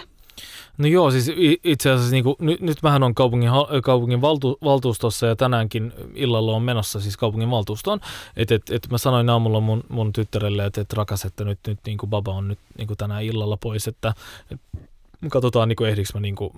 No 0.79 0.87
joo, 0.87 1.11
siis 1.11 1.31
itse 1.65 1.91
asiassa 1.91 2.13
niin 2.13 2.25
kuin, 2.25 2.37
nyt, 2.39 2.61
nyt 2.61 2.83
mähän 2.83 3.03
on 3.03 3.15
kaupungin, 3.15 3.51
kaupungin 3.83 4.21
valtu, 4.21 4.59
valtuustossa 4.65 5.27
ja 5.27 5.37
tänäänkin 5.37 5.93
illalla 6.15 6.53
on 6.53 6.63
menossa 6.63 7.01
siis 7.01 7.17
kaupungin 7.17 7.51
valtuustoon. 7.51 8.01
Että 8.37 8.55
et, 8.55 8.71
et 8.71 8.91
mä 8.91 8.99
sanoin 8.99 9.31
aamulla 9.31 9.61
mun, 9.61 9.85
mun 9.89 10.13
tyttärelle, 10.13 10.65
että 10.65 10.81
et 10.81 10.93
rakas, 10.93 11.25
että 11.25 11.45
nyt, 11.45 11.59
nyt 11.67 11.79
niin 11.87 11.99
kuin 11.99 12.11
baba 12.11 12.33
on 12.35 12.49
nyt 12.49 12.59
niin 12.79 12.87
kuin 12.87 12.97
tänään 12.97 13.25
illalla 13.25 13.57
pois, 13.57 13.89
että 13.89 14.15
et 14.51 14.61
katsotaan 15.31 15.69
niin 15.69 15.87
ehdikö 15.87 16.09
mä 16.15 16.21
niin 16.21 16.37
kuin, 16.37 16.53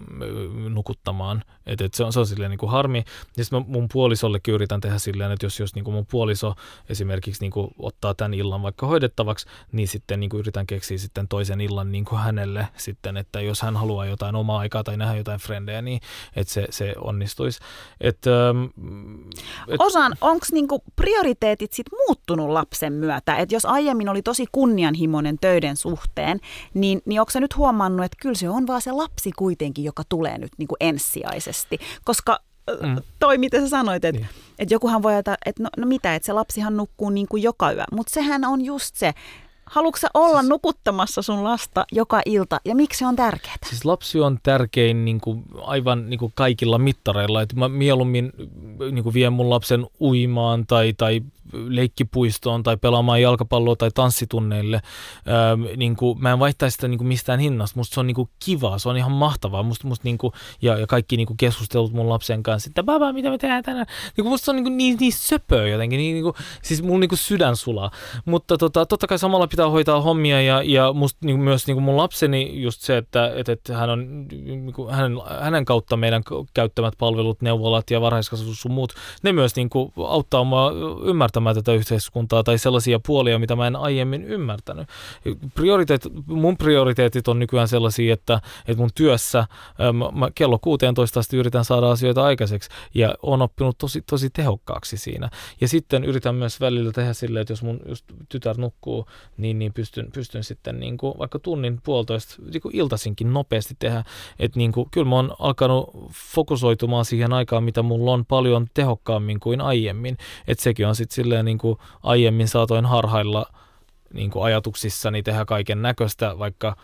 nukuttamaan. 0.69 1.45
Et, 1.67 1.81
et 1.81 1.95
se 1.95 2.05
on, 2.05 2.13
se 2.13 2.21
on 2.21 2.27
silleen 2.27 2.51
niin 2.51 2.59
kuin 2.59 2.73
harmi. 2.73 3.05
Ja 3.37 3.45
sitten 3.45 3.65
mun 3.69 3.89
puolisollekin 3.93 4.55
yritän 4.55 4.81
tehdä 4.81 4.99
silleen, 4.99 5.33
että 5.33 5.47
jos, 5.47 5.61
jos 5.61 5.75
niin 5.75 5.85
kuin 5.85 5.95
mun 5.95 6.07
puoliso 6.07 6.55
esimerkiksi 6.89 7.41
niin 7.41 7.53
kuin 7.53 7.69
ottaa 7.79 8.15
tämän 8.15 8.35
illan 8.35 8.63
vaikka 8.63 8.87
hoidettavaksi, 8.87 9.47
niin 9.73 9.89
sitten 9.89 10.21
niin 10.21 10.31
kuin 10.31 10.39
yritän 10.39 10.67
keksiä 10.67 10.99
sitten 10.99 11.29
toisen 11.29 11.61
illan 11.61 11.93
niin 11.93 12.05
kuin 12.05 12.21
hänelle 12.21 12.69
sitten, 12.77 13.17
että 13.17 13.41
jos 13.41 13.63
hän 13.63 13.77
haluaa 13.77 14.07
jotain 14.07 14.35
omaa 14.35 14.59
aikaa 14.59 14.85
tai 14.85 14.97
nähdä 14.97 15.17
jotain 15.17 15.41
frendejä, 15.41 15.83
niin 15.83 16.01
että 16.37 16.53
se, 16.53 16.67
se 16.71 16.95
onnistuisi. 16.99 17.61
Et, 18.01 18.19
ähm, 18.27 18.65
et, 19.69 19.81
Osan, 19.81 20.17
onko 20.21 20.47
niin 20.53 20.69
prioriteetit 20.97 21.73
sit 21.73 21.87
muuttunut 22.07 22.51
lapsen 22.51 22.93
myötä? 22.93 23.37
Et 23.37 23.53
jos 23.53 23.67
aiemmin 23.67 24.09
oli 24.09 24.23
tosi 24.23 24.45
kunnianhimoinen 24.53 25.39
töiden 25.41 25.77
suhteen, 25.77 26.41
niin, 26.75 27.03
niin 27.05 27.21
onko 27.21 27.33
nyt 27.41 27.57
huomannut, 27.57 28.05
että 28.05 28.17
kyllä 28.21 28.35
se 28.35 28.49
on 28.55 28.67
vaan 28.67 28.83
se 28.83 28.93
lapsi 28.93 29.33
kuitenkin, 29.33 29.85
joka 29.85 30.03
tulee 30.09 30.39
nyt 30.39 30.53
niin 30.59 30.69
kuin 30.69 30.77
ensisijaisesti. 30.81 31.79
Koska 32.05 32.39
mm. 32.83 32.97
toi, 33.19 33.39
mitä 33.39 33.61
sä 33.61 33.69
sanoit, 33.69 34.05
että 34.05 34.21
niin. 34.21 34.31
et 34.59 34.71
jokuhan 34.71 35.03
voi 35.03 35.13
ajatella, 35.13 35.39
että 35.47 35.63
no, 35.63 35.69
no 35.77 35.87
mitä, 35.87 36.15
että 36.15 36.27
se 36.27 36.33
lapsihan 36.33 36.77
nukkuu 36.77 37.11
niin 37.11 37.27
kuin 37.29 37.43
joka 37.43 37.73
yö. 37.73 37.85
Mutta 37.93 38.15
sehän 38.15 38.45
on 38.45 38.65
just 38.65 38.95
se, 38.95 39.15
Haluatko 39.67 39.99
sä 39.99 40.09
olla 40.15 40.41
siis, 40.41 40.49
nukuttamassa 40.49 41.23
sun 41.23 41.45
lasta 41.45 41.85
joka 41.93 42.21
ilta 42.27 42.61
ja 42.65 42.75
miksi 42.75 42.99
se 42.99 43.07
on 43.07 43.17
tärkeää? 43.17 43.57
Siis 43.67 43.85
lapsi 43.85 44.21
on 44.21 44.39
tärkein 44.43 45.05
niin 45.05 45.21
kuin, 45.21 45.43
aivan 45.63 46.11
niin 46.11 46.19
kuin 46.19 46.33
kaikilla 46.35 46.79
mittareilla. 46.79 47.43
Et 47.43 47.55
mä 47.55 47.69
mieluummin 47.69 48.33
niin 48.93 49.03
kuin 49.03 49.15
vien 49.15 49.33
mun 49.33 49.51
lapsen 49.51 49.87
uimaan 50.01 50.67
tai, 50.67 50.93
tai 50.93 51.21
leikkipuistoon 51.53 52.63
tai 52.63 52.77
pelaamaan 52.77 53.23
jalkapalloa 53.23 53.77
tai 53.77 53.91
tanssitunneille. 53.95 54.81
Öö, 55.29 55.77
niin 55.77 55.97
kuin, 55.97 56.23
mä 56.23 56.33
en 56.33 56.39
vaihtaisi 56.39 56.75
sitä 56.75 56.89
niin 56.89 56.99
kuin 56.99 57.09
mistään 57.09 57.41
hinnasta. 57.41 57.81
Musta 57.81 57.95
se 57.95 58.01
on 58.01 58.07
niin 58.07 58.15
kuin 58.15 58.29
kivaa, 58.45 58.79
se 58.79 58.89
on 58.89 58.97
ihan 58.97 59.13
mahtavaa. 59.13 59.63
Musta, 59.63 59.89
musta 59.89 60.05
niin 60.05 60.19
kuin, 60.19 60.33
ja, 60.63 60.79
ja 60.79 60.87
kaikki 60.87 61.17
niin 61.17 61.27
kuin 61.27 61.37
keskustelut 61.37 61.93
mun 61.93 62.09
lapsen 62.09 62.43
kanssa, 62.43 62.71
että 62.71 62.83
baba, 62.83 63.13
mitä 63.13 63.31
me 63.31 63.39
tehdään 63.39 63.63
tänään. 63.63 63.87
Niin 64.17 64.25
kuin 64.25 64.29
musta 64.29 64.45
se 64.45 64.51
on 64.51 64.57
niin, 64.57 64.65
kuin, 64.65 64.77
niin, 64.77 64.97
niin 65.01 65.13
söpöä 65.13 65.69
jotenkin. 65.69 65.99
Niin, 65.99 66.15
niin 66.15 66.25
kuin, 66.25 66.35
siis 66.63 66.83
mun 66.83 67.01
niin 67.01 67.09
kuin 67.09 67.19
sydän 67.19 67.57
sulaa. 67.57 67.91
Mutta 68.25 68.59
tota, 68.59 68.87
totta 68.87 69.07
kai 69.07 69.19
samalla 69.19 69.47
pitää 69.47 69.71
hoitaa 69.71 70.01
hommia 70.01 70.43
ja, 70.43 70.63
ja 70.63 70.93
musta 70.93 71.19
niin 71.25 71.37
kuin, 71.37 71.45
myös 71.45 71.67
niin 71.67 71.75
kuin 71.75 71.85
mun 71.85 71.97
lapseni 71.97 72.63
just 72.63 72.81
se, 72.81 72.97
että, 72.97 73.33
että, 73.37 73.53
että 73.53 73.77
hän 73.77 73.91
on 73.91 74.29
niin 74.29 74.73
kuin, 74.73 74.95
hänen, 74.95 75.19
hänen 75.41 75.65
kautta 75.65 75.97
meidän 75.97 76.23
käyttämät 76.55 76.95
palvelut, 76.99 77.43
neuvolat 77.43 77.91
ja 77.91 78.01
varhaiskasvatus 78.01 78.61
sun 78.61 78.73
muut, 78.73 78.93
ne 79.23 79.33
myös 79.33 79.57
niin 79.57 79.71
kuin, 79.71 79.93
auttaa 79.97 80.45
mua 80.45 80.73
ymmärtämään 81.05 81.34
ymmärtämään 81.35 81.55
tätä 81.55 81.73
yhteiskuntaa 81.73 82.43
tai 82.43 82.59
sellaisia 82.59 83.01
puolia, 83.07 83.39
mitä 83.39 83.57
mä 83.57 83.67
en 83.67 83.77
aiemmin 83.77 84.25
ymmärtänyt. 84.25 84.89
Prioriteet, 85.55 86.09
mun 86.27 86.57
prioriteetit 86.57 87.29
on 87.29 87.39
nykyään 87.39 87.69
sellaisia, 87.69 88.15
että, 88.15 88.41
että 88.67 88.81
mun 88.81 88.91
työssä 88.95 89.47
mä 90.13 90.31
kello 90.35 90.59
16 90.59 91.21
asti 91.21 91.37
yritän 91.37 91.65
saada 91.65 91.91
asioita 91.91 92.25
aikaiseksi 92.25 92.71
ja 92.95 93.15
on 93.23 93.43
oppinut 93.43 93.79
tosi, 93.79 94.03
tosi 94.03 94.31
tehokkaaksi 94.31 94.97
siinä. 94.97 95.31
Ja 95.61 95.69
sitten 95.69 96.05
yritän 96.05 96.35
myös 96.35 96.61
välillä 96.61 96.93
tehdä 96.93 97.13
silleen, 97.13 97.41
että 97.43 97.53
jos 97.53 97.63
mun 97.63 97.81
just 97.89 98.05
tytär 98.29 98.59
nukkuu, 98.59 99.07
niin, 99.37 99.59
niin 99.59 99.73
pystyn, 99.73 100.11
pystyn 100.15 100.45
sitten 100.45 100.81
niin 100.81 100.97
kuin 100.97 101.15
vaikka 101.19 101.39
tunnin 101.39 101.81
puolitoista 101.83 102.43
niin 102.53 102.61
kuin 102.61 102.77
iltaisinkin 102.77 103.33
nopeasti 103.33 103.75
tehdä. 103.79 104.05
Että 104.39 104.59
niin 104.59 104.73
kuin, 104.73 104.91
kyllä 104.91 105.09
mä 105.09 105.17
oon 105.17 105.35
alkanut 105.39 105.91
fokusoitumaan 106.35 107.05
siihen 107.05 107.33
aikaan, 107.33 107.65
mitä 107.65 107.83
mulla 107.83 108.13
on 108.13 108.25
paljon 108.25 108.67
tehokkaammin 108.75 109.41
kuin 109.41 109.61
aiemmin. 109.61 110.17
Että 110.49 110.65
sekin 110.65 110.87
on 110.87 110.95
sitten 110.95 111.15
silleen 111.25 111.45
niin 111.45 111.59
kuin 111.59 111.79
aiemmin 112.03 112.49
saatoin 112.49 112.87
harhailla 112.87 113.47
niin 114.13 114.31
kuin 114.31 114.45
ajatuksissani 114.45 115.23
tehdä 115.23 115.45
kaiken 115.45 115.83
näköistä, 115.83 116.39
vaikka 116.39 116.77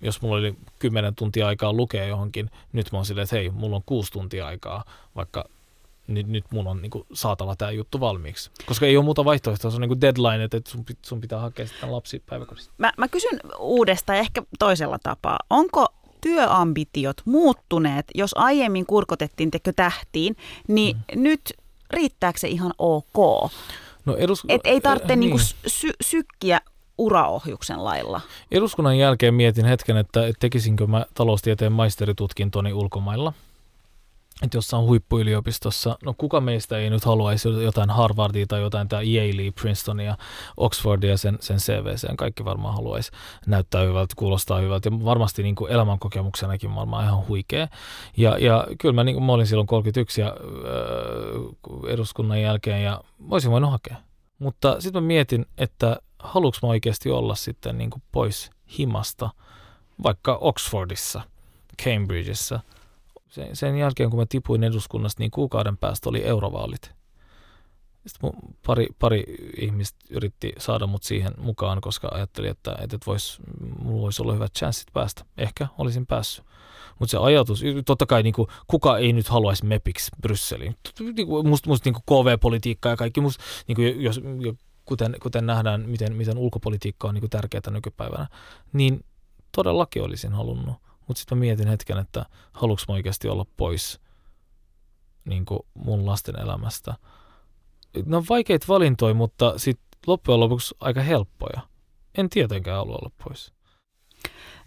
jos 0.00 0.22
mulla 0.22 0.36
oli 0.36 0.54
10 0.78 1.14
tuntia 1.14 1.46
aikaa 1.46 1.72
lukea 1.72 2.06
johonkin, 2.06 2.50
nyt 2.72 2.92
mä 2.92 2.98
oon 2.98 3.06
silleen, 3.06 3.22
että 3.22 3.36
hei, 3.36 3.50
mulla 3.50 3.76
on 3.76 3.82
kuusi 3.86 4.12
tuntia 4.12 4.46
aikaa, 4.46 4.84
vaikka 5.16 5.44
nyt, 6.06 6.26
nyt 6.26 6.44
mun 6.50 6.66
on 6.66 6.82
niin 6.82 6.90
kuin, 6.90 7.06
saatava 7.12 7.56
tämä 7.56 7.70
juttu 7.70 8.00
valmiiksi. 8.00 8.50
Koska 8.66 8.86
ei 8.86 8.96
ole 8.96 9.04
muuta 9.04 9.24
vaihtoehtoa, 9.24 9.70
se 9.70 9.76
on 9.76 9.80
niin 9.80 9.88
kuin 9.88 10.00
deadline, 10.00 10.44
että 10.44 10.60
sun, 10.68 10.84
sun 11.02 11.20
pitää 11.20 11.38
hakea 11.38 11.66
sitten 11.66 11.92
lapsi 11.92 12.22
päiväkodista. 12.26 12.72
Mä, 12.78 12.92
mä 12.98 13.08
kysyn 13.08 13.40
uudestaan 13.58 14.18
ehkä 14.18 14.42
toisella 14.58 14.98
tapaa. 15.02 15.38
Onko 15.50 15.86
työambitiot 16.20 17.16
muuttuneet, 17.24 18.06
jos 18.14 18.30
aiemmin 18.34 18.86
kurkotettiin 18.86 19.50
tekö 19.50 19.72
tähtiin, 19.76 20.36
niin 20.68 20.96
mm. 20.96 21.22
nyt 21.22 21.40
riittääkö 21.90 22.38
se 22.38 22.48
ihan 22.48 22.74
ok? 22.78 23.50
No 24.04 24.16
edus... 24.16 24.42
Et 24.48 24.60
ei 24.64 24.80
tarvitse 24.80 25.12
äh, 25.12 25.18
niinku 25.18 25.36
niin. 25.36 25.46
sy- 25.66 25.96
sykkiä 26.00 26.60
uraohjuksen 26.98 27.84
lailla. 27.84 28.20
Eduskunnan 28.50 28.98
jälkeen 28.98 29.34
mietin 29.34 29.64
hetken, 29.64 29.96
että 29.96 30.20
tekisinkö 30.40 30.86
mä 30.86 31.06
taloustieteen 31.14 31.72
maisteritutkintoni 31.72 32.72
ulkomailla– 32.72 33.32
että 34.42 34.56
jossain 34.56 34.84
huippuyliopistossa, 34.84 35.98
no 36.04 36.14
kuka 36.18 36.40
meistä 36.40 36.78
ei 36.78 36.90
nyt 36.90 37.04
haluaisi 37.04 37.48
jotain 37.48 37.90
Harvardia 37.90 38.46
tai 38.46 38.60
jotain 38.60 38.88
tämä 38.88 39.02
Yalea, 39.02 39.52
Princetonia, 39.60 40.16
Oxfordia 40.56 41.16
sen, 41.16 41.38
sen 41.40 41.56
CVC, 41.56 42.16
kaikki 42.16 42.44
varmaan 42.44 42.74
haluaisi 42.74 43.10
näyttää 43.46 43.82
hyvältä, 43.82 44.14
kuulostaa 44.16 44.60
hyvältä 44.60 44.88
ja 44.88 45.04
varmasti 45.04 45.42
niin 45.42 45.54
kuin 45.54 45.72
elämänkokemuksenakin 45.72 46.74
varmaan 46.74 47.04
ihan 47.04 47.26
huikea. 47.28 47.68
Ja, 48.16 48.38
ja 48.38 48.66
kyllä 48.80 48.92
mä, 48.92 49.04
niin 49.04 49.14
kuin, 49.14 49.24
mä 49.24 49.32
olin 49.32 49.46
silloin 49.46 49.66
31 49.66 50.20
ja, 50.20 50.26
äh, 50.28 51.92
eduskunnan 51.92 52.42
jälkeen 52.42 52.84
ja 52.84 53.00
voisin 53.30 53.50
voinut 53.50 53.70
hakea. 53.70 53.96
Mutta 54.38 54.80
sitten 54.80 55.02
mä 55.02 55.06
mietin, 55.06 55.46
että 55.58 55.96
haluanko 56.18 56.58
mä 56.62 56.68
oikeasti 56.68 57.10
olla 57.10 57.34
sitten 57.34 57.78
niin 57.78 57.90
kuin 57.90 58.02
pois 58.12 58.50
himasta, 58.78 59.30
vaikka 60.02 60.38
Oxfordissa, 60.40 61.20
Cambridgeissa– 61.82 62.60
sen, 63.28 63.56
sen 63.56 63.76
jälkeen, 63.76 64.10
kun 64.10 64.18
mä 64.18 64.26
tipuin 64.28 64.64
eduskunnasta, 64.64 65.22
niin 65.22 65.30
kuukauden 65.30 65.76
päästä 65.76 66.08
oli 66.08 66.24
eurovaalit. 66.24 66.92
Sitten 68.06 68.30
mun 68.32 68.54
pari, 68.66 68.86
pari 68.98 69.24
ihmistä 69.60 69.98
yritti 70.10 70.52
saada 70.58 70.86
mut 70.86 71.02
siihen 71.02 71.32
mukaan, 71.38 71.80
koska 71.80 72.08
ajatteli, 72.12 72.48
että, 72.48 72.76
että 72.80 72.98
vois, 73.06 73.38
mulla 73.82 74.02
voisi 74.02 74.22
olla 74.22 74.32
hyvät 74.32 74.54
chanssit 74.54 74.88
päästä. 74.92 75.24
Ehkä 75.38 75.68
olisin 75.78 76.06
päässyt. 76.06 76.44
Mutta 76.98 77.10
se 77.10 77.18
ajatus, 77.18 77.62
totta 77.86 78.06
kai 78.06 78.22
niin 78.22 78.34
kuin, 78.34 78.48
kuka 78.66 78.98
ei 78.98 79.12
nyt 79.12 79.28
haluaisi 79.28 79.66
MEPiksi 79.66 80.10
Brysseliin. 80.22 80.76
Niin 81.00 81.48
musta 81.48 81.70
must, 81.70 81.84
niin 81.84 81.94
KV-politiikka 81.94 82.88
ja 82.88 82.96
kaikki, 82.96 83.20
must, 83.20 83.40
niin 83.68 83.76
kuin, 83.76 84.02
jos, 84.02 84.20
kuten, 84.84 85.16
kuten 85.22 85.46
nähdään, 85.46 85.80
miten, 85.88 86.16
miten 86.16 86.38
ulkopolitiikka 86.38 87.08
on 87.08 87.14
niin 87.14 87.22
kuin 87.22 87.30
tärkeää 87.30 87.70
nykypäivänä, 87.70 88.26
niin 88.72 89.04
todellakin 89.56 90.02
olisin 90.02 90.32
halunnut. 90.32 90.76
Mutta 91.08 91.20
sitten 91.20 91.38
mä 91.38 91.40
mietin 91.40 91.68
hetken, 91.68 91.98
että 91.98 92.26
haluanko 92.52 92.82
mä 92.88 92.94
oikeasti 92.94 93.28
olla 93.28 93.46
pois 93.56 94.00
niin 95.24 95.44
mun 95.74 96.06
lasten 96.06 96.40
elämästä. 96.40 96.94
Ne 98.06 98.16
on 98.16 98.24
vaikeita 98.28 98.66
valintoja, 98.68 99.14
mutta 99.14 99.58
sitten 99.58 99.88
loppujen 100.06 100.40
lopuksi 100.40 100.74
aika 100.80 101.02
helppoja. 101.02 101.60
En 102.14 102.28
tietenkään 102.28 102.76
halua 102.76 102.96
olla 102.96 103.10
pois. 103.24 103.52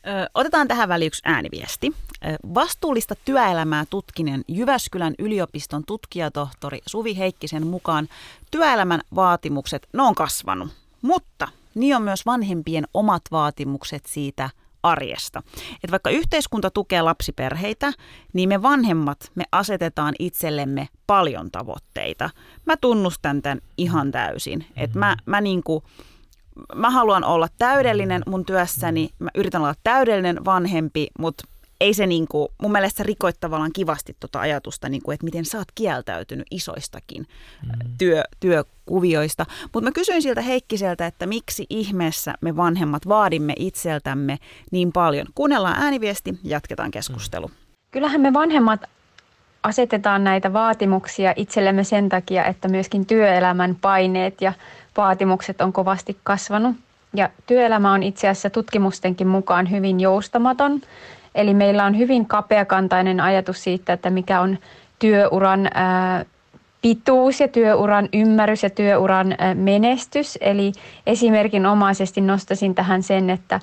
Ö, 0.08 0.30
otetaan 0.34 0.68
tähän 0.68 0.90
väliin 0.90 1.08
yksi 1.08 1.22
ääniviesti. 1.26 1.94
Ö, 2.26 2.38
vastuullista 2.54 3.16
työelämää 3.26 3.86
tutkinen 3.90 4.44
Jyväskylän 4.48 5.16
yliopiston 5.20 5.84
tutkijatohtori 5.88 6.80
Suvi 6.86 7.18
Heikkisen 7.18 7.68
mukaan 7.68 8.10
työelämän 8.52 9.02
vaatimukset, 9.16 9.88
ne 9.94 10.02
on 10.02 10.16
kasvanut. 10.16 10.70
Mutta 11.02 11.48
niin 11.76 11.96
on 11.96 12.02
myös 12.02 12.26
vanhempien 12.26 12.88
omat 12.94 13.22
vaatimukset 13.32 14.06
siitä 14.06 14.50
arjesta. 14.84 15.44
Et 15.84 15.92
vaikka 15.92 16.10
yhteiskunta 16.10 16.72
tukee 16.72 17.02
lapsiperheitä, 17.02 17.94
niin 18.34 18.50
me 18.50 18.62
vanhemmat, 18.62 19.32
me 19.36 19.44
asetetaan 19.52 20.14
itsellemme 20.20 20.88
paljon 21.08 21.52
tavoitteita. 21.52 22.30
Mä 22.66 22.78
tunnustan 22.78 23.42
tämän 23.42 23.62
ihan 23.78 24.12
täysin. 24.12 24.66
Että 24.76 25.00
mä, 25.00 25.18
mä 25.26 25.42
niinku, 25.42 25.84
mä 26.76 26.90
haluan 26.90 27.24
olla 27.24 27.48
täydellinen 27.58 28.24
mun 28.28 28.46
työssäni, 28.46 29.10
mä 29.20 29.30
yritän 29.36 29.62
olla 29.62 29.76
täydellinen 29.84 30.46
vanhempi, 30.46 31.08
mutta 31.20 31.44
ei 31.82 31.94
se 31.94 32.08
niinku, 32.08 32.52
mun 32.62 32.72
mielestä 32.72 32.98
se 32.98 33.04
rikoit 33.04 33.40
tavallaan 33.40 33.72
kivasti 33.74 34.16
tota 34.20 34.40
ajatusta, 34.40 34.90
niinku, 34.90 35.12
että 35.12 35.24
miten 35.24 35.46
sä 35.46 35.58
oot 35.58 35.68
kieltäytynyt 35.76 36.48
isoistakin 36.52 37.28
mm. 37.66 37.92
työ, 37.98 38.24
työkuvioista. 38.40 39.46
Mutta 39.74 39.90
mä 39.90 39.92
kysyin 39.92 40.22
siltä 40.22 40.42
Heikkiseltä, 40.42 41.08
että 41.08 41.26
miksi 41.26 41.66
ihmeessä 41.70 42.34
me 42.42 42.56
vanhemmat 42.56 43.08
vaadimme 43.08 43.54
itseltämme 43.60 44.38
niin 44.72 44.92
paljon. 44.92 45.28
Kuunnellaan 45.36 45.84
ääniviesti, 45.84 46.40
jatketaan 46.44 46.92
keskustelu. 46.92 47.48
Mm. 47.48 47.54
Kyllähän 47.92 48.22
me 48.22 48.34
vanhemmat 48.34 48.82
asetetaan 49.64 50.24
näitä 50.24 50.54
vaatimuksia 50.54 51.34
itsellemme 51.36 51.84
sen 51.84 52.10
takia, 52.10 52.46
että 52.46 52.68
myöskin 52.68 53.06
työelämän 53.06 53.76
paineet 53.82 54.42
ja 54.42 54.54
vaatimukset 54.98 55.62
on 55.62 55.74
kovasti 55.74 56.18
kasvanut. 56.24 56.76
Ja 57.14 57.30
työelämä 57.48 57.94
on 57.94 58.04
itse 58.04 58.28
asiassa 58.30 58.50
tutkimustenkin 58.50 59.28
mukaan 59.28 59.72
hyvin 59.72 60.00
joustamaton. 60.00 60.82
Eli 61.36 61.54
meillä 61.54 61.86
on 61.86 61.98
hyvin 61.98 62.26
kapeakantainen 62.26 63.20
ajatus 63.20 63.64
siitä, 63.64 63.94
että 63.94 64.10
mikä 64.10 64.42
on 64.42 64.58
työuran 65.00 65.70
pituus 66.82 67.40
ja 67.40 67.48
työuran 67.48 68.10
ymmärrys 68.14 68.64
ja 68.64 68.70
työuran 68.70 69.36
menestys. 69.56 70.38
Eli 70.42 70.72
esimerkinomaisesti 71.08 72.22
nostasin 72.22 72.76
tähän 72.76 73.04
sen, 73.04 73.30
että, 73.30 73.60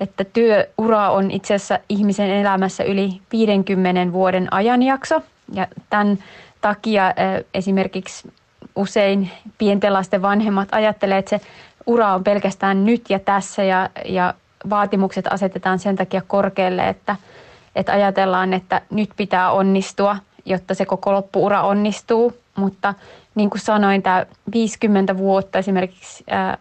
että 0.00 0.24
työura 0.24 1.10
on 1.10 1.30
itse 1.30 1.54
asiassa 1.54 1.78
ihmisen 1.88 2.30
elämässä 2.30 2.84
yli 2.84 3.20
50 3.32 4.12
vuoden 4.12 4.48
ajanjakso. 4.50 5.22
Ja 5.54 5.66
tämän 5.90 6.18
takia 6.60 7.14
esimerkiksi 7.54 8.32
usein 8.76 9.30
pienten 9.58 9.92
lasten 9.92 10.22
vanhemmat 10.22 10.68
ajattelee, 10.72 11.18
että 11.18 11.38
se 11.38 11.40
ura 11.86 12.14
on 12.14 12.24
pelkästään 12.24 12.84
nyt 12.84 13.10
ja 13.10 13.18
tässä 13.18 13.64
ja, 13.64 13.90
ja 14.04 14.34
vaatimukset 14.70 15.26
asetetaan 15.26 15.78
sen 15.78 15.96
takia 15.96 16.22
korkealle, 16.26 16.88
että, 16.88 17.16
että 17.76 17.92
ajatellaan, 17.92 18.52
että 18.52 18.80
nyt 18.90 19.10
pitää 19.16 19.50
onnistua, 19.50 20.16
jotta 20.44 20.74
se 20.74 20.84
koko 20.84 21.12
loppuura 21.12 21.62
onnistuu. 21.62 22.36
Mutta 22.56 22.94
niin 23.34 23.50
kuin 23.50 23.60
sanoin, 23.60 24.02
tämä 24.02 24.26
50 24.52 25.16
vuotta 25.16 25.58
esimerkiksi 25.58 26.24
ää, 26.30 26.58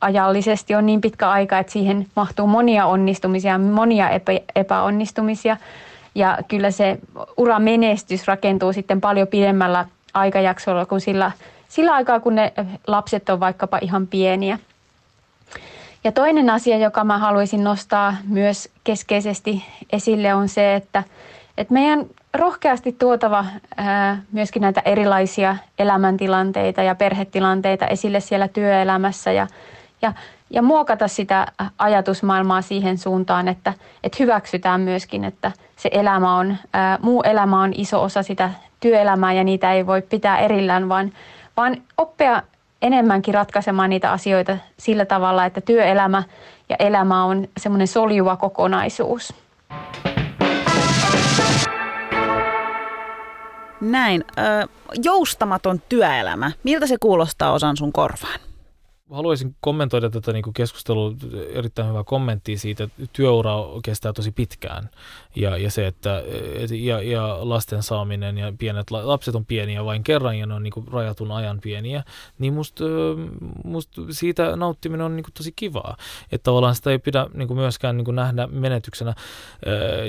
ajallisesti 0.00 0.74
on 0.74 0.86
niin 0.86 1.00
pitkä 1.00 1.30
aika, 1.30 1.58
että 1.58 1.72
siihen 1.72 2.06
mahtuu 2.16 2.46
monia 2.46 2.86
onnistumisia, 2.86 3.58
monia 3.58 4.10
epä, 4.10 4.32
epäonnistumisia. 4.56 5.56
Ja 6.14 6.38
kyllä 6.48 6.70
se 6.70 6.98
uramenestys 7.36 8.26
rakentuu 8.26 8.72
sitten 8.72 9.00
paljon 9.00 9.28
pidemmällä 9.28 9.86
aikajaksolla 10.14 10.86
kuin 10.86 11.00
sillä, 11.00 11.30
sillä 11.68 11.94
aikaa, 11.94 12.20
kun 12.20 12.34
ne 12.34 12.52
lapset 12.86 13.28
on 13.28 13.40
vaikkapa 13.40 13.78
ihan 13.80 14.06
pieniä. 14.06 14.58
Ja 16.06 16.12
toinen 16.12 16.50
asia, 16.50 16.76
joka 16.78 17.04
mä 17.04 17.18
haluaisin 17.18 17.64
nostaa 17.64 18.16
myös 18.28 18.68
keskeisesti 18.84 19.64
esille, 19.92 20.34
on 20.34 20.48
se, 20.48 20.74
että, 20.74 21.02
että 21.58 21.74
meidän 21.74 22.06
rohkeasti 22.34 22.92
tuotava 22.92 23.44
ää, 23.76 24.22
myöskin 24.32 24.62
näitä 24.62 24.82
erilaisia 24.84 25.56
elämäntilanteita 25.78 26.82
ja 26.82 26.94
perhetilanteita 26.94 27.86
esille 27.86 28.20
siellä 28.20 28.48
työelämässä 28.48 29.32
ja, 29.32 29.46
ja, 30.02 30.12
ja 30.50 30.62
muokata 30.62 31.08
sitä 31.08 31.46
ajatusmaailmaa 31.78 32.62
siihen 32.62 32.98
suuntaan, 32.98 33.48
että, 33.48 33.72
että 34.04 34.16
hyväksytään 34.20 34.80
myöskin, 34.80 35.24
että 35.24 35.52
se 35.76 35.88
elämä 35.92 36.36
on, 36.36 36.56
ää, 36.72 36.98
muu 37.02 37.22
elämä 37.22 37.62
on 37.62 37.72
iso 37.76 38.02
osa 38.02 38.22
sitä 38.22 38.50
työelämää 38.80 39.32
ja 39.32 39.44
niitä 39.44 39.72
ei 39.72 39.86
voi 39.86 40.02
pitää 40.02 40.38
erillään, 40.38 40.88
vaan, 40.88 41.12
vaan 41.56 41.76
oppia 41.98 42.42
enemmänkin 42.82 43.34
ratkaisemaan 43.34 43.90
niitä 43.90 44.12
asioita 44.12 44.56
sillä 44.78 45.04
tavalla, 45.04 45.44
että 45.44 45.60
työelämä 45.60 46.22
ja 46.68 46.76
elämä 46.78 47.24
on 47.24 47.48
semmoinen 47.58 47.88
soljuva 47.88 48.36
kokonaisuus. 48.36 49.34
Näin. 53.80 54.24
Joustamaton 55.02 55.80
työelämä. 55.88 56.50
Miltä 56.64 56.86
se 56.86 56.96
kuulostaa 57.00 57.52
osan 57.52 57.76
sun 57.76 57.92
korvaan? 57.92 58.45
Haluaisin 59.10 59.56
kommentoida 59.60 60.10
tätä 60.10 60.32
niin 60.32 60.54
keskustelua, 60.54 61.12
erittäin 61.52 61.88
hyvä 61.88 62.04
kommentti 62.04 62.58
siitä, 62.58 62.84
että 62.84 63.02
työura 63.12 63.54
kestää 63.84 64.12
tosi 64.12 64.32
pitkään 64.32 64.90
ja, 65.36 65.56
ja 65.56 65.70
se, 65.70 65.86
että 65.86 66.22
ja, 66.70 67.02
ja 67.02 67.38
lasten 67.40 67.82
saaminen 67.82 68.38
ja 68.38 68.52
pienet 68.58 68.90
lapset 68.90 69.34
on 69.34 69.46
pieniä 69.46 69.84
vain 69.84 70.04
kerran 70.04 70.38
ja 70.38 70.46
ne 70.46 70.54
on 70.54 70.62
niin 70.62 70.72
kuin 70.72 70.88
rajatun 70.88 71.32
ajan 71.32 71.60
pieniä, 71.60 72.04
niin 72.38 72.54
musta 72.54 72.84
must 73.64 73.90
siitä 74.10 74.56
nauttiminen 74.56 75.06
on 75.06 75.16
niin 75.16 75.24
kuin 75.24 75.34
tosi 75.34 75.52
kivaa. 75.56 75.96
Että 76.32 76.44
tavallaan 76.44 76.74
sitä 76.74 76.90
ei 76.90 76.98
pidä 76.98 77.26
niin 77.34 77.48
kuin 77.48 77.58
myöskään 77.58 77.96
niin 77.96 78.04
kuin 78.04 78.14
nähdä 78.14 78.46
menetyksenä 78.46 79.14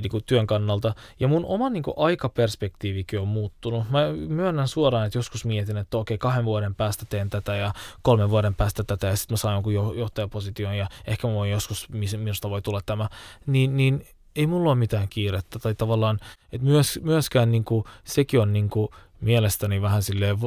niin 0.01 0.11
kuin 0.11 0.23
työn 0.25 0.47
kannalta. 0.47 0.95
Ja 1.19 1.27
mun 1.27 1.45
oma 1.45 1.69
niin 1.69 1.83
kuin 1.83 1.93
aikaperspektiivikin 1.97 3.19
on 3.19 3.27
muuttunut. 3.27 3.89
Mä 3.89 3.99
myönnän 4.27 4.67
suoraan, 4.67 5.05
että 5.05 5.17
joskus 5.17 5.45
mietin, 5.45 5.77
että 5.77 5.97
okei, 5.97 6.17
kahden 6.17 6.45
vuoden 6.45 6.75
päästä 6.75 7.05
teen 7.09 7.29
tätä 7.29 7.55
ja 7.55 7.73
kolmen 8.01 8.29
vuoden 8.29 8.55
päästä 8.55 8.83
tätä 8.87 9.07
ja 9.07 9.15
sitten 9.15 9.33
mä 9.33 9.37
saan 9.37 9.53
jonkun 9.53 9.73
johtajaposition 9.73 10.77
ja 10.77 10.89
ehkä 11.07 11.27
mä 11.27 11.33
voin 11.33 11.51
joskus, 11.51 11.89
minusta 12.17 12.49
voi 12.49 12.61
tulla 12.61 12.81
tämä, 12.85 13.09
niin, 13.45 13.77
niin 13.77 14.07
ei 14.35 14.47
mulla 14.47 14.69
ole 14.69 14.79
mitään 14.79 15.07
kiirettä. 15.09 15.59
Tai 15.59 15.75
tavallaan, 15.75 16.19
että 16.51 16.67
myös, 16.67 16.99
myöskään 17.03 17.51
niin 17.51 17.63
kuin, 17.63 17.83
sekin 18.03 18.39
on 18.39 18.53
niin 18.53 18.69
kuin, 18.69 18.87
mielestäni 19.21 19.81
vähän 19.81 20.03
silleen, 20.03 20.37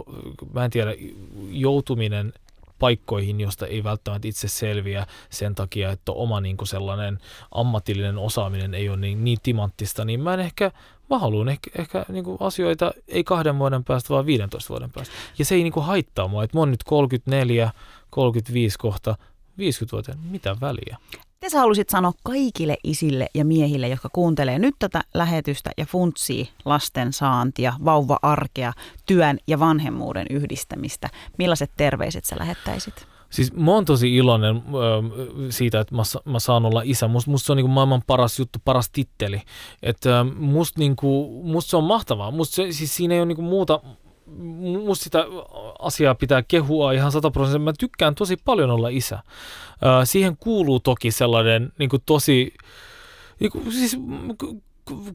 mä 0.53 0.64
en 0.64 0.70
tiedä, 0.70 0.95
joutuminen 1.51 2.32
paikkoihin, 2.78 3.41
josta 3.41 3.66
ei 3.66 3.84
välttämättä 3.84 4.28
itse 4.28 4.49
selviä 4.49 5.07
sen 5.30 5.55
takia, 5.55 5.91
että 5.91 6.12
oma 6.12 6.41
niin 6.41 6.57
kuin 6.57 6.68
sellainen 6.68 7.18
ammatillinen 7.55 8.18
osaaminen 8.18 8.74
ei 8.74 8.88
ole 8.88 8.97
niin, 8.97 9.24
niin 9.24 9.38
timanttista, 9.43 10.05
niin 10.05 10.20
mä 10.20 10.34
en 10.34 10.41
ehkä, 10.41 10.70
mä 11.11 11.18
haluan 11.18 11.49
ehkä, 11.49 11.70
ehkä 11.78 12.05
niin 12.09 12.24
kuin 12.24 12.36
asioita 12.41 12.93
ei 13.09 13.24
kahden 13.24 13.59
vuoden 13.59 13.84
päästä, 13.84 14.09
vaan 14.09 14.26
15 14.26 14.68
vuoden 14.68 14.91
päästä. 14.91 15.14
Ja 15.38 15.45
se 15.45 15.55
ei 15.55 15.62
niin 15.62 15.72
kuin 15.72 15.86
haittaa 15.86 16.28
mua, 16.28 16.45
että 16.45 16.57
mä 16.57 16.61
oon 16.61 16.70
nyt 16.70 16.84
34, 16.84 17.70
35 18.11 18.78
kohta, 18.78 19.16
50 19.58 19.92
vuoteen, 19.92 20.18
mitä 20.18 20.56
väliä? 20.61 20.96
Mitä 21.40 21.50
sä 21.50 21.58
haluaisit 21.58 21.88
sanoa 21.88 22.12
kaikille 22.22 22.76
isille 22.84 23.26
ja 23.34 23.44
miehille, 23.44 23.88
jotka 23.88 24.08
kuuntelee 24.12 24.58
nyt 24.58 24.74
tätä 24.78 25.02
lähetystä 25.14 25.70
ja 25.76 25.86
funtsii 25.86 26.48
lasten 26.64 27.12
saantia, 27.12 27.72
vauva-arkea, 27.84 28.72
työn 29.06 29.38
ja 29.46 29.58
vanhemmuuden 29.58 30.26
yhdistämistä? 30.30 31.08
Millaiset 31.38 31.70
terveiset 31.76 32.24
sä 32.24 32.36
lähettäisit? 32.38 33.06
Siis 33.30 33.52
mä 33.52 33.70
oon 33.70 33.84
tosi 33.84 34.16
iloinen 34.16 34.56
äh, 34.56 34.62
siitä, 35.50 35.80
että 35.80 35.94
mä, 35.94 36.02
mä 36.24 36.38
saan 36.38 36.66
olla 36.66 36.82
isä. 36.84 37.08
Musta 37.08 37.30
must 37.30 37.46
se 37.46 37.52
on 37.52 37.56
niinku 37.56 37.72
maailman 37.72 38.02
paras 38.06 38.38
juttu, 38.38 38.58
paras 38.64 38.90
titteli. 38.90 39.42
Että 39.82 40.20
äh, 40.20 40.26
musta 40.36 40.80
niinku, 40.80 41.42
must 41.44 41.70
se 41.70 41.76
on 41.76 41.84
mahtavaa. 41.84 42.30
Musta 42.30 42.54
se, 42.54 42.72
siis 42.72 42.96
siinä 42.96 43.14
ei 43.14 43.20
ole 43.20 43.26
niinku 43.26 43.42
muuta 43.42 43.80
musta 44.85 45.05
sitä 45.05 45.24
asiaa 45.78 46.14
pitää 46.14 46.43
kehua 46.43 46.93
ihan 46.93 47.12
sataprosenttisesti. 47.12 47.64
Mä 47.64 47.72
tykkään 47.78 48.14
tosi 48.14 48.37
paljon 48.45 48.70
olla 48.70 48.89
isä. 48.89 49.18
siihen 50.05 50.37
kuuluu 50.37 50.81
toki 50.81 51.11
sellainen 51.11 51.72
niin 51.78 51.91
kuin 51.91 52.03
tosi, 52.07 52.55
niin 53.41 53.51
kuin, 53.51 53.72
siis 53.72 53.99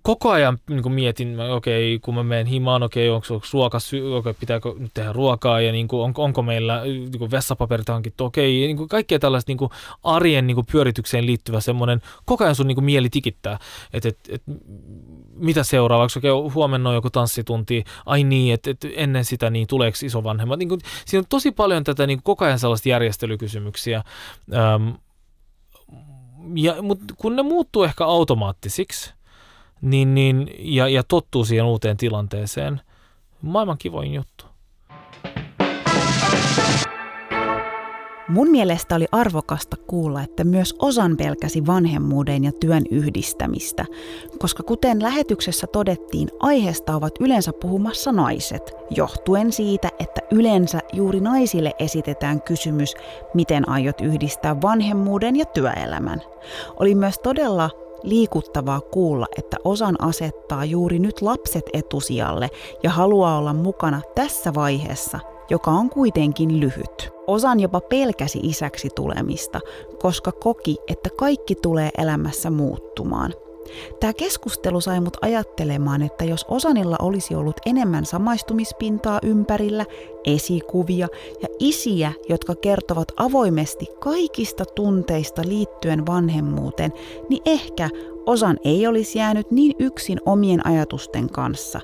koko 0.02 0.32
ajan 0.32 0.58
niin 0.70 0.92
mietin, 0.92 1.40
okei, 1.40 1.96
okay, 1.96 2.00
kun 2.00 2.16
mä 2.16 2.24
menen 2.24 2.46
himaan, 2.46 2.84
okei, 2.84 3.10
okay, 3.10 3.16
onko, 3.16 3.34
onko 3.34 3.46
ruoka, 3.54 3.80
okay, 4.18 4.34
pitääkö 4.40 4.74
nyt 4.78 4.92
tehdä 4.94 5.14
ruokaa 5.14 5.62
ja 5.62 5.72
niin 5.72 5.88
kuin, 5.88 6.02
onko, 6.02 6.24
onko 6.24 6.42
meillä 6.42 6.84
niin 6.84 7.20
kuin 7.20 7.32
vessapaperit 7.32 7.90
hankittu, 7.90 8.26
okei, 8.26 8.64
okay, 8.64 8.76
niin 8.76 8.90
kaikkea 8.90 9.20
tällaista 9.20 9.50
niin 9.50 9.58
kuin 9.58 9.70
arjen 10.04 10.48
niin 10.48 10.56
kuin 10.56 10.68
pyöritykseen 10.72 11.26
liittyvä 11.26 11.60
semmoinen, 11.60 12.02
koko 12.26 12.44
ajan 12.44 12.56
sun 12.56 12.68
niin 12.68 12.76
kuin 12.76 12.86
mieli 12.86 13.10
tikittää, 13.10 13.60
että 13.94 14.10
et, 14.10 14.20
et, 14.30 14.44
mitä 15.36 15.64
seuraavaksi, 15.64 16.20
okei, 16.20 16.32
okay, 16.32 16.54
huomenna 16.54 16.90
on 16.90 16.96
joku 16.96 17.10
tanssitunti, 17.10 17.84
ai 18.06 18.24
niin, 18.24 18.54
että 18.54 18.72
et 18.72 18.86
ennen 18.96 19.26
sitä 19.26 19.50
niin 19.50 19.68
tuleeko 19.68 19.98
isovanhemmat, 20.04 20.60
niin 20.60 20.70
kuin, 20.70 20.82
siinä 21.06 21.20
on 21.20 21.26
tosi 21.30 21.52
paljon 21.52 21.84
tätä 21.84 22.08
niin 22.08 22.18
kuin 22.18 22.24
koko 22.24 22.46
ajan 22.46 22.60
sellaista 22.60 22.90
järjestelykysymyksiä, 22.90 24.04
ähm, 24.54 24.90
ja, 26.56 26.82
mutta 26.82 27.14
kun 27.18 27.36
ne 27.36 27.42
muuttuu 27.42 27.84
ehkä 27.84 28.06
automaattisiksi 28.06 29.15
niin, 29.86 30.16
niin, 30.16 30.48
ja, 30.60 30.88
ja 30.88 31.04
tottuu 31.04 31.46
siihen 31.46 31.66
uuteen 31.66 31.98
tilanteeseen, 31.98 32.82
maailman 33.42 33.78
kivoin 33.78 34.14
juttu. 34.14 34.46
Mun 38.28 38.52
mielestä 38.52 38.96
oli 38.96 39.06
arvokasta 39.12 39.78
kuulla, 39.88 40.22
että 40.22 40.44
myös 40.44 40.76
osan 40.80 41.18
pelkäsi 41.18 41.66
vanhemmuuden 41.66 42.44
ja 42.44 42.52
työn 42.52 42.84
yhdistämistä, 42.92 43.86
koska 44.40 44.64
kuten 44.64 45.04
lähetyksessä 45.04 45.68
todettiin, 45.68 46.30
aiheesta 46.40 46.96
ovat 46.96 47.14
yleensä 47.20 47.52
puhumassa 47.62 48.12
naiset, 48.12 48.74
johtuen 48.90 49.52
siitä, 49.52 49.90
että 50.00 50.22
yleensä 50.32 50.80
juuri 50.94 51.20
naisille 51.20 51.72
esitetään 51.80 52.42
kysymys, 52.42 52.94
miten 53.34 53.70
aiot 53.70 54.02
yhdistää 54.02 54.62
vanhemmuuden 54.62 55.36
ja 55.36 55.46
työelämän. 55.46 56.22
Oli 56.80 56.96
myös 56.96 57.20
todella 57.20 57.70
liikuttavaa 58.04 58.82
kuulla, 58.82 59.28
että 59.38 59.58
osan 59.64 59.96
asettaa 60.02 60.66
juuri 60.66 61.00
nyt 61.00 61.22
lapset 61.22 61.66
etusijalle 61.74 62.50
ja 62.84 62.90
haluaa 62.90 63.38
olla 63.38 63.54
mukana 63.54 64.02
tässä 64.16 64.54
vaiheessa 64.54 65.20
joka 65.50 65.72
on 65.72 65.90
kuitenkin 65.90 66.60
lyhyt. 66.60 67.10
Osan 67.28 67.60
jopa 67.60 67.82
pelkäsi 67.82 68.40
isäksi 68.44 68.90
tulemista, 68.96 69.60
koska 70.02 70.32
koki, 70.32 70.78
että 70.88 71.10
kaikki 71.18 71.56
tulee 71.56 71.90
elämässä 71.98 72.50
muuttumaan. 72.50 73.34
Tämä 74.00 74.14
keskustelu 74.14 74.82
sai 74.82 75.00
mut 75.00 75.18
ajattelemaan, 75.22 76.02
että 76.02 76.26
jos 76.26 76.46
Osanilla 76.48 76.96
olisi 77.02 77.36
ollut 77.36 77.56
enemmän 77.66 78.06
samaistumispintaa 78.06 79.20
ympärillä, 79.24 79.86
esikuvia 80.26 81.08
ja 81.42 81.48
isiä, 81.60 82.12
jotka 82.30 82.56
kertovat 82.56 83.12
avoimesti 83.18 83.86
kaikista 84.00 84.66
tunteista 84.66 85.42
liittyen 85.46 86.06
vanhemmuuteen, 86.06 86.94
niin 87.30 87.42
ehkä 87.46 87.90
Osan 88.26 88.58
ei 88.64 88.88
olisi 88.88 89.20
jäänyt 89.20 89.52
niin 89.52 89.76
yksin 89.80 90.20
omien 90.26 90.68
ajatusten 90.68 91.30
kanssa. 91.30 91.80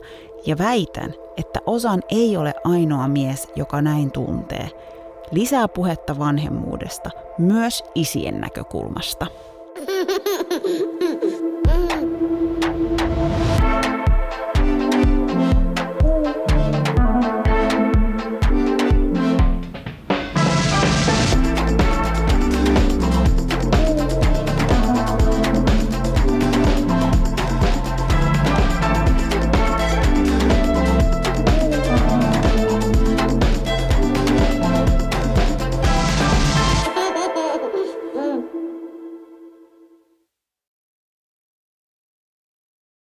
Ja 0.46 0.58
väitän, 0.58 1.14
että 1.38 1.60
Osan 1.66 2.02
ei 2.10 2.38
ole 2.38 2.54
ainoa 2.64 3.08
mies, 3.08 3.48
joka 3.56 3.82
näin 3.82 4.12
tuntee. 4.12 4.70
Lisää 5.32 5.68
puhetta 5.68 6.20
vanhemmuudesta, 6.20 7.10
myös 7.38 7.84
isien 7.96 8.42
näkökulmasta. 8.42 9.28